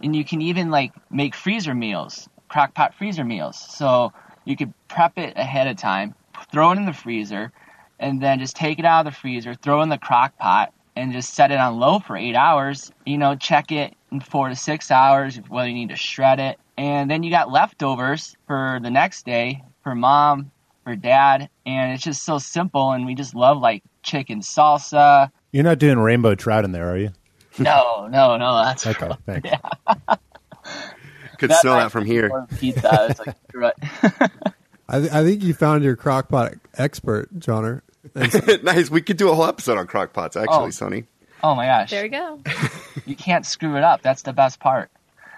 and 0.00 0.14
you 0.14 0.24
can 0.24 0.40
even 0.40 0.70
like 0.70 0.92
make 1.10 1.34
freezer 1.34 1.74
meals, 1.74 2.28
crock 2.46 2.72
pot 2.72 2.94
freezer 2.94 3.24
meals. 3.24 3.58
So 3.58 4.12
you 4.44 4.56
could 4.56 4.72
prep 4.86 5.18
it 5.18 5.32
ahead 5.36 5.66
of 5.66 5.76
time, 5.76 6.14
throw 6.52 6.70
it 6.70 6.76
in 6.76 6.84
the 6.84 6.92
freezer, 6.92 7.50
and 7.98 8.20
then 8.20 8.38
just 8.38 8.56
take 8.56 8.78
it 8.78 8.84
out 8.84 9.06
of 9.06 9.12
the 9.12 9.18
freezer, 9.18 9.54
throw 9.54 9.80
it 9.80 9.84
in 9.84 9.88
the 9.88 9.98
crock 9.98 10.36
pot, 10.38 10.72
and 10.96 11.12
just 11.12 11.34
set 11.34 11.50
it 11.50 11.58
on 11.58 11.78
low 11.78 11.98
for 11.98 12.16
eight 12.16 12.36
hours. 12.36 12.92
You 13.06 13.18
know, 13.18 13.34
check 13.34 13.72
it 13.72 13.94
in 14.12 14.20
four 14.20 14.48
to 14.48 14.56
six 14.56 14.90
hours, 14.90 15.36
whether 15.48 15.68
you 15.68 15.74
need 15.74 15.88
to 15.90 15.96
shred 15.96 16.40
it. 16.40 16.58
And 16.76 17.10
then 17.10 17.22
you 17.22 17.30
got 17.30 17.50
leftovers 17.50 18.36
for 18.46 18.80
the 18.82 18.90
next 18.90 19.24
day 19.24 19.62
for 19.82 19.94
mom, 19.94 20.50
for 20.82 20.96
dad, 20.96 21.48
and 21.66 21.92
it's 21.92 22.02
just 22.02 22.24
so 22.24 22.38
simple. 22.38 22.92
And 22.92 23.06
we 23.06 23.14
just 23.14 23.34
love 23.34 23.58
like 23.58 23.82
chicken 24.02 24.40
salsa. 24.40 25.30
You're 25.52 25.64
not 25.64 25.78
doing 25.78 25.98
rainbow 25.98 26.34
trout 26.34 26.64
in 26.64 26.72
there, 26.72 26.90
are 26.90 26.98
you? 26.98 27.10
No, 27.60 28.08
no, 28.08 28.36
no, 28.36 28.64
that's 28.64 28.84
Okay, 28.84 29.10
thanks. 29.26 29.48
Could 31.38 31.50
That 31.50 31.60
smell 31.60 31.76
that 31.76 31.92
from 31.92 32.04
here. 32.04 32.46
Pizza, 32.58 33.06
it's 33.10 33.20
like, 33.20 33.36
screw 33.48 33.68
it. 33.68 33.76
I, 34.94 35.00
th- 35.00 35.12
I 35.12 35.24
think 35.24 35.42
you 35.42 35.54
found 35.54 35.82
your 35.82 35.96
crockpot 35.96 36.60
expert, 36.78 37.36
Johner. 37.38 37.80
nice. 38.62 38.90
We 38.90 39.02
could 39.02 39.16
do 39.16 39.30
a 39.30 39.34
whole 39.34 39.46
episode 39.46 39.76
on 39.78 39.86
crock 39.86 40.12
pots, 40.12 40.36
actually, 40.36 40.66
Oh. 40.66 40.70
Sunny. 40.70 41.04
Oh 41.42 41.54
my 41.54 41.66
gosh, 41.66 41.90
There 41.90 42.04
you 42.04 42.10
go. 42.10 42.40
you 43.06 43.16
can't 43.16 43.44
screw 43.44 43.76
it 43.76 43.82
up. 43.82 44.02
That's 44.02 44.22
the 44.22 44.32
best 44.32 44.60
part. 44.60 44.90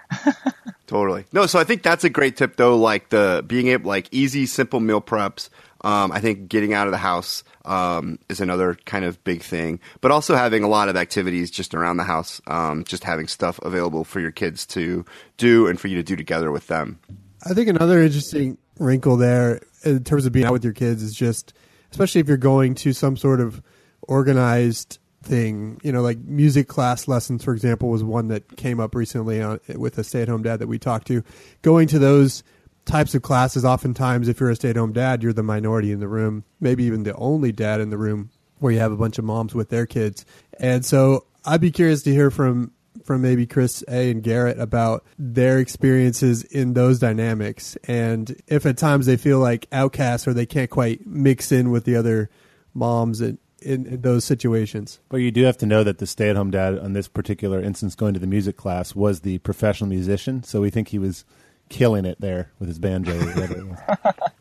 Totally. 0.87 1.25
No, 1.33 1.45
so 1.47 1.59
I 1.59 1.63
think 1.65 1.83
that's 1.83 2.03
a 2.05 2.09
great 2.09 2.37
tip 2.37 2.55
though, 2.55 2.77
like 2.77 3.09
the 3.09 3.43
being 3.45 3.67
able 3.67 3.89
like 3.89 4.07
easy, 4.11 4.45
simple 4.45 4.79
meal 4.79 5.01
preps. 5.01 5.49
Um, 5.81 6.11
I 6.11 6.19
think 6.21 6.47
getting 6.49 6.73
out 6.73 6.87
of 6.87 6.91
the 6.91 6.97
house 6.97 7.43
um, 7.65 8.19
is 8.29 8.39
another 8.41 8.75
kind 8.85 9.05
of 9.05 9.21
big 9.23 9.41
thing, 9.43 9.79
but 10.01 10.11
also 10.11 10.35
having 10.35 10.63
a 10.63 10.67
lot 10.67 10.87
of 10.89 10.95
activities 10.95 11.51
just 11.51 11.75
around 11.75 11.97
the 11.97 12.03
house, 12.03 12.41
um, 12.47 12.83
just 12.85 13.03
having 13.03 13.27
stuff 13.27 13.59
available 13.63 14.03
for 14.03 14.19
your 14.19 14.31
kids 14.31 14.65
to 14.67 15.03
do 15.37 15.67
and 15.67 15.79
for 15.79 15.87
you 15.87 15.95
to 15.97 16.03
do 16.03 16.15
together 16.15 16.51
with 16.51 16.67
them. 16.67 16.99
I 17.45 17.53
think 17.53 17.67
another 17.69 18.01
interesting 18.01 18.57
wrinkle 18.79 19.17
there 19.17 19.61
in 19.83 20.03
terms 20.03 20.25
of 20.25 20.31
being 20.31 20.45
out 20.45 20.53
with 20.53 20.63
your 20.63 20.73
kids 20.73 21.03
is 21.03 21.13
just, 21.13 21.53
especially 21.91 22.21
if 22.21 22.27
you're 22.27 22.37
going 22.37 22.75
to 22.75 22.93
some 22.93 23.17
sort 23.17 23.39
of 23.39 23.61
organized 24.01 24.99
thing, 25.23 25.79
you 25.83 25.91
know, 25.91 26.01
like 26.01 26.17
music 26.19 26.67
class 26.67 27.07
lessons, 27.07 27.43
for 27.43 27.53
example, 27.53 27.89
was 27.89 28.03
one 28.03 28.29
that 28.29 28.57
came 28.57 28.79
up 28.79 28.95
recently 28.95 29.41
on, 29.41 29.59
with 29.75 29.97
a 29.97 30.03
stay 30.03 30.21
at 30.21 30.27
home 30.27 30.43
dad 30.43 30.59
that 30.59 30.67
we 30.67 30.79
talked 30.79 31.07
to. 31.07 31.23
Going 31.61 31.87
to 31.89 31.99
those 31.99 32.43
types 32.85 33.13
of 33.13 33.21
classes, 33.21 33.65
oftentimes, 33.65 34.27
if 34.27 34.39
you're 34.39 34.49
a 34.49 34.55
stay 34.55 34.69
at 34.69 34.77
home 34.77 34.93
dad, 34.93 35.21
you're 35.21 35.33
the 35.33 35.43
minority 35.43 35.91
in 35.91 35.99
the 35.99 36.07
room, 36.07 36.43
maybe 36.59 36.83
even 36.85 37.03
the 37.03 37.15
only 37.15 37.51
dad 37.51 37.81
in 37.81 37.89
the 37.89 37.97
room 37.97 38.29
where 38.59 38.71
you 38.71 38.79
have 38.79 38.91
a 38.91 38.97
bunch 38.97 39.17
of 39.17 39.25
moms 39.25 39.53
with 39.53 39.69
their 39.69 39.85
kids. 39.85 40.25
And 40.59 40.85
so 40.85 41.25
I'd 41.45 41.61
be 41.61 41.71
curious 41.71 42.03
to 42.03 42.11
hear 42.11 42.31
from 42.31 42.71
from 43.07 43.21
maybe 43.21 43.47
Chris 43.47 43.83
A 43.87 44.11
and 44.11 44.21
Garrett 44.21 44.59
about 44.59 45.03
their 45.17 45.57
experiences 45.57 46.43
in 46.43 46.73
those 46.73 46.99
dynamics 46.99 47.77
and 47.85 48.39
if 48.47 48.65
at 48.65 48.77
times 48.77 49.05
they 49.05 49.17
feel 49.17 49.39
like 49.39 49.67
outcasts 49.71 50.27
or 50.27 50.33
they 50.33 50.45
can't 50.45 50.69
quite 50.69 51.07
mix 51.07 51.51
in 51.51 51.71
with 51.71 51.85
the 51.85 51.95
other 51.95 52.29
moms 52.73 53.21
in, 53.21 53.39
in, 53.61 53.85
in 53.87 54.01
those 54.01 54.25
situations. 54.25 54.99
But 55.09 55.17
you 55.17 55.31
do 55.31 55.43
have 55.45 55.57
to 55.57 55.65
know 55.65 55.83
that 55.83 55.97
the 55.97 56.05
stay 56.05 56.29
at 56.29 56.35
home 56.35 56.51
dad, 56.51 56.77
on 56.77 56.93
this 56.93 57.07
particular 57.07 57.61
instance, 57.61 57.95
going 57.95 58.13
to 58.13 58.19
the 58.19 58.27
music 58.27 58.57
class, 58.57 58.93
was 58.93 59.21
the 59.21 59.39
professional 59.39 59.89
musician. 59.89 60.43
So 60.43 60.61
we 60.61 60.69
think 60.69 60.89
he 60.89 60.99
was 60.99 61.25
killing 61.69 62.05
it 62.05 62.21
there 62.21 62.51
with 62.59 62.67
his 62.67 62.77
banjo. 62.77 63.13
or 63.13 63.25
whatever 63.25 63.57
it 63.57 63.67
was. 63.67 64.13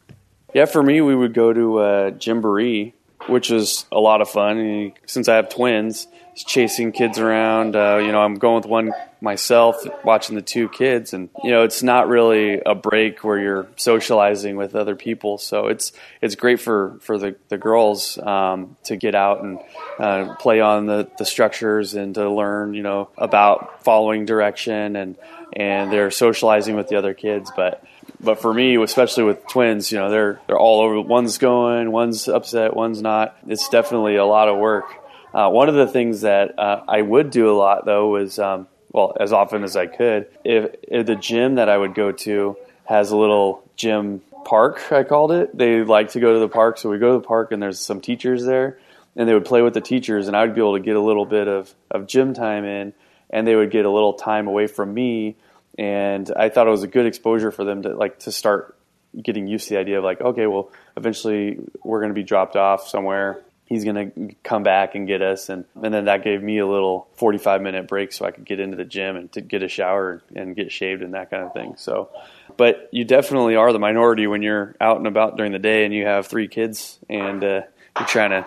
Yeah, 0.55 0.64
for 0.64 0.83
me, 0.83 1.02
we 1.02 1.14
would 1.14 1.35
go 1.35 1.52
to 1.52 1.79
uh, 1.81 2.11
Gymboree, 2.12 2.94
which 3.26 3.50
is 3.50 3.85
a 3.92 4.00
lot 4.00 4.22
of 4.22 4.31
fun. 4.31 4.57
And 4.57 4.92
since 5.05 5.29
I 5.29 5.37
have 5.37 5.50
twins, 5.50 6.07
it's 6.07 6.15
chasing 6.44 6.92
kids 6.92 7.18
around. 7.18 7.77
Uh, 7.77 7.99
you 7.99 8.12
know, 8.12 8.20
I'm 8.20 8.35
going 8.35 8.57
with 8.57 8.66
one 8.66 8.92
myself, 9.20 9.77
watching 10.05 10.37
the 10.37 10.42
two 10.42 10.68
kids, 10.68 11.12
and 11.12 11.31
you 11.42 11.51
know, 11.51 11.64
it's 11.64 11.83
not 11.83 12.09
really 12.09 12.61
a 12.64 12.75
break 12.75 13.25
where 13.25 13.38
you're 13.38 13.66
socializing 13.77 14.57
with 14.57 14.75
other 14.75 14.96
people. 14.96 15.38
So 15.38 15.68
it's 15.68 15.92
it's 16.20 16.35
great 16.35 16.61
for 16.61 16.99
for 17.01 17.18
the 17.18 17.37
the 17.49 17.59
girls 17.59 18.18
um, 18.18 18.77
to 18.85 18.96
get 18.96 19.14
out 19.14 19.42
and 19.42 19.59
uh, 19.99 20.35
play 20.37 20.61
on 20.61 20.87
the 20.87 21.09
the 21.18 21.25
structures 21.25 21.94
and 21.94 22.14
to 22.14 22.31
learn, 22.31 22.75
you 22.75 22.83
know, 22.83 23.09
about 23.16 23.83
following 23.85 24.27
direction 24.27 24.96
and 24.96 25.16
and 25.53 25.92
they're 25.92 26.11
socializing 26.11 26.77
with 26.77 26.88
the 26.88 26.96
other 26.96 27.14
kids, 27.14 27.51
but 27.57 27.83
but 28.20 28.40
for 28.40 28.53
me, 28.53 28.77
especially 28.83 29.25
with 29.25 29.46
twins, 29.49 29.90
you 29.90 29.99
know, 29.99 30.11
they're 30.11 30.40
they're 30.46 30.59
all 30.59 30.81
over. 30.81 31.01
One's 31.01 31.38
going, 31.38 31.90
one's 31.90 32.29
upset, 32.29 32.75
one's 32.75 33.03
not. 33.03 33.37
It's 33.46 33.68
definitely 33.68 34.16
a 34.16 34.25
lot 34.25 34.49
of 34.49 34.59
work. 34.59 34.87
Uh, 35.37 35.51
one 35.51 35.68
of 35.68 35.75
the 35.75 35.87
things 35.87 36.22
that 36.22 36.59
uh, 36.59 36.83
I 36.88 37.03
would 37.03 37.31
do 37.31 37.51
a 37.51 37.57
lot 37.57 37.85
though 37.85 38.09
was, 38.09 38.38
um, 38.38 38.68
well, 38.90 39.14
as 39.20 39.35
often 39.35 39.64
as 39.64 39.77
I 39.77 39.87
could, 39.87 40.29
if, 40.44 40.75
if 40.83 41.05
the 41.05 41.14
gym 41.14 41.57
that 41.57 41.68
I 41.68 41.77
would 41.77 41.94
go 41.94 42.11
to 42.11 42.57
has 42.87 43.11
a 43.11 43.16
little 43.16 43.62
gym 43.77 44.22
park, 44.46 44.90
I 44.90 45.03
called 45.03 45.33
it. 45.33 45.57
They 45.57 45.83
like 45.83 46.12
to 46.12 46.20
go 46.20 46.33
to 46.33 46.38
the 46.38 46.49
park, 46.49 46.79
so 46.79 46.88
we 46.88 46.99
go 46.99 47.12
to 47.12 47.20
the 47.20 47.27
park 47.27 47.53
and 47.53 47.62
there's 47.62 47.79
some 47.79 48.01
teachers 48.01 48.46
there, 48.46 48.79
and 49.14 49.29
they 49.29 49.35
would 49.35 49.44
play 49.44 49.61
with 49.61 49.75
the 49.75 49.83
teachers, 49.83 50.27
and 50.27 50.35
I 50.35 50.46
would 50.46 50.55
be 50.55 50.62
able 50.62 50.79
to 50.79 50.83
get 50.83 50.96
a 50.96 51.01
little 51.01 51.27
bit 51.27 51.49
of 51.49 51.75
of 51.90 52.07
gym 52.07 52.33
time 52.33 52.64
in, 52.64 52.94
and 53.29 53.46
they 53.46 53.57
would 53.57 53.70
get 53.70 53.85
a 53.85 53.90
little 53.90 54.14
time 54.14 54.49
away 54.49 54.66
from 54.68 54.94
me 54.94 55.37
and 55.79 56.31
I 56.35 56.49
thought 56.49 56.66
it 56.66 56.70
was 56.70 56.83
a 56.83 56.88
good 56.88 57.07
exposure 57.07 57.51
for 57.51 57.64
them 57.64 57.83
to 57.83 57.94
like 57.94 58.20
to 58.20 58.33
start 58.33 58.77
getting 59.20 59.46
used 59.46 59.68
to 59.68 59.75
the 59.75 59.81
idea 59.81 59.99
of 59.99 60.05
like, 60.05 60.20
okay, 60.20 60.46
well, 60.46 60.70
eventually 60.96 61.59
we're 61.83 62.01
going 62.01 62.11
to 62.11 62.14
be 62.14 62.22
dropped 62.22 62.57
off 62.57 62.88
somewhere. 62.88 63.42
He's 63.66 63.85
going 63.85 64.12
to 64.12 64.35
come 64.44 64.62
back 64.62 64.94
and 64.94 65.07
get 65.07 65.22
us, 65.22 65.48
and 65.48 65.64
and 65.74 65.92
then 65.92 66.05
that 66.05 66.22
gave 66.22 66.42
me 66.42 66.59
a 66.59 66.66
little 66.66 67.09
forty 67.14 67.38
five 67.38 67.61
minute 67.61 67.88
break 67.88 68.12
so 68.12 68.24
I 68.24 68.31
could 68.31 68.44
get 68.44 68.61
into 68.61 68.76
the 68.76 68.85
gym 68.85 69.16
and 69.16 69.31
to 69.33 69.40
get 69.40 69.62
a 69.62 69.68
shower 69.68 70.22
and 70.35 70.55
get 70.55 70.70
shaved 70.70 71.02
and 71.02 71.14
that 71.14 71.31
kind 71.31 71.42
of 71.42 71.52
thing. 71.52 71.74
So, 71.76 72.11
but 72.57 72.88
you 72.92 73.05
definitely 73.05 73.57
are 73.57 73.72
the 73.72 73.81
minority 73.81 74.26
when 74.26 74.42
you're 74.42 74.76
out 74.81 74.98
and 74.98 75.07
about 75.07 75.37
during 75.37 75.52
the 75.52 75.59
day 75.59 75.85
and 75.85 75.92
you 75.92 76.07
have 76.07 76.26
three 76.29 76.46
kids 76.46 76.98
and 77.11 77.42
uh, 77.42 77.62
you're 77.98 78.07
trying 78.07 78.31
to 78.31 78.46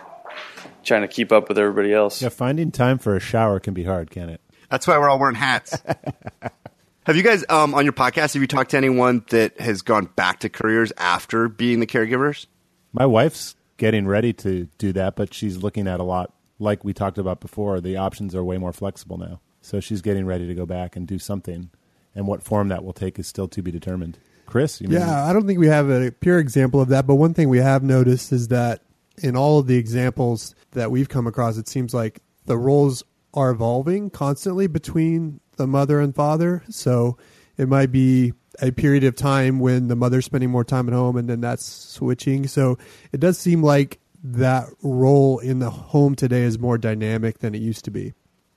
trying 0.83 1.01
to 1.01 1.07
keep 1.07 1.31
up 1.31 1.49
with 1.49 1.57
everybody 1.57 1.93
else. 1.93 2.21
yeah, 2.21 2.29
finding 2.29 2.71
time 2.71 2.97
for 2.97 3.15
a 3.15 3.19
shower 3.19 3.59
can 3.59 3.73
be 3.73 3.83
hard, 3.83 4.09
can 4.09 4.29
it? 4.29 4.41
That's 4.69 4.87
why 4.87 4.97
we're 4.97 5.09
all 5.09 5.19
wearing 5.19 5.35
hats. 5.35 5.77
have 7.05 7.15
you 7.15 7.23
guys 7.23 7.43
um, 7.49 7.73
on 7.73 7.85
your 7.85 7.93
podcast? 7.93 8.33
Have 8.33 8.41
you 8.41 8.47
talked 8.47 8.71
to 8.71 8.77
anyone 8.77 9.25
that 9.29 9.59
has 9.59 9.81
gone 9.81 10.05
back 10.15 10.41
to 10.41 10.49
careers 10.49 10.93
after 10.97 11.47
being 11.47 11.79
the 11.79 11.87
caregivers? 11.87 12.45
My 12.93 13.05
wife's 13.05 13.55
getting 13.79 14.05
ready 14.05 14.31
to 14.33 14.67
do 14.77 14.93
that, 14.93 15.15
but 15.15 15.33
she's 15.33 15.57
looking 15.57 15.87
at 15.87 15.99
a 15.99 16.03
lot, 16.03 16.33
like 16.59 16.83
we 16.83 16.93
talked 16.93 17.17
about 17.17 17.39
before. 17.39 17.81
The 17.81 17.97
options 17.97 18.35
are 18.35 18.43
way 18.43 18.59
more 18.59 18.73
flexible 18.73 19.17
now. 19.17 19.39
So 19.61 19.79
she's 19.79 20.01
getting 20.01 20.27
ready 20.27 20.45
to 20.45 20.53
go 20.53 20.67
back 20.67 20.95
and 20.95 21.07
do 21.07 21.17
something. 21.17 21.71
And 22.13 22.27
what 22.27 22.43
form 22.43 22.67
that 22.67 22.83
will 22.83 22.93
take 22.93 23.17
is 23.17 23.27
still 23.27 23.47
to 23.47 23.63
be 23.63 23.71
determined. 23.71 24.19
Chris? 24.45 24.81
Yeah, 24.81 25.25
I 25.25 25.33
don't 25.33 25.47
think 25.47 25.59
we 25.59 25.67
have 25.67 25.89
a 25.89 26.11
pure 26.11 26.39
example 26.39 26.81
of 26.81 26.89
that, 26.89 27.07
but 27.07 27.15
one 27.15 27.33
thing 27.33 27.49
we 27.49 27.59
have 27.59 27.83
noticed 27.83 28.31
is 28.31 28.49
that 28.49 28.81
in 29.21 29.35
all 29.35 29.59
of 29.59 29.67
the 29.67 29.77
examples 29.77 30.55
that 30.71 30.91
we've 30.91 31.09
come 31.09 31.27
across, 31.27 31.57
it 31.57 31.67
seems 31.67 31.93
like 31.93 32.21
the 32.45 32.57
roles 32.57 33.03
are 33.33 33.51
evolving 33.51 34.09
constantly 34.09 34.67
between 34.67 35.39
the 35.57 35.67
mother 35.67 35.99
and 35.99 36.15
father. 36.15 36.63
So 36.69 37.17
it 37.59 37.67
might 37.67 37.91
be 37.91 38.33
a 38.61 38.71
period 38.71 39.03
of 39.03 39.15
time 39.15 39.59
when 39.59 39.89
the 39.89 39.95
mother's 39.95 40.25
spending 40.25 40.49
more 40.49 40.63
time 40.63 40.87
at 40.87 40.93
home 40.93 41.17
and 41.17 41.29
then 41.29 41.41
that's 41.41 41.65
switching. 41.65 42.47
So 42.47 42.77
it 43.11 43.19
does 43.19 43.37
seem 43.37 43.61
like 43.61 43.99
that 44.23 44.67
role 44.81 45.39
in 45.39 45.59
the 45.59 45.69
home 45.69 46.15
today 46.15 46.43
is 46.43 46.57
more 46.57 46.77
dynamic 46.77 47.39
than 47.39 47.53
it 47.53 47.61
used 47.61 47.85
to 47.85 47.91
be. 47.91 48.13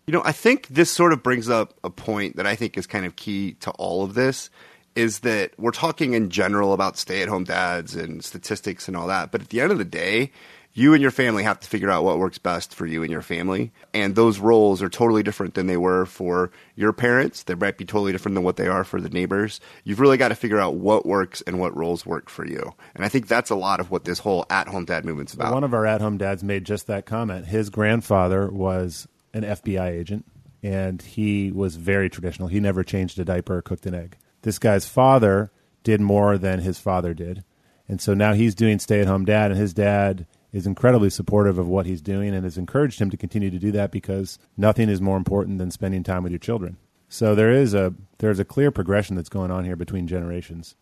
You 0.07 0.13
know, 0.13 0.23
I 0.25 0.33
think 0.33 0.69
this 0.69 0.91
sort 0.91 1.13
of 1.13 1.23
brings 1.23 1.51
up 1.51 1.75
a 1.83 1.91
point 1.91 2.37
that 2.37 2.47
I 2.47 2.55
think 2.55 2.79
is 2.79 2.87
kind 2.87 3.05
of 3.05 3.17
key 3.17 3.55
to 3.55 3.73
all 3.73 4.05
of 4.05 4.15
this 4.15 4.51
is 4.95 5.21
that 5.21 5.53
we're 5.59 5.71
talking 5.73 6.15
in 6.15 6.31
general 6.31 6.73
about 6.73 6.97
stay 6.97 7.23
at 7.23 7.29
home 7.29 7.45
dads 7.45 7.97
and 7.97 8.25
statistics 8.25 8.87
and 8.87 8.97
all 8.97 9.09
that. 9.09 9.33
But 9.33 9.43
at 9.43 9.49
the 9.49 9.61
end 9.61 9.73
of 9.73 9.79
the 9.79 9.85
day, 9.85 10.31
you 10.75 10.95
and 10.95 11.03
your 11.03 11.11
family 11.11 11.43
have 11.43 11.61
to 11.61 11.69
figure 11.69 11.91
out 11.91 12.05
what 12.05 12.19
works 12.19 12.39
best 12.39 12.75
for 12.75 12.87
you 12.87 13.03
and 13.03 13.11
your 13.11 13.23
family. 13.23 13.73
And 13.93 14.15
those 14.15 14.39
roles 14.39 14.83
are 14.83 14.89
totally 14.89 15.23
different 15.23 15.55
than 15.55 15.67
they 15.67 15.77
were 15.77 16.07
for 16.07 16.51
your 16.77 16.93
parents. 16.93 17.43
They 17.43 17.55
might 17.55 17.77
be 17.77 17.85
totally 17.85 18.13
different 18.13 18.35
than 18.35 18.45
what 18.45 18.57
they 18.57 18.69
are 18.69 18.85
for 18.85 19.01
the 19.01 19.11
neighbors. 19.11 19.61
You've 19.85 20.01
really 20.01 20.17
got 20.17 20.29
to 20.29 20.35
figure 20.35 20.59
out 20.59 20.77
what 20.77 21.05
works 21.05 21.43
and 21.43 21.59
what 21.59 21.77
roles 21.77 22.07
work 22.07 22.31
for 22.31 22.47
you. 22.47 22.73
And 22.95 23.05
I 23.05 23.09
think 23.09 23.29
that's 23.29 23.51
a 23.51 23.55
lot 23.55 23.81
of 23.81 23.91
what 23.91 24.05
this 24.05 24.21
whole 24.21 24.47
at 24.49 24.69
home 24.69 24.87
dad 24.87 25.05
movement's 25.05 25.35
about. 25.35 25.53
One 25.53 25.65
of 25.65 25.75
our 25.75 25.85
at 25.85 26.01
home 26.01 26.17
dads 26.17 26.43
made 26.43 26.65
just 26.65 26.87
that 26.87 27.05
comment. 27.05 27.47
His 27.47 27.69
grandfather 27.69 28.49
was 28.49 29.07
an 29.35 29.43
FBI 29.43 29.91
agent, 29.91 30.25
and 30.63 31.03
he 31.03 31.53
was 31.53 31.77
very 31.77 32.09
traditional. 32.09 32.49
He 32.49 32.61
never 32.61 32.83
changed 32.83 33.19
a 33.19 33.25
diaper 33.25 33.59
or 33.59 33.63
cooked 33.63 33.87
an 33.87 33.95
egg. 33.95 34.17
This 34.41 34.59
guy's 34.59 34.87
father 34.87 35.51
did 35.85 36.01
more 36.01 36.39
than 36.39 36.61
his 36.61 36.79
father 36.79 37.13
did. 37.13 37.45
And 37.89 38.01
so 38.01 38.15
now 38.15 38.33
he's 38.33 38.55
doing 38.55 38.79
stay 38.79 39.01
at 39.01 39.07
home 39.07 39.27
dad, 39.27 39.51
and 39.51 39.61
his 39.61 39.75
dad 39.75 40.27
is 40.53 40.67
incredibly 40.67 41.11
supportive 41.11 41.59
of 41.59 41.67
what 41.67 41.87
he's 41.87 42.01
doing 42.01 42.35
and 42.35 42.45
has 42.45 42.59
encouraged 42.59 43.01
him 43.01 43.11
to 43.11 43.17
continue 43.17 43.51
to 43.51 43.59
do 43.59 43.73
that 43.73 43.91
because 43.91 44.39
nothing 44.57 44.89
is 44.89 45.01
more 45.01 45.17
important 45.17 45.59
than 45.59 45.71
spending 45.71 46.03
time 46.03 46.23
with 46.23 46.33
your 46.33 46.39
children. 46.39 46.77
So 47.09 47.35
there 47.35 47.51
is 47.51 47.75
a 47.75 47.95
there's 48.19 48.39
a 48.39 48.45
clear 48.45 48.71
progression 48.71 49.17
that's 49.17 49.29
going 49.29 49.51
on 49.51 49.65
here 49.65 49.77
between 49.77 50.07
generations. 50.07 50.77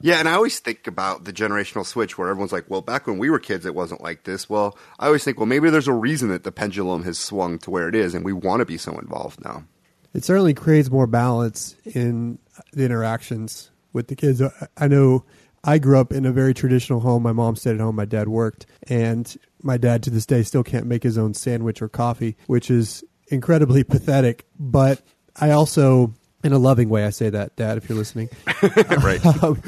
Yeah, 0.00 0.18
and 0.18 0.28
I 0.28 0.34
always 0.34 0.58
think 0.58 0.86
about 0.86 1.24
the 1.24 1.32
generational 1.32 1.86
switch 1.86 2.18
where 2.18 2.28
everyone's 2.28 2.52
like, 2.52 2.68
well, 2.68 2.82
back 2.82 3.06
when 3.06 3.18
we 3.18 3.30
were 3.30 3.38
kids, 3.38 3.64
it 3.64 3.74
wasn't 3.74 4.02
like 4.02 4.24
this. 4.24 4.48
Well, 4.48 4.76
I 4.98 5.06
always 5.06 5.24
think, 5.24 5.38
well, 5.38 5.46
maybe 5.46 5.70
there's 5.70 5.88
a 5.88 5.92
reason 5.92 6.28
that 6.28 6.44
the 6.44 6.52
pendulum 6.52 7.02
has 7.04 7.18
swung 7.18 7.58
to 7.60 7.70
where 7.70 7.88
it 7.88 7.94
is, 7.94 8.14
and 8.14 8.24
we 8.24 8.32
want 8.32 8.60
to 8.60 8.66
be 8.66 8.76
so 8.76 8.98
involved 8.98 9.42
now. 9.42 9.64
It 10.12 10.24
certainly 10.24 10.54
creates 10.54 10.90
more 10.90 11.06
balance 11.06 11.76
in 11.84 12.38
the 12.72 12.84
interactions 12.84 13.70
with 13.92 14.08
the 14.08 14.16
kids. 14.16 14.42
I 14.76 14.88
know 14.88 15.24
I 15.64 15.78
grew 15.78 15.98
up 15.98 16.12
in 16.12 16.26
a 16.26 16.32
very 16.32 16.54
traditional 16.54 17.00
home. 17.00 17.22
My 17.22 17.32
mom 17.32 17.56
stayed 17.56 17.74
at 17.74 17.80
home, 17.80 17.96
my 17.96 18.04
dad 18.04 18.28
worked, 18.28 18.66
and 18.88 19.36
my 19.62 19.76
dad 19.76 20.02
to 20.04 20.10
this 20.10 20.26
day 20.26 20.42
still 20.42 20.62
can't 20.62 20.86
make 20.86 21.02
his 21.02 21.18
own 21.18 21.34
sandwich 21.34 21.82
or 21.82 21.88
coffee, 21.88 22.36
which 22.46 22.70
is 22.70 23.04
incredibly 23.28 23.82
pathetic. 23.84 24.46
But 24.58 25.02
I 25.34 25.50
also 25.50 26.14
in 26.46 26.52
a 26.52 26.58
loving 26.58 26.88
way. 26.88 27.04
I 27.04 27.10
say 27.10 27.28
that, 27.30 27.56
Dad, 27.56 27.76
if 27.76 27.88
you're 27.88 27.98
listening. 27.98 28.30
right. 29.02 29.20
Um, 29.42 29.60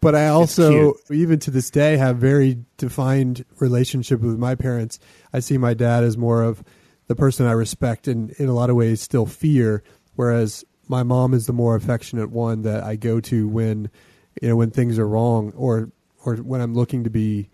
but 0.00 0.14
I 0.14 0.28
also, 0.28 0.94
even 1.10 1.38
to 1.40 1.50
this 1.50 1.70
day, 1.70 1.96
have 1.96 2.18
very 2.18 2.58
defined 2.76 3.44
relationship 3.58 4.20
with 4.20 4.38
my 4.38 4.54
parents. 4.54 5.00
I 5.32 5.40
see 5.40 5.58
my 5.58 5.74
dad 5.74 6.04
as 6.04 6.16
more 6.16 6.42
of 6.42 6.62
the 7.08 7.16
person 7.16 7.46
I 7.46 7.52
respect 7.52 8.06
and, 8.06 8.30
in 8.32 8.48
a 8.48 8.52
lot 8.52 8.70
of 8.70 8.76
ways, 8.76 9.00
still 9.00 9.26
fear. 9.26 9.82
Whereas 10.14 10.64
my 10.86 11.02
mom 11.02 11.34
is 11.34 11.46
the 11.46 11.52
more 11.52 11.74
affectionate 11.74 12.30
one 12.30 12.62
that 12.62 12.84
I 12.84 12.96
go 12.96 13.20
to 13.20 13.48
when, 13.48 13.90
you 14.40 14.48
know, 14.48 14.56
when 14.56 14.70
things 14.70 14.98
are 14.98 15.08
wrong 15.08 15.52
or 15.56 15.90
or 16.24 16.36
when 16.36 16.60
I'm 16.60 16.74
looking 16.74 17.04
to 17.04 17.10
be 17.10 17.48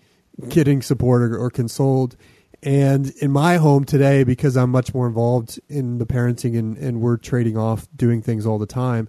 getting 0.49 0.83
support 0.83 1.23
or, 1.23 1.37
or 1.37 1.51
consoled. 1.51 2.17
And 2.63 3.11
in 3.21 3.31
my 3.33 3.57
home 3.57 3.85
today, 3.85 4.25
because 4.25 4.57
I'm 4.57 4.71
much 4.71 4.95
more 4.95 5.07
involved 5.07 5.61
in 5.69 5.99
the 5.99 6.07
parenting 6.07 6.57
and, 6.57 6.79
and 6.79 7.01
we're 7.01 7.17
trading 7.17 7.57
off 7.59 7.89
doing 7.95 8.23
things 8.23 8.47
all 8.47 8.59
the 8.59 8.67
time, 8.67 9.09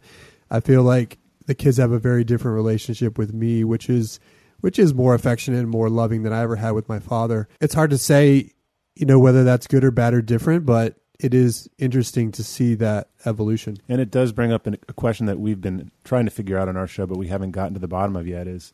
I 0.49 0.59
feel 0.59 0.81
like 0.83 1.19
the 1.45 1.55
kids 1.55 1.77
have 1.77 1.91
a 1.91 1.99
very 1.99 2.23
different 2.23 2.55
relationship 2.55 3.17
with 3.17 3.33
me, 3.33 3.63
which 3.63 3.89
is 3.89 4.19
which 4.62 4.79
is 4.79 4.93
more 4.93 5.13
affectionate 5.13 5.59
and 5.59 5.69
more 5.69 5.89
loving 5.89 6.23
than 6.23 6.31
I 6.31 6.41
ever 6.41 6.55
had 6.55 6.71
with 6.71 6.88
my 6.88 6.99
father. 6.99 7.49
It's 7.59 7.73
hard 7.73 7.89
to 7.89 7.97
say, 7.97 8.51
you 8.95 9.05
know, 9.05 9.19
whether 9.19 9.43
that's 9.43 9.67
good 9.67 9.83
or 9.83 9.91
bad 9.91 10.13
or 10.13 10.21
different, 10.21 10.65
but 10.65 10.95
it 11.19 11.34
is 11.34 11.69
interesting 11.78 12.32
to 12.34 12.43
see 12.43 12.76
that 12.76 13.10
evolution. 13.26 13.78
And 13.88 14.02
it 14.02 14.12
does 14.12 14.32
bring 14.32 14.52
up 14.52 14.67
a 14.67 14.93
question 14.93 15.26
that 15.28 15.39
we've 15.39 15.62
been 15.62 15.91
trying 16.04 16.26
to 16.26 16.32
figure 16.32 16.58
out 16.58 16.67
on 16.67 16.78
our 16.78 16.88
show, 16.88 17.06
but 17.06 17.17
we 17.17 17.28
haven't 17.28 17.52
gotten 17.52 17.73
to 17.76 17.80
the 17.80 17.88
bottom 17.88 18.15
of 18.15 18.28
yet 18.28 18.47
is, 18.47 18.73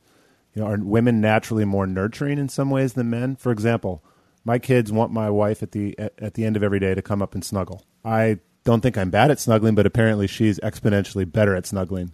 you 0.53 0.61
know, 0.61 0.67
are 0.67 0.77
women 0.77 1.21
naturally 1.21 1.65
more 1.65 1.85
nurturing 1.85 2.37
in 2.37 2.49
some 2.49 2.69
ways 2.69 2.93
than 2.93 3.09
men? 3.09 3.35
For 3.35 3.51
example, 3.51 4.03
my 4.45 4.57
kids 4.57 4.91
want 4.91 5.11
my 5.11 5.29
wife 5.29 5.61
at 5.61 5.71
the 5.71 5.97
at, 5.99 6.13
at 6.17 6.33
the 6.33 6.45
end 6.45 6.55
of 6.55 6.63
every 6.63 6.79
day 6.79 6.95
to 6.95 7.01
come 7.01 7.21
up 7.21 7.35
and 7.35 7.43
snuggle. 7.43 7.83
I 8.03 8.39
don't 8.63 8.81
think 8.81 8.97
I'm 8.97 9.09
bad 9.09 9.31
at 9.31 9.39
snuggling, 9.39 9.75
but 9.75 9.85
apparently 9.85 10.27
she's 10.27 10.59
exponentially 10.59 11.29
better 11.29 11.55
at 11.55 11.65
snuggling. 11.65 12.13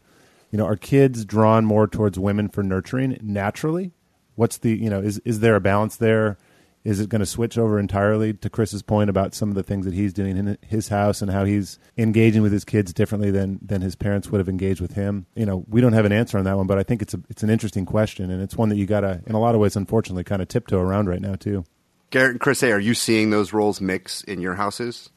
You 0.52 0.58
know, 0.58 0.66
are 0.66 0.76
kids 0.76 1.26
drawn 1.26 1.66
more 1.66 1.88
towards 1.88 2.20
women 2.20 2.50
for 2.50 2.64
nurturing 2.64 3.18
naturally? 3.22 3.92
What's 4.36 4.58
the 4.58 4.76
you 4.76 4.90
know 4.90 5.00
is 5.00 5.20
is 5.20 5.40
there 5.40 5.56
a 5.56 5.62
balance 5.62 5.96
there? 5.96 6.38
Is 6.86 7.00
it 7.00 7.10
going 7.10 7.20
to 7.20 7.26
switch 7.26 7.58
over 7.58 7.80
entirely 7.80 8.32
to 8.34 8.50
Chris's 8.50 8.84
point 8.84 9.10
about 9.10 9.34
some 9.34 9.50
of 9.50 9.56
the 9.56 9.64
things 9.64 9.86
that 9.86 9.96
he's 9.96 10.14
doing 10.14 10.38
in 10.38 10.58
his 10.62 10.90
house 10.90 11.22
and 11.22 11.32
how 11.32 11.44
he's 11.44 11.80
engaging 11.98 12.44
with 12.44 12.52
his 12.52 12.64
kids 12.64 12.94
differently 12.94 13.32
than 13.32 13.60
than 13.62 13.82
his 13.82 13.96
parents 13.96 14.30
would 14.30 14.38
have 14.38 14.48
engaged 14.48 14.80
with 14.80 14.94
him? 14.94 15.26
You 15.36 15.48
know, 15.48 15.66
we 15.68 15.82
don't 15.82 15.94
have 15.94 16.06
an 16.06 16.12
answer 16.12 16.38
on 16.38 16.44
that 16.44 16.56
one, 16.56 16.68
but 16.68 16.78
I 16.78 16.84
think 16.84 17.02
it's 17.02 17.16
a 17.16 17.22
it's 17.28 17.42
an 17.42 17.50
interesting 17.50 17.86
question 17.86 18.30
and 18.30 18.42
it's 18.42 18.56
one 18.56 18.70
that 18.70 18.76
you 18.76 18.86
got 18.86 19.02
to 19.02 19.22
in 19.26 19.34
a 19.34 19.40
lot 19.40 19.56
of 19.56 19.62
ways 19.62 19.76
unfortunately 19.76 20.24
kind 20.24 20.44
of 20.44 20.48
tiptoe 20.48 20.80
around 20.80 21.10
right 21.10 21.22
now 21.22 21.34
too. 21.34 21.66
Garrett 22.12 22.32
and 22.32 22.40
Chris, 22.40 22.62
hey, 22.62 22.72
are 22.72 22.80
you 22.80 22.94
seeing 22.94 23.32
those 23.32 23.52
roles 23.52 23.82
mix 23.82 24.24
in 24.24 24.40
your 24.40 24.54
houses? 24.54 25.10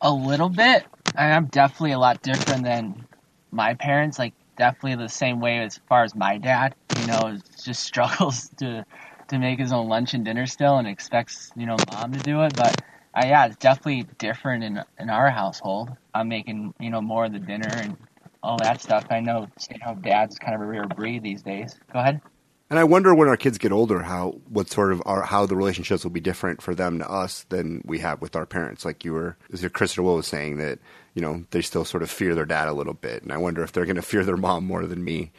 A 0.00 0.12
little 0.12 0.48
bit. 0.48 0.86
I 1.16 1.30
am 1.30 1.46
definitely 1.46 1.92
a 1.92 1.98
lot 1.98 2.22
different 2.22 2.62
than 2.62 3.06
my 3.50 3.74
parents. 3.74 4.20
Like 4.20 4.34
definitely 4.56 5.02
the 5.02 5.08
same 5.08 5.40
way 5.40 5.58
as 5.58 5.78
far 5.88 6.04
as 6.04 6.14
my 6.14 6.38
dad. 6.38 6.76
You 7.00 7.06
know, 7.08 7.38
just 7.64 7.82
struggles 7.84 8.48
to 8.58 8.86
to 9.28 9.38
make 9.38 9.58
his 9.58 9.72
own 9.72 9.88
lunch 9.88 10.14
and 10.14 10.24
dinner 10.24 10.46
still, 10.46 10.76
and 10.76 10.88
expects 10.88 11.50
you 11.56 11.66
know 11.66 11.76
mom 11.92 12.12
to 12.12 12.18
do 12.20 12.42
it. 12.42 12.54
But 12.56 12.82
uh, 13.14 13.26
yeah, 13.26 13.46
it's 13.46 13.56
definitely 13.56 14.06
different 14.18 14.64
in 14.64 14.82
in 14.98 15.10
our 15.10 15.30
household. 15.30 15.90
I'm 16.14 16.28
making 16.28 16.74
you 16.80 16.90
know 16.90 17.00
more 17.00 17.24
of 17.24 17.32
the 17.32 17.38
dinner 17.38 17.70
and 17.70 17.96
all 18.42 18.58
that 18.58 18.80
stuff. 18.80 19.06
I 19.10 19.20
know 19.20 19.48
you 19.70 19.78
know 19.84 19.94
dad's 19.94 20.38
kind 20.38 20.54
of 20.54 20.60
a 20.60 20.66
rare 20.66 20.86
breed 20.86 21.22
these 21.22 21.42
days. 21.42 21.74
Go 21.92 21.98
ahead. 21.98 22.20
And 22.70 22.78
I 22.78 22.84
wonder 22.84 23.14
when 23.14 23.28
our 23.28 23.36
kids 23.38 23.56
get 23.56 23.72
older, 23.72 24.02
how 24.02 24.40
what 24.48 24.68
sort 24.68 24.92
of 24.92 25.02
our, 25.06 25.22
how 25.22 25.46
the 25.46 25.56
relationships 25.56 26.04
will 26.04 26.10
be 26.10 26.20
different 26.20 26.60
for 26.60 26.74
them 26.74 26.98
to 26.98 27.10
us 27.10 27.46
than 27.48 27.80
we 27.86 27.98
have 28.00 28.20
with 28.20 28.36
our 28.36 28.44
parents. 28.44 28.84
Like 28.84 29.06
you 29.06 29.14
were, 29.14 29.38
as 29.50 29.66
Chris 29.72 29.96
Will 29.96 30.16
was 30.16 30.26
saying 30.26 30.58
that 30.58 30.78
you 31.14 31.22
know 31.22 31.44
they 31.50 31.62
still 31.62 31.86
sort 31.86 32.02
of 32.02 32.10
fear 32.10 32.34
their 32.34 32.44
dad 32.44 32.68
a 32.68 32.74
little 32.74 32.94
bit, 32.94 33.22
and 33.22 33.32
I 33.32 33.38
wonder 33.38 33.62
if 33.62 33.72
they're 33.72 33.86
going 33.86 33.96
to 33.96 34.02
fear 34.02 34.22
their 34.22 34.36
mom 34.36 34.66
more 34.66 34.86
than 34.86 35.02
me. 35.02 35.32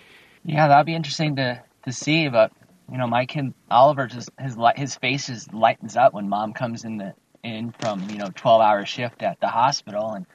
Yeah, 0.43 0.67
that'd 0.67 0.87
be 0.87 0.95
interesting 0.95 1.35
to 1.35 1.61
to 1.85 1.91
see. 1.91 2.29
But 2.29 2.51
you 2.91 2.97
know, 2.97 3.07
my 3.07 3.25
kid 3.25 3.53
Oliver 3.69 4.07
just 4.07 4.29
his 4.39 4.57
his 4.75 4.95
face 4.95 5.27
just 5.27 5.53
lightens 5.53 5.95
up 5.95 6.13
when 6.13 6.29
mom 6.29 6.53
comes 6.53 6.85
in 6.85 6.97
the 6.97 7.13
in 7.43 7.73
from 7.79 8.09
you 8.09 8.17
know 8.17 8.31
twelve 8.35 8.61
hour 8.61 8.85
shift 8.85 9.21
at 9.23 9.39
the 9.39 9.47
hospital, 9.47 10.11
and 10.11 10.25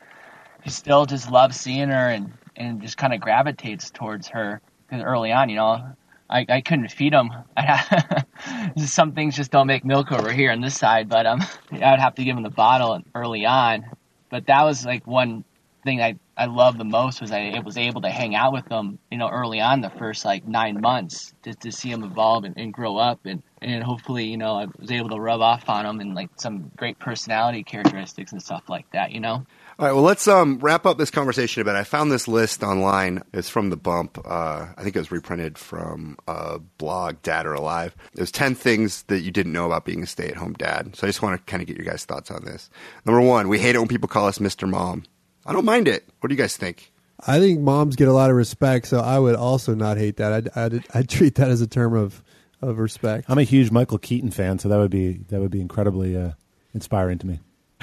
he 0.62 0.70
still 0.70 1.06
just 1.06 1.30
loves 1.30 1.58
seeing 1.58 1.88
her 1.88 2.08
and 2.08 2.32
and 2.56 2.80
just 2.80 2.96
kind 2.96 3.12
of 3.12 3.20
gravitates 3.20 3.90
towards 3.90 4.28
her. 4.28 4.60
Because 4.86 5.02
early 5.02 5.32
on, 5.32 5.48
you 5.48 5.56
know, 5.56 5.94
I, 6.28 6.46
I 6.48 6.60
couldn't 6.60 6.90
feed 6.90 7.12
him. 7.12 7.30
Some 8.76 9.12
things 9.12 9.36
just 9.36 9.50
don't 9.50 9.66
make 9.66 9.84
milk 9.84 10.12
over 10.12 10.32
here 10.32 10.50
on 10.50 10.60
this 10.60 10.76
side, 10.76 11.08
but 11.08 11.26
um, 11.26 11.40
I 11.72 11.90
would 11.90 12.00
have 12.00 12.14
to 12.16 12.24
give 12.24 12.36
him 12.36 12.42
the 12.42 12.50
bottle 12.50 13.00
early 13.14 13.46
on. 13.46 13.84
But 14.30 14.46
that 14.46 14.62
was 14.62 14.84
like 14.84 15.06
one 15.06 15.44
thing 15.84 16.00
I 16.00 16.16
I 16.36 16.46
loved 16.46 16.78
the 16.78 16.84
most 16.84 17.20
was 17.20 17.30
I 17.30 17.60
was 17.64 17.76
able 17.76 18.00
to 18.02 18.10
hang 18.10 18.34
out 18.34 18.52
with 18.52 18.66
them, 18.66 18.98
you 19.10 19.18
know, 19.18 19.28
early 19.28 19.60
on 19.60 19.80
the 19.80 19.90
first 19.90 20.24
like 20.24 20.46
nine 20.46 20.80
months, 20.80 21.32
just 21.44 21.60
to 21.60 21.72
see 21.72 21.90
them 21.90 22.02
evolve 22.02 22.44
and, 22.44 22.56
and 22.56 22.72
grow 22.72 22.96
up, 22.96 23.20
and 23.24 23.42
and 23.62 23.82
hopefully, 23.82 24.24
you 24.24 24.36
know, 24.36 24.56
I 24.56 24.66
was 24.78 24.90
able 24.90 25.08
to 25.10 25.18
rub 25.18 25.40
off 25.40 25.68
on 25.68 25.84
them 25.84 26.00
and 26.00 26.14
like 26.14 26.30
some 26.36 26.70
great 26.76 26.98
personality 26.98 27.62
characteristics 27.62 28.32
and 28.32 28.42
stuff 28.42 28.68
like 28.68 28.90
that, 28.92 29.12
you 29.12 29.20
know. 29.20 29.46
All 29.76 29.86
right, 29.86 29.92
well, 29.92 30.02
let's 30.02 30.28
um, 30.28 30.58
wrap 30.58 30.86
up 30.86 30.98
this 30.98 31.10
conversation 31.10 31.62
a 31.62 31.64
bit. 31.64 31.74
I 31.74 31.82
found 31.82 32.12
this 32.12 32.28
list 32.28 32.62
online. 32.62 33.22
It's 33.32 33.48
from 33.48 33.70
The 33.70 33.76
Bump. 33.76 34.18
Uh, 34.24 34.66
I 34.76 34.82
think 34.82 34.94
it 34.94 35.00
was 35.00 35.10
reprinted 35.10 35.58
from 35.58 36.16
a 36.28 36.58
blog, 36.78 37.22
Dad 37.22 37.46
or 37.46 37.54
Alive. 37.54 37.96
There's 38.12 38.30
10 38.30 38.54
things 38.54 39.02
that 39.04 39.20
you 39.20 39.32
didn't 39.32 39.52
know 39.52 39.66
about 39.66 39.84
being 39.84 40.02
a 40.02 40.06
stay 40.06 40.28
at 40.28 40.36
home 40.36 40.52
dad. 40.52 40.94
So 40.94 41.06
I 41.06 41.08
just 41.08 41.22
want 41.22 41.44
to 41.44 41.50
kind 41.50 41.60
of 41.60 41.66
get 41.66 41.76
your 41.76 41.86
guys' 41.86 42.04
thoughts 42.04 42.30
on 42.30 42.44
this. 42.44 42.70
Number 43.04 43.20
one, 43.20 43.48
we 43.48 43.58
hate 43.58 43.74
it 43.74 43.78
when 43.78 43.88
people 43.88 44.08
call 44.08 44.28
us 44.28 44.38
Mr. 44.38 44.68
Mom. 44.68 45.04
I 45.46 45.52
don't 45.52 45.64
mind 45.64 45.88
it. 45.88 46.08
What 46.20 46.28
do 46.28 46.34
you 46.34 46.40
guys 46.40 46.56
think? 46.56 46.92
I 47.26 47.38
think 47.38 47.60
moms 47.60 47.96
get 47.96 48.08
a 48.08 48.12
lot 48.12 48.30
of 48.30 48.36
respect, 48.36 48.86
so 48.86 49.00
I 49.00 49.18
would 49.18 49.36
also 49.36 49.74
not 49.74 49.96
hate 49.96 50.16
that. 50.16 50.32
I'd, 50.32 50.48
I'd, 50.56 50.84
I'd 50.94 51.08
treat 51.08 51.36
that 51.36 51.50
as 51.50 51.60
a 51.60 51.66
term 51.66 51.94
of, 51.94 52.22
of 52.60 52.78
respect. 52.78 53.26
I'm 53.28 53.38
a 53.38 53.44
huge 53.44 53.70
Michael 53.70 53.98
Keaton 53.98 54.30
fan, 54.30 54.58
so 54.58 54.68
that 54.68 54.78
would 54.78 54.90
be 54.90 55.20
that 55.28 55.40
would 55.40 55.50
be 55.50 55.60
incredibly 55.60 56.16
uh, 56.16 56.32
inspiring 56.72 57.18
to 57.18 57.26
me. 57.26 57.40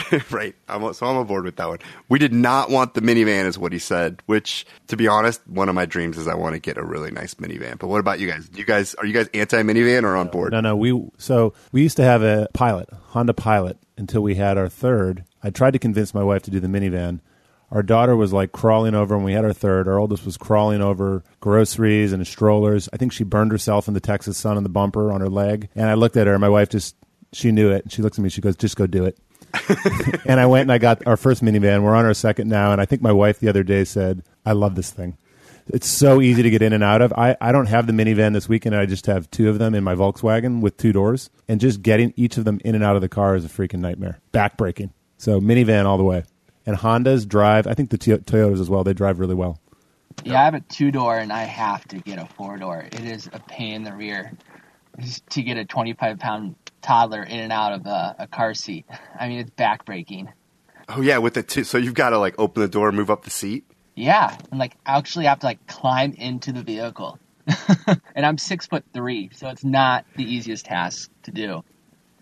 right. 0.32 0.56
I'm, 0.68 0.94
so 0.94 1.06
I'm 1.06 1.18
aboard 1.18 1.46
with 1.46 1.58
that 1.58 1.68
one. 1.68 1.80
We 2.10 2.20
did 2.20 2.34
not 2.34 2.70
want 2.70 2.94
the 2.94 3.02
minivan, 3.02 3.46
is 3.46 3.58
what 3.58 3.72
he 3.74 3.80
said. 3.80 4.22
Which, 4.26 4.66
to 4.88 4.98
be 4.98 5.08
honest, 5.08 5.46
one 5.48 5.70
of 5.70 5.76
my 5.76 5.86
dreams 5.86 6.18
is 6.18 6.28
I 6.28 6.36
want 6.36 6.54
to 6.54 6.60
get 6.60 6.78
a 6.78 6.84
really 6.84 7.12
nice 7.12 7.36
minivan. 7.36 7.78
But 7.78 7.88
what 7.88 8.00
about 8.00 8.20
you 8.20 8.28
guys? 8.28 8.50
You 8.54 8.66
guys 8.66 8.96
are 8.96 9.06
you 9.06 9.14
guys 9.14 9.30
anti 9.34 9.62
minivan 9.64 10.04
or 10.04 10.16
on 10.16 10.28
board? 10.28 10.52
No, 10.52 10.62
no. 10.62 10.76
We 10.76 11.10
so 11.18 11.54
we 11.72 11.82
used 11.82 11.98
to 11.98 12.04
have 12.04 12.24
a 12.24 12.48
Pilot, 12.54 12.90
Honda 13.10 13.34
Pilot, 13.34 13.78
until 13.98 14.22
we 14.22 14.36
had 14.36 14.58
our 14.58 14.70
third. 14.70 15.26
I 15.44 15.50
tried 15.50 15.72
to 15.72 15.80
convince 15.80 16.14
my 16.14 16.24
wife 16.24 16.44
to 16.44 16.52
do 16.52 16.60
the 16.60 16.68
minivan. 16.68 17.20
Our 17.72 17.84
daughter 17.84 18.16
was 18.16 18.34
like 18.34 18.52
crawling 18.52 18.96
over 18.96 19.16
when 19.16 19.26
we 19.26 19.34
had 19.34 19.46
our 19.46 19.54
third. 19.54 19.88
Our 19.88 19.98
oldest 19.98 20.26
was 20.26 20.38
crawling 20.38 20.82
over 20.82 21.24
groceries 21.40 22.12
and 22.12 22.26
strollers. 22.28 22.90
I 22.92 22.98
think 22.98 23.14
she 23.14 23.24
burned 23.24 23.52
herself 23.52 23.88
in 23.88 23.94
the 23.94 24.02
Texas 24.02 24.38
sun 24.38 24.58
in 24.58 24.64
the 24.64 24.70
bumper 24.70 25.12
on 25.12 25.22
her 25.22 25.30
leg. 25.30 25.70
And 25.76 25.90
I 25.90 25.94
looked 25.94 26.18
at 26.18 26.28
her, 26.28 26.34
and 26.34 26.42
my 26.42 26.50
wife 26.50 26.70
just 26.70 26.96
She 27.34 27.52
knew 27.52 27.72
it. 27.72 27.90
She 27.92 28.02
looks 28.02 28.20
at 28.20 28.24
me. 28.24 28.30
She 28.30 28.42
goes, 28.42 28.58
"Just 28.58 28.76
go 28.76 28.88
do 28.88 29.06
it." 29.06 29.18
and 30.26 30.40
I 30.40 30.46
went 30.46 30.64
and 30.64 30.72
I 30.72 30.78
got 30.78 31.06
our 31.08 31.16
first 31.18 31.42
minivan. 31.44 31.82
We're 31.84 31.96
on 31.96 32.06
our 32.06 32.14
second 32.14 32.50
now, 32.50 32.74
and 32.74 32.82
I 32.82 32.86
think 32.86 33.02
my 33.02 33.12
wife 33.14 33.40
the 33.40 33.48
other 33.48 33.64
day 33.64 33.86
said, 33.86 34.24
"I 34.46 34.52
love 34.52 34.76
this 34.76 34.92
thing." 34.92 35.18
It's 35.68 35.88
so 35.88 36.20
easy 36.20 36.44
to 36.44 36.50
get 36.50 36.62
in 36.62 36.74
and 36.74 36.84
out 36.84 37.02
of. 37.02 37.14
I, 37.14 37.38
I 37.40 37.54
don't 37.54 37.68
have 37.68 37.88
the 37.88 37.94
minivan 37.94 38.34
this 38.34 38.50
weekend. 38.50 38.76
I 38.76 38.86
just 38.86 39.06
have 39.06 39.32
two 39.32 39.48
of 39.48 39.60
them 39.60 39.74
in 39.74 39.84
my 39.84 39.96
Volkswagen 39.96 40.60
with 40.60 40.76
two 40.76 40.92
doors, 40.92 41.30
and 41.48 41.62
just 41.62 41.82
getting 41.82 42.14
each 42.18 42.38
of 42.38 42.44
them 42.44 42.60
in 42.66 42.76
and 42.76 42.84
out 42.84 42.96
of 42.96 43.02
the 43.02 43.08
car 43.08 43.36
is 43.36 43.46
a 43.46 43.48
freaking 43.48 43.80
nightmare. 43.80 44.20
Backbreaking. 44.34 44.92
So 45.18 45.40
minivan 45.40 45.86
all 45.86 45.98
the 45.98 46.04
way. 46.04 46.24
And 46.66 46.78
Hondas 46.78 47.28
drive. 47.28 47.68
I 47.68 47.74
think 47.74 47.90
the 47.90 47.98
Toyotas 47.98 48.60
as 48.60 48.70
well. 48.70 48.84
They 48.84 48.94
drive 48.94 49.20
really 49.20 49.36
well. 49.36 49.60
Yeah, 50.24 50.42
I 50.42 50.46
have 50.46 50.54
a 50.54 50.60
two 50.60 50.92
door 50.92 51.18
and 51.18 51.32
I 51.32 51.44
have 51.44 51.88
to 51.88 51.98
get 51.98 52.20
a 52.20 52.26
four 52.26 52.58
door. 52.58 52.86
It 52.92 53.04
is 53.04 53.28
a 53.34 53.40
pain 53.40 53.76
in 53.76 53.84
the 53.84 53.94
rear 53.94 54.32
to 55.30 55.42
get 55.42 55.58
a 55.58 55.66
25 55.66 56.20
pound 56.20 56.56
toddler 56.82 57.24
in 57.24 57.40
and 57.40 57.52
out 57.52 57.74
of 57.74 57.86
a, 57.86 58.16
a 58.20 58.28
car 58.28 58.54
seat. 58.54 58.86
I 59.20 59.28
mean, 59.28 59.40
it's 59.40 59.52
backbreaking. 59.52 60.28
Oh 60.90 61.02
yeah, 61.02 61.20
with 61.20 61.36
the 61.36 61.44
two. 61.44 61.64
So 61.64 61.78
you've 61.78 61.94
got 61.94 62.10
to 62.10 62.20
like 62.20 62.36
open 62.38 62.62
the 62.62 62.68
door, 62.68 62.90
and 62.90 62.98
move 62.98 63.10
up 63.10 63.24
the 63.24 63.30
seat. 63.30 63.66
Yeah, 63.96 64.36
and 64.52 64.60
like 64.60 64.76
actually 64.86 65.26
have 65.26 65.40
to 65.40 65.46
like 65.46 65.66
climb 65.68 66.14
into 66.14 66.52
the 66.52 66.64
vehicle. 66.64 67.18
and 68.16 68.26
I'm 68.26 68.38
six 68.38 68.68
foot 68.68 68.84
three, 68.94 69.30
so 69.34 69.50
it's 69.50 69.64
not 69.64 70.06
the 70.16 70.24
easiest 70.24 70.66
task 70.66 71.10
to 71.24 71.32
do. 71.32 71.64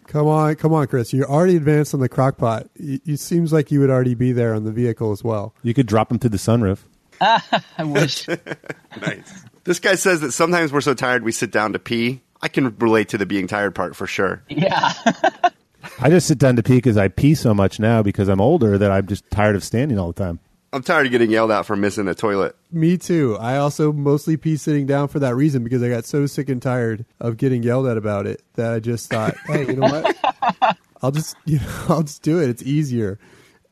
Come 0.10 0.26
on, 0.26 0.55
come 0.55 0.74
on, 0.74 0.88
Chris. 0.88 1.14
You're 1.14 1.30
already 1.30 1.55
advanced 1.55 1.93
on 1.93 1.99
the 1.99 2.10
crock 2.10 2.39
pot. 2.39 2.68
It, 2.76 3.01
it 3.05 3.20
seems 3.20 3.53
like 3.53 3.72
you 3.72 3.80
would 3.80 3.91
already 3.91 4.16
be 4.16 4.32
there 4.32 4.55
on 4.55 4.64
the 4.64 4.72
vehicle 4.72 5.12
as 5.12 5.24
well. 5.24 5.53
You 5.62 5.76
could 5.76 5.86
drop 5.86 6.10
them 6.10 6.18
through 6.18 6.32
the 6.32 6.38
sunroof. 6.38 6.80
I 7.22 7.84
wish. 7.84 8.28
nice. 9.01 9.45
This 9.66 9.78
guy 9.78 9.93
says 9.93 10.22
that 10.22 10.32
sometimes 10.32 10.74
we're 10.74 10.82
so 10.82 10.95
tired 10.95 11.24
we 11.24 11.32
sit 11.32 11.51
down 11.51 11.74
to 11.74 11.80
pee. 11.80 12.22
I 12.41 12.47
can 12.47 12.76
relate 12.80 13.10
to 13.10 13.20
the 13.20 13.28
being 13.28 13.45
tired 13.45 13.76
part 13.76 13.95
for 13.95 14.07
sure. 14.07 14.41
Yeah. 14.49 14.93
I 15.99 16.10
just 16.10 16.26
sit 16.26 16.39
down 16.39 16.55
to 16.55 16.64
pee 16.64 16.78
because 16.78 16.97
I 16.97 17.10
pee 17.10 17.36
so 17.36 17.53
much 17.53 17.80
now 17.80 18.01
because 18.01 18.30
I'm 18.30 18.41
older 18.41 18.80
that 18.80 18.89
I'm 18.89 19.05
just 19.05 19.30
tired 19.30 19.55
of 19.55 19.64
standing 19.64 19.99
all 19.99 20.12
the 20.12 20.24
time. 20.24 20.39
I'm 20.72 20.84
tired 20.84 21.07
of 21.07 21.11
getting 21.11 21.32
yelled 21.32 21.51
at 21.51 21.65
for 21.65 21.76
missing 21.76 22.07
a 22.07 22.13
toilet. 22.13 22.55
Me 22.72 22.97
too. 22.97 23.38
I 23.39 23.57
also 23.57 23.91
mostly 23.91 24.38
pee 24.38 24.55
sitting 24.55 24.86
down 24.86 25.07
for 25.07 25.20
that 25.20 25.36
reason 25.36 25.63
because 25.63 25.82
I 25.82 25.89
got 25.89 26.05
so 26.05 26.26
sick 26.28 26.49
and 26.49 26.61
tired 26.61 27.05
of 27.20 27.38
getting 27.38 27.63
yelled 27.63 27.88
at 27.88 27.97
about 27.97 28.28
it 28.28 28.43
that 28.53 28.74
I 28.74 28.80
just 28.80 29.09
thought, 29.09 29.36
hey, 29.47 29.65
you 29.65 29.76
know 29.76 29.88
what? 29.88 30.78
I'll 31.01 31.11
just 31.11 31.36
you 31.45 31.59
know 31.59 31.74
I'll 31.89 32.03
just 32.03 32.22
do 32.22 32.39
it. 32.39 32.49
It's 32.49 32.63
easier. 32.63 33.20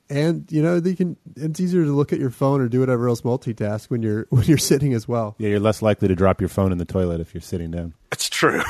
And 0.09 0.49
you 0.49 0.63
know, 0.63 0.79
they 0.79 0.95
can 0.95 1.17
it's 1.35 1.59
easier 1.59 1.83
to 1.83 1.91
look 1.91 2.13
at 2.13 2.19
your 2.19 2.29
phone 2.29 2.61
or 2.61 2.69
do 2.69 2.79
whatever 2.79 3.09
else 3.09 3.21
multitask 3.21 3.89
when 3.89 4.01
you're 4.01 4.25
when 4.29 4.45
you're 4.45 4.57
sitting 4.57 4.93
as 4.93 5.07
well. 5.07 5.35
Yeah, 5.37 5.49
you're 5.49 5.59
less 5.59 5.81
likely 5.81 6.07
to 6.07 6.15
drop 6.15 6.39
your 6.39 6.49
phone 6.49 6.71
in 6.71 6.77
the 6.77 6.85
toilet 6.85 7.19
if 7.19 7.33
you're 7.33 7.41
sitting 7.41 7.71
down. 7.71 7.93
That's 8.09 8.29
true. 8.29 8.63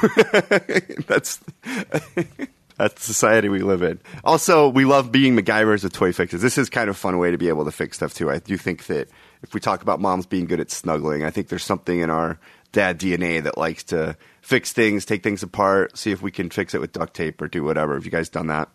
that's 1.08 1.40
that's 2.78 2.94
the 2.96 3.02
society 3.02 3.50
we 3.50 3.60
live 3.60 3.82
in. 3.82 4.00
Also, 4.24 4.70
we 4.70 4.86
love 4.86 5.12
being 5.12 5.36
MacGyvers 5.36 5.84
with 5.84 5.94
toy 5.94 6.14
fixes. 6.14 6.42
This 6.42 6.58
is 6.58 6.70
kind 6.70 6.90
of 6.90 6.96
a 6.96 7.00
fun 7.00 7.18
way 7.18 7.32
to 7.32 7.38
be 7.38 7.50
able 7.50 7.66
to 7.66 7.72
fix 7.72 7.98
stuff 7.98 8.14
too. 8.14 8.30
I 8.30 8.40
do 8.40 8.58
think 8.58 8.86
that 8.86 9.10
if 9.42 9.54
we 9.54 9.60
talk 9.60 9.82
about 9.82 10.00
moms 10.00 10.26
being 10.26 10.46
good 10.46 10.60
at 10.60 10.72
snuggling, 10.72 11.24
I 11.24 11.30
think 11.30 11.50
there's 11.50 11.64
something 11.64 12.00
in 12.00 12.10
our 12.10 12.40
dad 12.72 13.00
DNA 13.00 13.42
that 13.44 13.58
likes 13.58 13.84
to 13.86 14.18
fix 14.42 14.74
things, 14.74 15.06
take 15.06 15.24
things 15.24 15.44
apart, 15.44 15.98
see 15.98 16.12
if 16.12 16.22
we 16.22 16.32
can 16.32 16.50
fix 16.50 16.74
it 16.74 16.82
with 16.82 16.92
duct 16.92 17.14
tape 17.14 17.42
or 17.42 17.48
do 17.48 17.64
whatever. 17.64 17.96
Have 17.96 18.06
you 18.06 18.12
guys 18.12 18.30
done 18.30 18.48
that? 18.48 18.70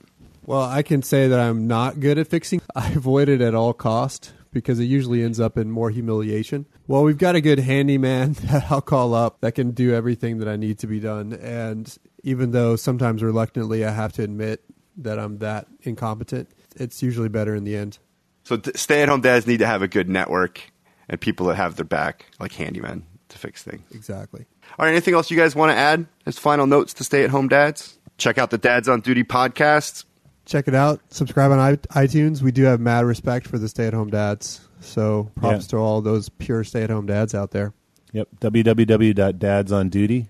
Well, 0.44 0.62
I 0.62 0.82
can 0.82 1.02
say 1.02 1.28
that 1.28 1.38
I'm 1.38 1.66
not 1.66 2.00
good 2.00 2.18
at 2.18 2.26
fixing. 2.26 2.60
I 2.74 2.90
avoid 2.92 3.28
it 3.28 3.40
at 3.40 3.54
all 3.54 3.72
cost 3.72 4.32
because 4.52 4.78
it 4.78 4.84
usually 4.84 5.22
ends 5.22 5.40
up 5.40 5.56
in 5.56 5.70
more 5.70 5.90
humiliation. 5.90 6.66
Well, 6.86 7.04
we've 7.04 7.18
got 7.18 7.36
a 7.36 7.40
good 7.40 7.58
handyman 7.58 8.32
that 8.44 8.70
I'll 8.70 8.80
call 8.82 9.14
up 9.14 9.40
that 9.40 9.52
can 9.52 9.70
do 9.70 9.94
everything 9.94 10.38
that 10.38 10.48
I 10.48 10.56
need 10.56 10.78
to 10.80 10.86
be 10.86 11.00
done. 11.00 11.32
And 11.32 11.96
even 12.22 12.50
though 12.52 12.76
sometimes 12.76 13.22
reluctantly 13.22 13.84
I 13.84 13.90
have 13.90 14.12
to 14.14 14.22
admit 14.22 14.62
that 14.98 15.18
I'm 15.18 15.38
that 15.38 15.66
incompetent, 15.82 16.48
it's 16.76 17.02
usually 17.02 17.28
better 17.28 17.54
in 17.54 17.64
the 17.64 17.76
end. 17.76 17.98
So 18.44 18.56
d- 18.56 18.72
stay-at-home 18.74 19.20
dads 19.20 19.46
need 19.46 19.58
to 19.58 19.66
have 19.66 19.82
a 19.82 19.88
good 19.88 20.08
network 20.08 20.60
and 21.08 21.20
people 21.20 21.46
that 21.46 21.54
have 21.56 21.76
their 21.76 21.84
back, 21.84 22.26
like 22.40 22.52
handymen, 22.52 23.02
to 23.28 23.38
fix 23.38 23.62
things. 23.62 23.82
Exactly. 23.92 24.44
All 24.78 24.84
right, 24.86 24.90
anything 24.92 25.14
else 25.14 25.30
you 25.30 25.36
guys 25.36 25.54
want 25.54 25.70
to 25.72 25.76
add 25.76 26.06
as 26.26 26.38
final 26.38 26.66
notes 26.66 26.92
to 26.94 27.04
stay-at-home 27.04 27.48
dads? 27.48 27.98
Check 28.18 28.38
out 28.38 28.50
the 28.50 28.58
Dads 28.58 28.88
on 28.88 29.00
Duty 29.00 29.24
podcast. 29.24 30.04
Check 30.44 30.66
it 30.68 30.74
out. 30.74 31.00
Subscribe 31.10 31.50
on 31.52 31.58
i- 31.58 31.76
iTunes. 32.04 32.42
We 32.42 32.52
do 32.52 32.64
have 32.64 32.80
mad 32.80 33.04
respect 33.04 33.46
for 33.46 33.58
the 33.58 33.68
stay 33.68 33.86
at 33.86 33.94
home 33.94 34.10
dads. 34.10 34.60
So 34.80 35.30
props 35.36 35.64
Yeah. 35.66 35.68
to 35.70 35.76
all 35.78 36.00
those 36.02 36.28
pure 36.28 36.64
stay 36.64 36.82
at 36.82 36.90
home 36.90 37.06
dads 37.06 37.34
out 37.34 37.52
there. 37.52 37.72
Yep. 38.12 38.28
www.dadsonduty.com. 38.40 40.28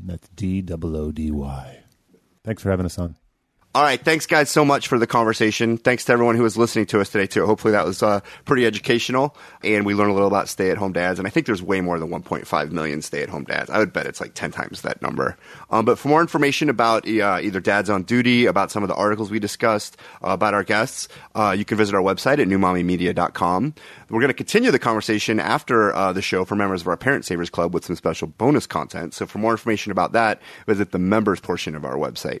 That's 0.00 0.28
D 0.28 0.62
O 0.62 0.96
O 0.96 1.12
D 1.12 1.30
Y. 1.30 1.84
Thanks 2.44 2.62
for 2.62 2.70
having 2.70 2.86
us 2.86 2.98
on. 2.98 3.16
All 3.78 3.84
right, 3.84 4.04
thanks 4.04 4.26
guys 4.26 4.50
so 4.50 4.64
much 4.64 4.88
for 4.88 4.98
the 4.98 5.06
conversation. 5.06 5.78
Thanks 5.78 6.04
to 6.06 6.12
everyone 6.12 6.34
who 6.34 6.42
was 6.42 6.56
listening 6.56 6.86
to 6.86 7.00
us 7.00 7.10
today 7.10 7.28
too. 7.28 7.46
Hopefully 7.46 7.70
that 7.70 7.84
was 7.86 8.02
uh, 8.02 8.18
pretty 8.44 8.66
educational, 8.66 9.36
and 9.62 9.86
we 9.86 9.94
learned 9.94 10.10
a 10.10 10.14
little 10.14 10.26
about 10.26 10.48
stay-at-home 10.48 10.92
dads. 10.92 11.20
And 11.20 11.28
I 11.28 11.30
think 11.30 11.46
there's 11.46 11.62
way 11.62 11.80
more 11.80 11.96
than 12.00 12.08
1.5 12.08 12.70
million 12.72 13.02
stay-at-home 13.02 13.44
dads. 13.44 13.70
I 13.70 13.78
would 13.78 13.92
bet 13.92 14.06
it's 14.06 14.20
like 14.20 14.34
10 14.34 14.50
times 14.50 14.82
that 14.82 15.00
number. 15.00 15.36
Um, 15.70 15.84
but 15.84 15.96
for 15.96 16.08
more 16.08 16.20
information 16.20 16.70
about 16.70 17.06
uh, 17.06 17.38
either 17.40 17.60
Dads 17.60 17.88
on 17.88 18.02
Duty, 18.02 18.46
about 18.46 18.72
some 18.72 18.82
of 18.82 18.88
the 18.88 18.96
articles 18.96 19.30
we 19.30 19.38
discussed, 19.38 19.96
uh, 20.24 20.30
about 20.30 20.54
our 20.54 20.64
guests, 20.64 21.06
uh, 21.36 21.54
you 21.56 21.64
can 21.64 21.78
visit 21.78 21.94
our 21.94 22.02
website 22.02 22.40
at 22.40 22.48
newmommymedia.com. 22.48 23.74
We're 24.10 24.20
going 24.20 24.26
to 24.26 24.34
continue 24.34 24.72
the 24.72 24.80
conversation 24.80 25.38
after 25.38 25.94
uh, 25.94 26.12
the 26.12 26.20
show 26.20 26.44
for 26.44 26.56
members 26.56 26.80
of 26.80 26.88
our 26.88 26.96
Parent 26.96 27.24
Savers 27.24 27.48
Club 27.48 27.72
with 27.74 27.84
some 27.84 27.94
special 27.94 28.26
bonus 28.26 28.66
content. 28.66 29.14
So 29.14 29.24
for 29.24 29.38
more 29.38 29.52
information 29.52 29.92
about 29.92 30.10
that, 30.14 30.42
visit 30.66 30.90
the 30.90 30.98
members 30.98 31.38
portion 31.38 31.76
of 31.76 31.84
our 31.84 31.94
website. 31.94 32.40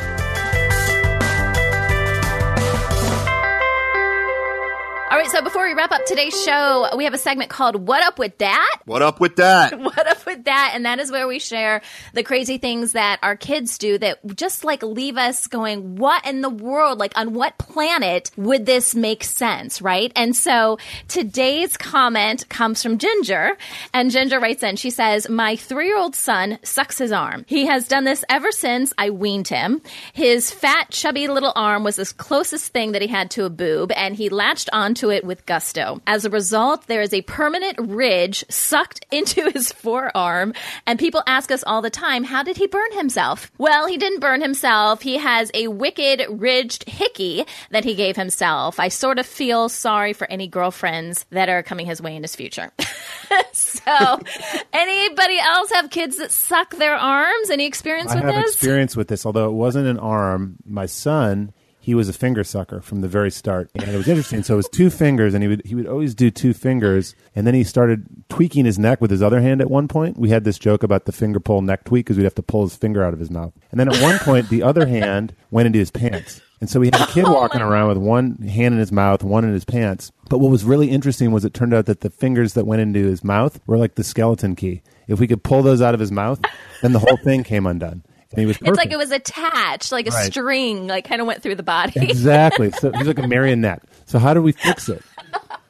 Right, 5.21 5.29
so 5.29 5.41
before 5.43 5.67
we 5.67 5.73
wrap 5.73 5.91
up 5.91 6.03
today's 6.05 6.43
show, 6.43 6.89
we 6.97 7.03
have 7.03 7.13
a 7.13 7.17
segment 7.17 7.51
called 7.51 7.87
What 7.87 8.03
Up 8.03 8.17
With 8.17 8.39
That? 8.39 8.77
What 8.85 9.03
up 9.03 9.19
with 9.19 9.35
that? 9.35 9.79
What 9.91 10.07
up 10.07 10.25
with 10.25 10.45
that? 10.45 10.71
And 10.73 10.85
that 10.85 10.99
is 10.99 11.11
where 11.11 11.27
we 11.27 11.37
share 11.37 11.81
the 12.13 12.23
crazy 12.23 12.57
things 12.57 12.93
that 12.93 13.19
our 13.21 13.35
kids 13.35 13.77
do 13.77 13.97
that 13.97 14.19
just 14.35 14.63
like 14.63 14.81
leave 14.81 15.17
us 15.17 15.47
going, 15.47 15.97
what 15.97 16.25
in 16.25 16.41
the 16.41 16.49
world? 16.49 16.97
Like, 16.97 17.11
on 17.15 17.33
what 17.33 17.57
planet 17.57 18.31
would 18.37 18.65
this 18.65 18.95
make 18.95 19.23
sense? 19.23 19.81
Right. 19.81 20.11
And 20.15 20.35
so 20.35 20.77
today's 21.07 21.77
comment 21.77 22.47
comes 22.47 22.81
from 22.81 22.97
Ginger. 22.97 23.57
And 23.93 24.11
Ginger 24.11 24.39
writes 24.39 24.63
in, 24.63 24.77
she 24.77 24.89
says, 24.91 25.29
My 25.29 25.55
three 25.55 25.87
year 25.87 25.97
old 25.97 26.15
son 26.15 26.57
sucks 26.63 26.97
his 26.97 27.11
arm. 27.11 27.43
He 27.47 27.65
has 27.65 27.87
done 27.87 28.05
this 28.05 28.23
ever 28.29 28.51
since 28.51 28.93
I 28.97 29.09
weaned 29.09 29.49
him. 29.49 29.81
His 30.13 30.51
fat, 30.51 30.89
chubby 30.89 31.27
little 31.27 31.53
arm 31.55 31.83
was 31.83 31.97
the 31.97 32.05
closest 32.17 32.71
thing 32.71 32.93
that 32.93 33.01
he 33.01 33.07
had 33.09 33.29
to 33.31 33.45
a 33.45 33.49
boob, 33.49 33.91
and 33.91 34.15
he 34.15 34.29
latched 34.29 34.69
onto 34.71 35.10
it 35.11 35.23
with 35.23 35.45
gusto. 35.45 36.01
As 36.07 36.25
a 36.25 36.29
result, 36.29 36.87
there 36.87 37.01
is 37.01 37.13
a 37.13 37.21
permanent 37.21 37.77
ridge 37.79 38.43
sucked 38.49 39.05
into 39.11 39.49
his 39.51 39.71
forearm, 39.71 40.53
and 40.85 40.97
people 40.99 41.23
ask 41.27 41.51
us 41.51 41.63
all 41.65 41.81
the 41.81 41.89
time, 41.89 42.23
how 42.23 42.43
did 42.43 42.57
he 42.57 42.67
burn 42.67 42.91
himself? 42.93 43.51
Well, 43.57 43.87
he 43.87 43.97
didn't 43.97 44.19
burn 44.19 44.41
himself. 44.41 45.01
He 45.01 45.17
has 45.17 45.51
a 45.53 45.67
wicked 45.67 46.25
ridged 46.29 46.89
hickey 46.89 47.45
that 47.71 47.83
he 47.83 47.95
gave 47.95 48.15
himself. 48.15 48.79
I 48.79 48.87
sort 48.87 49.19
of 49.19 49.25
feel 49.25 49.69
sorry 49.69 50.13
for 50.13 50.29
any 50.29 50.47
girlfriends 50.47 51.25
that 51.29 51.49
are 51.49 51.63
coming 51.63 51.85
his 51.85 52.01
way 52.01 52.15
in 52.15 52.23
his 52.23 52.35
future. 52.35 52.71
so, 53.51 54.19
anybody 54.73 55.39
else 55.39 55.71
have 55.71 55.89
kids 55.89 56.17
that 56.17 56.31
suck 56.31 56.75
their 56.75 56.95
arms? 56.95 57.49
Any 57.49 57.65
experience 57.65 58.11
I 58.11 58.15
with 58.15 58.23
have 58.25 58.45
this? 58.45 58.55
experience 58.55 58.95
with 58.95 59.07
this, 59.07 59.25
although 59.25 59.49
it 59.49 59.53
wasn't 59.53 59.87
an 59.87 59.99
arm. 59.99 60.57
My 60.65 60.85
son, 60.85 61.53
he 61.83 61.95
was 61.95 62.07
a 62.07 62.13
finger 62.13 62.43
sucker 62.43 62.79
from 62.79 63.01
the 63.01 63.07
very 63.07 63.31
start, 63.31 63.71
and 63.73 63.89
it 63.89 63.97
was 63.97 64.07
interesting. 64.07 64.43
So 64.43 64.53
it 64.53 64.57
was 64.57 64.69
two 64.69 64.91
fingers, 64.91 65.33
and 65.33 65.43
he 65.43 65.49
would 65.49 65.65
he 65.65 65.73
would 65.73 65.87
always 65.87 66.13
do 66.13 66.29
two 66.29 66.53
fingers, 66.53 67.15
and 67.35 67.47
then 67.47 67.55
he 67.55 67.63
started 67.63 68.05
tweaking 68.29 68.65
his 68.65 68.77
neck 68.77 69.01
with 69.01 69.09
his 69.09 69.23
other 69.23 69.41
hand. 69.41 69.61
At 69.61 69.71
one 69.71 69.87
point, 69.87 70.17
we 70.17 70.29
had 70.29 70.43
this 70.43 70.59
joke 70.59 70.83
about 70.83 71.05
the 71.05 71.11
finger 71.11 71.39
pull 71.39 71.63
neck 71.63 71.83
tweak 71.83 72.05
because 72.05 72.17
we'd 72.17 72.23
have 72.23 72.35
to 72.35 72.43
pull 72.43 72.61
his 72.61 72.75
finger 72.75 73.03
out 73.03 73.13
of 73.13 73.19
his 73.19 73.31
mouth, 73.31 73.53
and 73.71 73.79
then 73.79 73.91
at 73.91 73.99
one 73.99 74.19
point, 74.19 74.49
the 74.49 74.61
other 74.61 74.85
hand 74.85 75.35
went 75.49 75.65
into 75.65 75.79
his 75.79 75.89
pants. 75.89 76.39
And 76.61 76.69
so 76.69 76.79
we 76.79 76.87
had 76.87 77.01
a 77.01 77.07
kid 77.07 77.25
oh 77.25 77.33
walking 77.33 77.61
around 77.61 77.87
with 77.87 77.97
one 77.97 78.37
hand 78.37 78.75
in 78.75 78.79
his 78.79 78.91
mouth, 78.91 79.23
one 79.23 79.43
in 79.43 79.51
his 79.51 79.65
pants. 79.65 80.11
But 80.29 80.37
what 80.37 80.51
was 80.51 80.63
really 80.63 80.91
interesting 80.91 81.31
was 81.31 81.43
it 81.43 81.55
turned 81.55 81.73
out 81.73 81.87
that 81.87 82.01
the 82.01 82.11
fingers 82.11 82.53
that 82.53 82.67
went 82.67 82.83
into 82.83 83.03
his 83.03 83.23
mouth 83.23 83.59
were 83.65 83.79
like 83.79 83.95
the 83.95 84.03
skeleton 84.03 84.55
key. 84.55 84.83
If 85.07 85.19
we 85.19 85.25
could 85.25 85.43
pull 85.43 85.63
those 85.63 85.81
out 85.81 85.95
of 85.95 85.99
his 85.99 86.11
mouth, 86.11 86.39
then 86.83 86.93
the 86.93 86.99
whole 86.99 87.17
thing 87.17 87.43
came 87.43 87.65
undone. 87.65 88.03
And 88.31 88.39
he 88.39 88.45
was 88.45 88.57
It's 88.61 88.77
like 88.77 88.91
it 88.91 88.97
was 88.97 89.11
attached, 89.11 89.91
like 89.91 90.07
a 90.07 90.11
Right. 90.11 90.31
string, 90.31 90.87
like 90.87 91.05
kind 91.05 91.21
of 91.21 91.27
went 91.27 91.43
through 91.43 91.55
the 91.55 91.63
body. 91.63 91.93
exactly. 91.97 92.71
So 92.71 92.91
he's 92.91 93.07
like 93.07 93.19
a 93.19 93.27
marionette. 93.27 93.83
So 94.05 94.19
how 94.19 94.33
do 94.33 94.41
we 94.41 94.51
fix 94.53 94.87
it? 94.89 95.03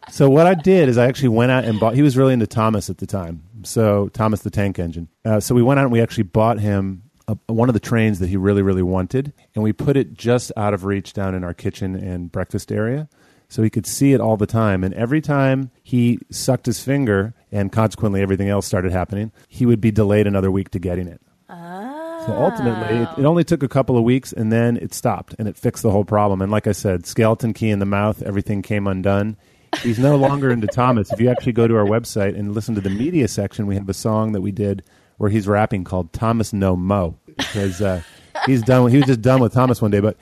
So 0.10 0.30
what 0.30 0.46
I 0.46 0.54
did 0.56 0.90
is 0.90 0.98
I 0.98 1.06
actually 1.08 1.30
went 1.30 1.52
out 1.52 1.64
and 1.64 1.80
bought. 1.80 1.96
He 1.96 2.02
was 2.02 2.18
really 2.18 2.34
into 2.34 2.48
Thomas 2.48 2.90
at 2.90 2.98
the 2.98 3.08
time. 3.08 3.44
So 3.64 4.10
Thomas 4.10 4.42
the 4.42 4.50
Tank 4.50 4.78
Engine. 4.80 5.08
Uh, 5.24 5.40
so 5.40 5.56
we 5.56 5.62
went 5.64 5.80
out 5.80 5.84
and 5.84 5.92
we 5.92 6.02
actually 6.02 6.24
bought 6.24 6.60
him 6.60 7.04
a, 7.28 7.38
one 7.48 7.70
of 7.70 7.74
the 7.74 7.80
trains 7.80 8.20
that 8.20 8.28
he 8.28 8.36
really 8.38 8.62
really 8.62 8.82
wanted, 8.84 9.32
and 9.56 9.64
we 9.64 9.72
put 9.74 9.96
it 9.96 10.14
just 10.14 10.52
out 10.58 10.74
of 10.74 10.84
reach 10.86 11.14
down 11.14 11.34
in 11.34 11.44
our 11.44 11.54
kitchen 11.54 11.96
and 11.96 12.32
breakfast 12.32 12.72
area. 12.72 13.08
So 13.48 13.62
he 13.64 13.70
could 13.70 13.86
see 13.86 14.14
it 14.14 14.22
all 14.22 14.38
the 14.38 14.48
time, 14.48 14.84
and 14.84 14.94
every 14.94 15.20
time 15.22 15.72
he 15.84 16.20
sucked 16.30 16.66
his 16.66 16.82
finger, 16.84 17.34
and 17.52 17.72
consequently 17.72 18.22
everything 18.22 18.48
else 18.50 18.66
started 18.66 18.92
happening, 18.94 19.32
he 19.50 19.66
would 19.66 19.82
be 19.82 19.92
delayed 19.92 20.26
another 20.26 20.50
week 20.50 20.70
to 20.72 20.80
getting 20.80 21.08
it. 21.08 21.22
So 22.26 22.34
ultimately, 22.34 22.98
it, 22.98 23.10
it 23.18 23.26
only 23.26 23.44
took 23.44 23.64
a 23.64 23.68
couple 23.68 23.98
of 23.98 24.04
weeks, 24.04 24.32
and 24.32 24.52
then 24.52 24.78
it 24.78 24.94
stopped, 24.94 25.34
and 25.40 25.48
it 25.48 25.58
fixed 25.58 25.82
the 25.82 25.90
whole 25.90 26.06
problem. 26.06 26.40
And 26.42 26.52
like 26.52 26.68
I 26.68 26.72
said, 26.72 27.08
skeleton 27.08 27.52
key 27.54 27.72
in 27.72 27.80
the 27.80 27.86
mouth, 27.86 28.22
everything 28.22 28.62
came 28.62 28.86
undone. 28.86 29.38
He's 29.82 29.98
no 29.98 30.16
longer 30.18 30.52
into 30.52 30.68
Thomas. 30.68 31.12
If 31.12 31.20
you 31.20 31.32
actually 31.32 31.54
go 31.54 31.68
to 31.68 31.76
our 31.76 31.86
website 31.86 32.38
and 32.38 32.54
listen 32.54 32.76
to 32.76 32.82
the 32.82 32.92
media 32.92 33.28
section, 33.28 33.66
we 33.66 33.76
have 33.76 33.90
a 33.90 33.94
song 33.94 34.34
that 34.34 34.42
we 34.42 34.52
did 34.52 34.84
where 35.18 35.32
he's 35.32 35.48
rapping 35.48 35.84
called 35.84 36.14
"Thomas 36.14 36.54
No 36.54 36.76
Mo" 36.76 37.18
because 37.38 37.82
uh, 37.82 38.02
he's 38.46 38.62
done. 38.62 38.92
He 38.92 38.98
was 38.98 39.08
just 39.08 39.22
done 39.22 39.42
with 39.42 39.54
Thomas 39.54 39.82
one 39.82 39.92
day, 39.92 40.00
but. 40.00 40.18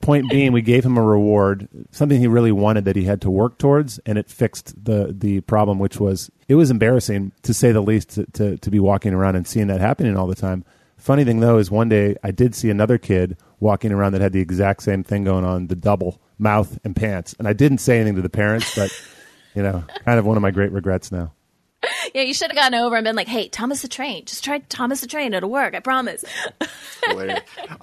Point 0.00 0.28
being, 0.28 0.52
we 0.52 0.60
gave 0.60 0.84
him 0.84 0.98
a 0.98 1.02
reward, 1.02 1.66
something 1.90 2.20
he 2.20 2.26
really 2.26 2.52
wanted 2.52 2.84
that 2.84 2.94
he 2.94 3.04
had 3.04 3.22
to 3.22 3.30
work 3.30 3.56
towards, 3.56 3.98
and 4.00 4.18
it 4.18 4.28
fixed 4.28 4.84
the 4.84 5.14
the 5.16 5.40
problem, 5.42 5.78
which 5.78 5.98
was 5.98 6.30
it 6.46 6.56
was 6.56 6.70
embarrassing 6.70 7.32
to 7.40 7.54
say 7.54 7.72
the 7.72 7.80
least 7.80 8.10
to, 8.10 8.26
to, 8.32 8.58
to 8.58 8.70
be 8.70 8.78
walking 8.78 9.14
around 9.14 9.36
and 9.36 9.46
seeing 9.46 9.68
that 9.68 9.80
happening 9.80 10.14
all 10.14 10.26
the 10.26 10.34
time. 10.34 10.62
Funny 11.04 11.22
thing 11.22 11.40
though 11.40 11.58
is 11.58 11.70
one 11.70 11.90
day 11.90 12.16
I 12.24 12.30
did 12.30 12.54
see 12.54 12.70
another 12.70 12.96
kid 12.96 13.36
walking 13.60 13.92
around 13.92 14.12
that 14.12 14.22
had 14.22 14.32
the 14.32 14.40
exact 14.40 14.82
same 14.82 15.04
thing 15.04 15.22
going 15.22 15.44
on, 15.44 15.66
the 15.66 15.76
double 15.76 16.18
mouth 16.38 16.78
and 16.82 16.96
pants. 16.96 17.34
And 17.38 17.46
I 17.46 17.52
didn't 17.52 17.78
say 17.78 17.96
anything 17.96 18.16
to 18.16 18.22
the 18.22 18.30
parents, 18.30 18.74
but 18.74 18.90
you 19.54 19.62
know, 19.62 19.84
kind 20.06 20.18
of 20.18 20.24
one 20.24 20.38
of 20.38 20.42
my 20.42 20.50
great 20.50 20.72
regrets 20.72 21.12
now. 21.12 21.34
yeah, 22.14 22.22
you 22.22 22.32
should 22.32 22.50
have 22.50 22.56
gone 22.56 22.72
over 22.72 22.96
and 22.96 23.04
been 23.04 23.16
like, 23.16 23.28
"Hey, 23.28 23.48
Thomas 23.48 23.82
the 23.82 23.88
Train, 23.88 24.24
just 24.24 24.42
try 24.42 24.60
Thomas 24.60 25.02
the 25.02 25.06
Train. 25.06 25.34
It'll 25.34 25.50
work. 25.50 25.74
I 25.74 25.80
promise." 25.80 26.24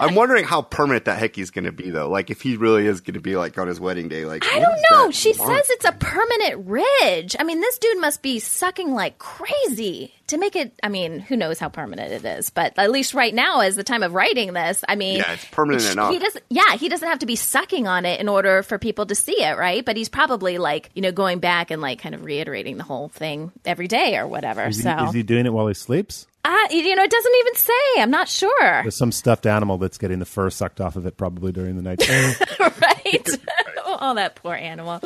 I'm 0.00 0.16
wondering 0.16 0.44
how 0.44 0.62
permanent 0.62 1.04
that 1.04 1.20
hickey's 1.20 1.52
going 1.52 1.66
to 1.66 1.70
be, 1.70 1.90
though. 1.90 2.10
Like, 2.10 2.28
if 2.28 2.42
he 2.42 2.56
really 2.56 2.88
is 2.88 3.00
going 3.00 3.14
to 3.14 3.20
be 3.20 3.36
like 3.36 3.56
on 3.56 3.68
his 3.68 3.78
wedding 3.78 4.08
day. 4.08 4.24
Like, 4.24 4.44
I 4.52 4.58
don't 4.58 4.82
know. 4.90 5.12
She 5.12 5.32
mark? 5.34 5.48
says 5.48 5.70
it's 5.70 5.84
a 5.84 5.92
permanent 5.92 6.66
ridge. 6.66 7.36
I 7.38 7.44
mean, 7.44 7.60
this 7.60 7.78
dude 7.78 8.00
must 8.00 8.20
be 8.20 8.40
sucking 8.40 8.92
like 8.92 9.20
crazy 9.20 10.12
to 10.32 10.38
make 10.38 10.56
it. 10.56 10.78
I 10.82 10.88
mean, 10.88 11.20
who 11.20 11.36
knows 11.36 11.58
how 11.58 11.68
permanent 11.68 12.12
it 12.12 12.24
is? 12.24 12.50
But 12.50 12.74
at 12.76 12.90
least 12.90 13.14
right 13.14 13.34
now, 13.34 13.60
as 13.60 13.76
the 13.76 13.84
time 13.84 14.02
of 14.02 14.12
writing 14.12 14.52
this, 14.52 14.84
I 14.88 14.96
mean, 14.96 15.18
Yeah, 15.18 15.32
it's 15.32 15.44
permanent 15.46 15.84
sh- 15.84 15.92
enough. 15.92 16.12
He 16.12 16.18
doesn't. 16.18 16.44
Yeah, 16.50 16.76
he 16.76 16.88
doesn't 16.88 17.08
have 17.08 17.20
to 17.20 17.26
be 17.26 17.36
sucking 17.36 17.86
on 17.86 18.04
it 18.04 18.20
in 18.20 18.28
order 18.28 18.62
for 18.62 18.78
people 18.78 19.06
to 19.06 19.14
see 19.14 19.40
it, 19.42 19.56
right? 19.56 19.84
But 19.84 19.96
he's 19.96 20.08
probably 20.08 20.58
like 20.58 20.90
you 20.94 21.02
know 21.02 21.12
going 21.12 21.38
back 21.38 21.70
and 21.70 21.80
like 21.80 22.00
kind 22.00 22.14
of 22.14 22.24
reiterating 22.24 22.76
the 22.76 22.84
whole 22.84 23.08
thing 23.08 23.52
every 23.64 23.88
day 23.88 24.16
or 24.16 24.26
whatever. 24.26 24.64
Is 24.66 24.76
he, 24.76 24.82
so 24.82 25.06
is 25.06 25.14
he 25.14 25.22
doing 25.22 25.46
it 25.46 25.52
while 25.52 25.68
he 25.68 25.74
sleeps? 25.74 26.26
Uh, 26.44 26.56
you 26.70 26.96
know, 26.96 27.02
it 27.02 27.10
doesn't 27.10 27.34
even 27.38 27.54
say. 27.54 27.72
I'm 27.98 28.10
not 28.10 28.28
sure. 28.28 28.82
There's 28.82 28.96
some 28.96 29.12
stuffed 29.12 29.46
animal 29.46 29.78
that's 29.78 29.98
getting 29.98 30.18
the 30.18 30.24
fur 30.24 30.50
sucked 30.50 30.80
off 30.80 30.96
of 30.96 31.06
it 31.06 31.16
probably 31.16 31.52
during 31.52 31.76
the 31.76 31.82
night. 31.82 32.00
right? 32.58 33.28
oh, 33.86 34.14
that 34.16 34.34
poor 34.34 34.54
animal. 34.54 35.00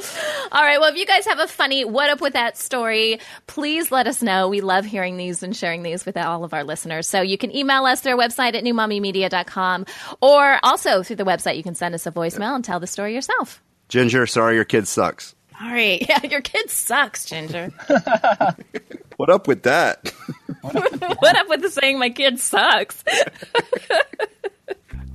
All 0.53 0.63
right. 0.63 0.81
Well, 0.81 0.91
if 0.91 0.97
you 0.97 1.05
guys 1.05 1.27
have 1.27 1.39
a 1.39 1.47
funny 1.47 1.85
what 1.85 2.09
up 2.09 2.23
with 2.23 2.33
that 2.33 2.57
story, 2.57 3.21
please 3.47 3.93
let 3.93 4.07
us 4.07 4.23
know. 4.23 4.49
We 4.49 4.63
love 4.63 4.87
hearing 4.87 5.19
these 5.19 5.43
and 5.43 5.55
sharing 5.55 5.83
these 5.83 6.07
with 6.07 6.17
all 6.17 6.43
of 6.43 6.55
our 6.55 6.65
listeners. 6.65 7.07
So 7.07 7.21
you 7.21 7.37
can 7.37 7.55
email 7.55 7.85
us 7.85 8.01
through 8.01 8.13
our 8.13 8.19
website 8.19 8.55
at 8.55 8.65
newmommymedia.com 8.65 9.87
or 10.23 10.59
also 10.63 11.03
through 11.03 11.17
the 11.17 11.25
website, 11.25 11.59
you 11.59 11.63
can 11.63 11.75
send 11.75 11.95
us 11.95 12.07
a 12.07 12.13
voicemail 12.13 12.55
and 12.55 12.65
tell 12.65 12.81
the 12.81 12.87
story 12.87 13.15
yourself. 13.15 13.63
Ginger, 13.89 14.27
sorry, 14.27 14.55
your 14.55 14.65
kid 14.65 14.89
sucks. 14.89 15.35
All 15.61 15.71
right. 15.71 16.01
Yeah, 16.09 16.25
your 16.27 16.41
kid 16.41 16.71
sucks, 16.71 17.25
Ginger. 17.27 17.73
What 19.17 19.31
up 19.31 19.49
with 19.49 19.63
that? 19.65 20.13
what 21.19 21.37
up 21.37 21.49
with 21.49 21.63
the 21.63 21.71
saying 21.71 21.99
my 21.99 22.11
kid 22.11 22.39
sucks? 22.39 23.05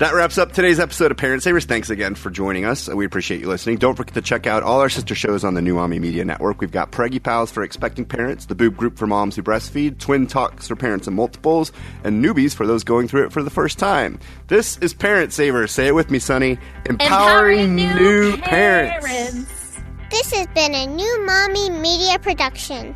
That 0.02 0.16
wraps 0.16 0.40
up 0.40 0.52
today's 0.52 0.80
episode 0.80 1.12
of 1.12 1.18
Parent 1.18 1.44
Savers. 1.44 1.66
Thanks 1.66 1.92
again 1.92 2.16
for 2.16 2.32
joining 2.32 2.66
us. 2.66 2.90
We 2.90 3.06
appreciate 3.06 3.40
you 3.40 3.48
listening. 3.48 3.78
Don't 3.78 3.94
forget 3.94 4.16
to 4.16 4.22
check 4.24 4.48
out 4.48 4.64
all 4.64 4.82
our 4.82 4.90
sister 4.90 5.14
shows 5.14 5.44
on 5.44 5.54
the 5.54 5.62
New 5.62 5.76
Mommy 5.76 6.00
Media 6.00 6.26
Network. 6.26 6.60
We've 6.60 6.72
got 6.72 6.92
Preggy 6.92 7.22
Pals 7.22 7.52
for 7.52 7.62
expecting 7.62 8.06
parents, 8.06 8.48
the 8.48 8.56
Boob 8.56 8.76
Group 8.76 8.98
for 8.98 9.06
moms 9.06 9.36
who 9.36 9.44
breastfeed, 9.44 10.00
Twin 10.00 10.26
Talks 10.26 10.68
for 10.68 10.76
parents 10.76 11.06
and 11.06 11.16
multiples, 11.16 11.72
and 12.04 12.26
Newbies 12.26 12.56
for 12.56 12.66
those 12.66 12.84
going 12.84 13.08
through 13.08 13.26
it 13.26 13.32
for 13.32 13.44
the 13.44 13.52
first 13.52 13.78
time. 13.78 14.18
This 14.48 14.76
is 14.80 14.92
Parent 14.96 15.34
Savers. 15.34 15.72
Say 15.72 15.86
it 15.86 15.94
with 15.94 16.10
me, 16.10 16.18
Sunny. 16.18 16.58
Empowering, 16.88 17.76
new, 17.76 18.38
parents. 18.38 19.80
This 20.10 20.34
has 20.34 20.48
been 20.48 20.74
a 20.74 20.88
new 20.88 21.26
Mommy 21.28 21.70
Media 21.70 22.18
production. 22.18 22.96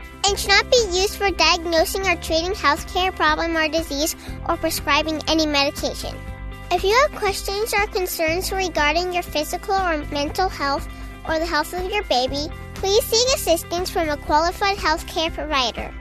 and 0.25 0.37
should 0.37 0.49
not 0.49 0.69
be 0.69 0.77
used 0.91 1.15
for 1.15 1.31
diagnosing 1.31 2.07
or 2.07 2.15
treating 2.17 2.51
healthcare 2.51 3.15
problem 3.15 3.55
or 3.55 3.67
disease 3.67 4.15
or 4.47 4.57
prescribing 4.57 5.21
any 5.27 5.45
medication. 5.45 6.15
If 6.71 6.83
you 6.83 6.95
have 7.01 7.19
questions 7.19 7.73
or 7.73 7.85
concerns 7.87 8.51
regarding 8.51 9.13
your 9.13 9.23
physical 9.23 9.75
or 9.75 10.05
mental 10.11 10.47
health 10.47 10.87
or 11.27 11.37
the 11.37 11.45
health 11.45 11.73
of 11.73 11.91
your 11.91 12.03
baby, 12.03 12.47
please 12.75 13.03
seek 13.03 13.35
assistance 13.35 13.89
from 13.89 14.09
a 14.09 14.17
qualified 14.17 14.77
healthcare 14.77 15.33
provider. 15.33 15.93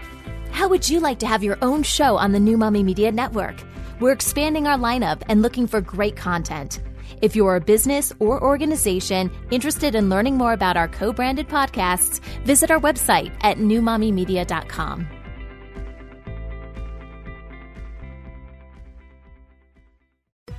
How 0.53 0.69
would 0.69 0.89
you 0.89 1.01
like 1.01 1.19
to 1.21 1.27
have 1.27 1.43
your 1.43 1.59
own 1.63 1.83
show 1.83 2.17
on 2.17 2.33
the 2.33 2.41
New 2.41 2.57
Mommy 2.57 2.83
Media 2.83 3.11
Network? 3.11 3.57
We're 3.99 4.13
expanding 4.13 4.67
our 4.67 4.79
lineup 4.79 5.23
and 5.29 5.43
looking 5.43 5.67
for 5.67 5.81
great 5.81 6.17
content. 6.17 6.81
If 7.21 7.37
you're 7.37 7.57
a 7.57 7.61
business 7.61 8.13
or 8.19 8.43
organization 8.43 9.31
interested 9.51 9.95
in 9.95 10.09
learning 10.09 10.37
more 10.37 10.53
about 10.53 10.77
our 10.77 10.89
co 10.89 11.13
branded 11.13 11.49
podcasts, 11.49 12.21
visit 12.45 12.71
our 12.71 12.81
website 12.81 13.33
at 13.41 13.59
newmommymedia.com. 13.59 15.09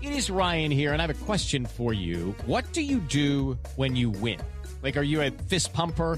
It 0.02 0.14
is 0.14 0.32
Ryan 0.32 0.72
here, 0.72 0.94
and 0.94 1.02
I 1.02 1.06
have 1.06 1.22
a 1.22 1.26
question 1.26 1.66
for 1.66 1.94
you. 1.94 2.34
What 2.48 2.72
do 2.74 2.82
you 2.82 2.98
do 3.00 3.58
when 3.76 3.96
you 3.96 4.10
win? 4.10 4.40
Like, 4.82 4.98
are 4.98 5.04
you 5.04 5.22
a 5.22 5.30
fist 5.30 5.74
pumper? 5.74 6.18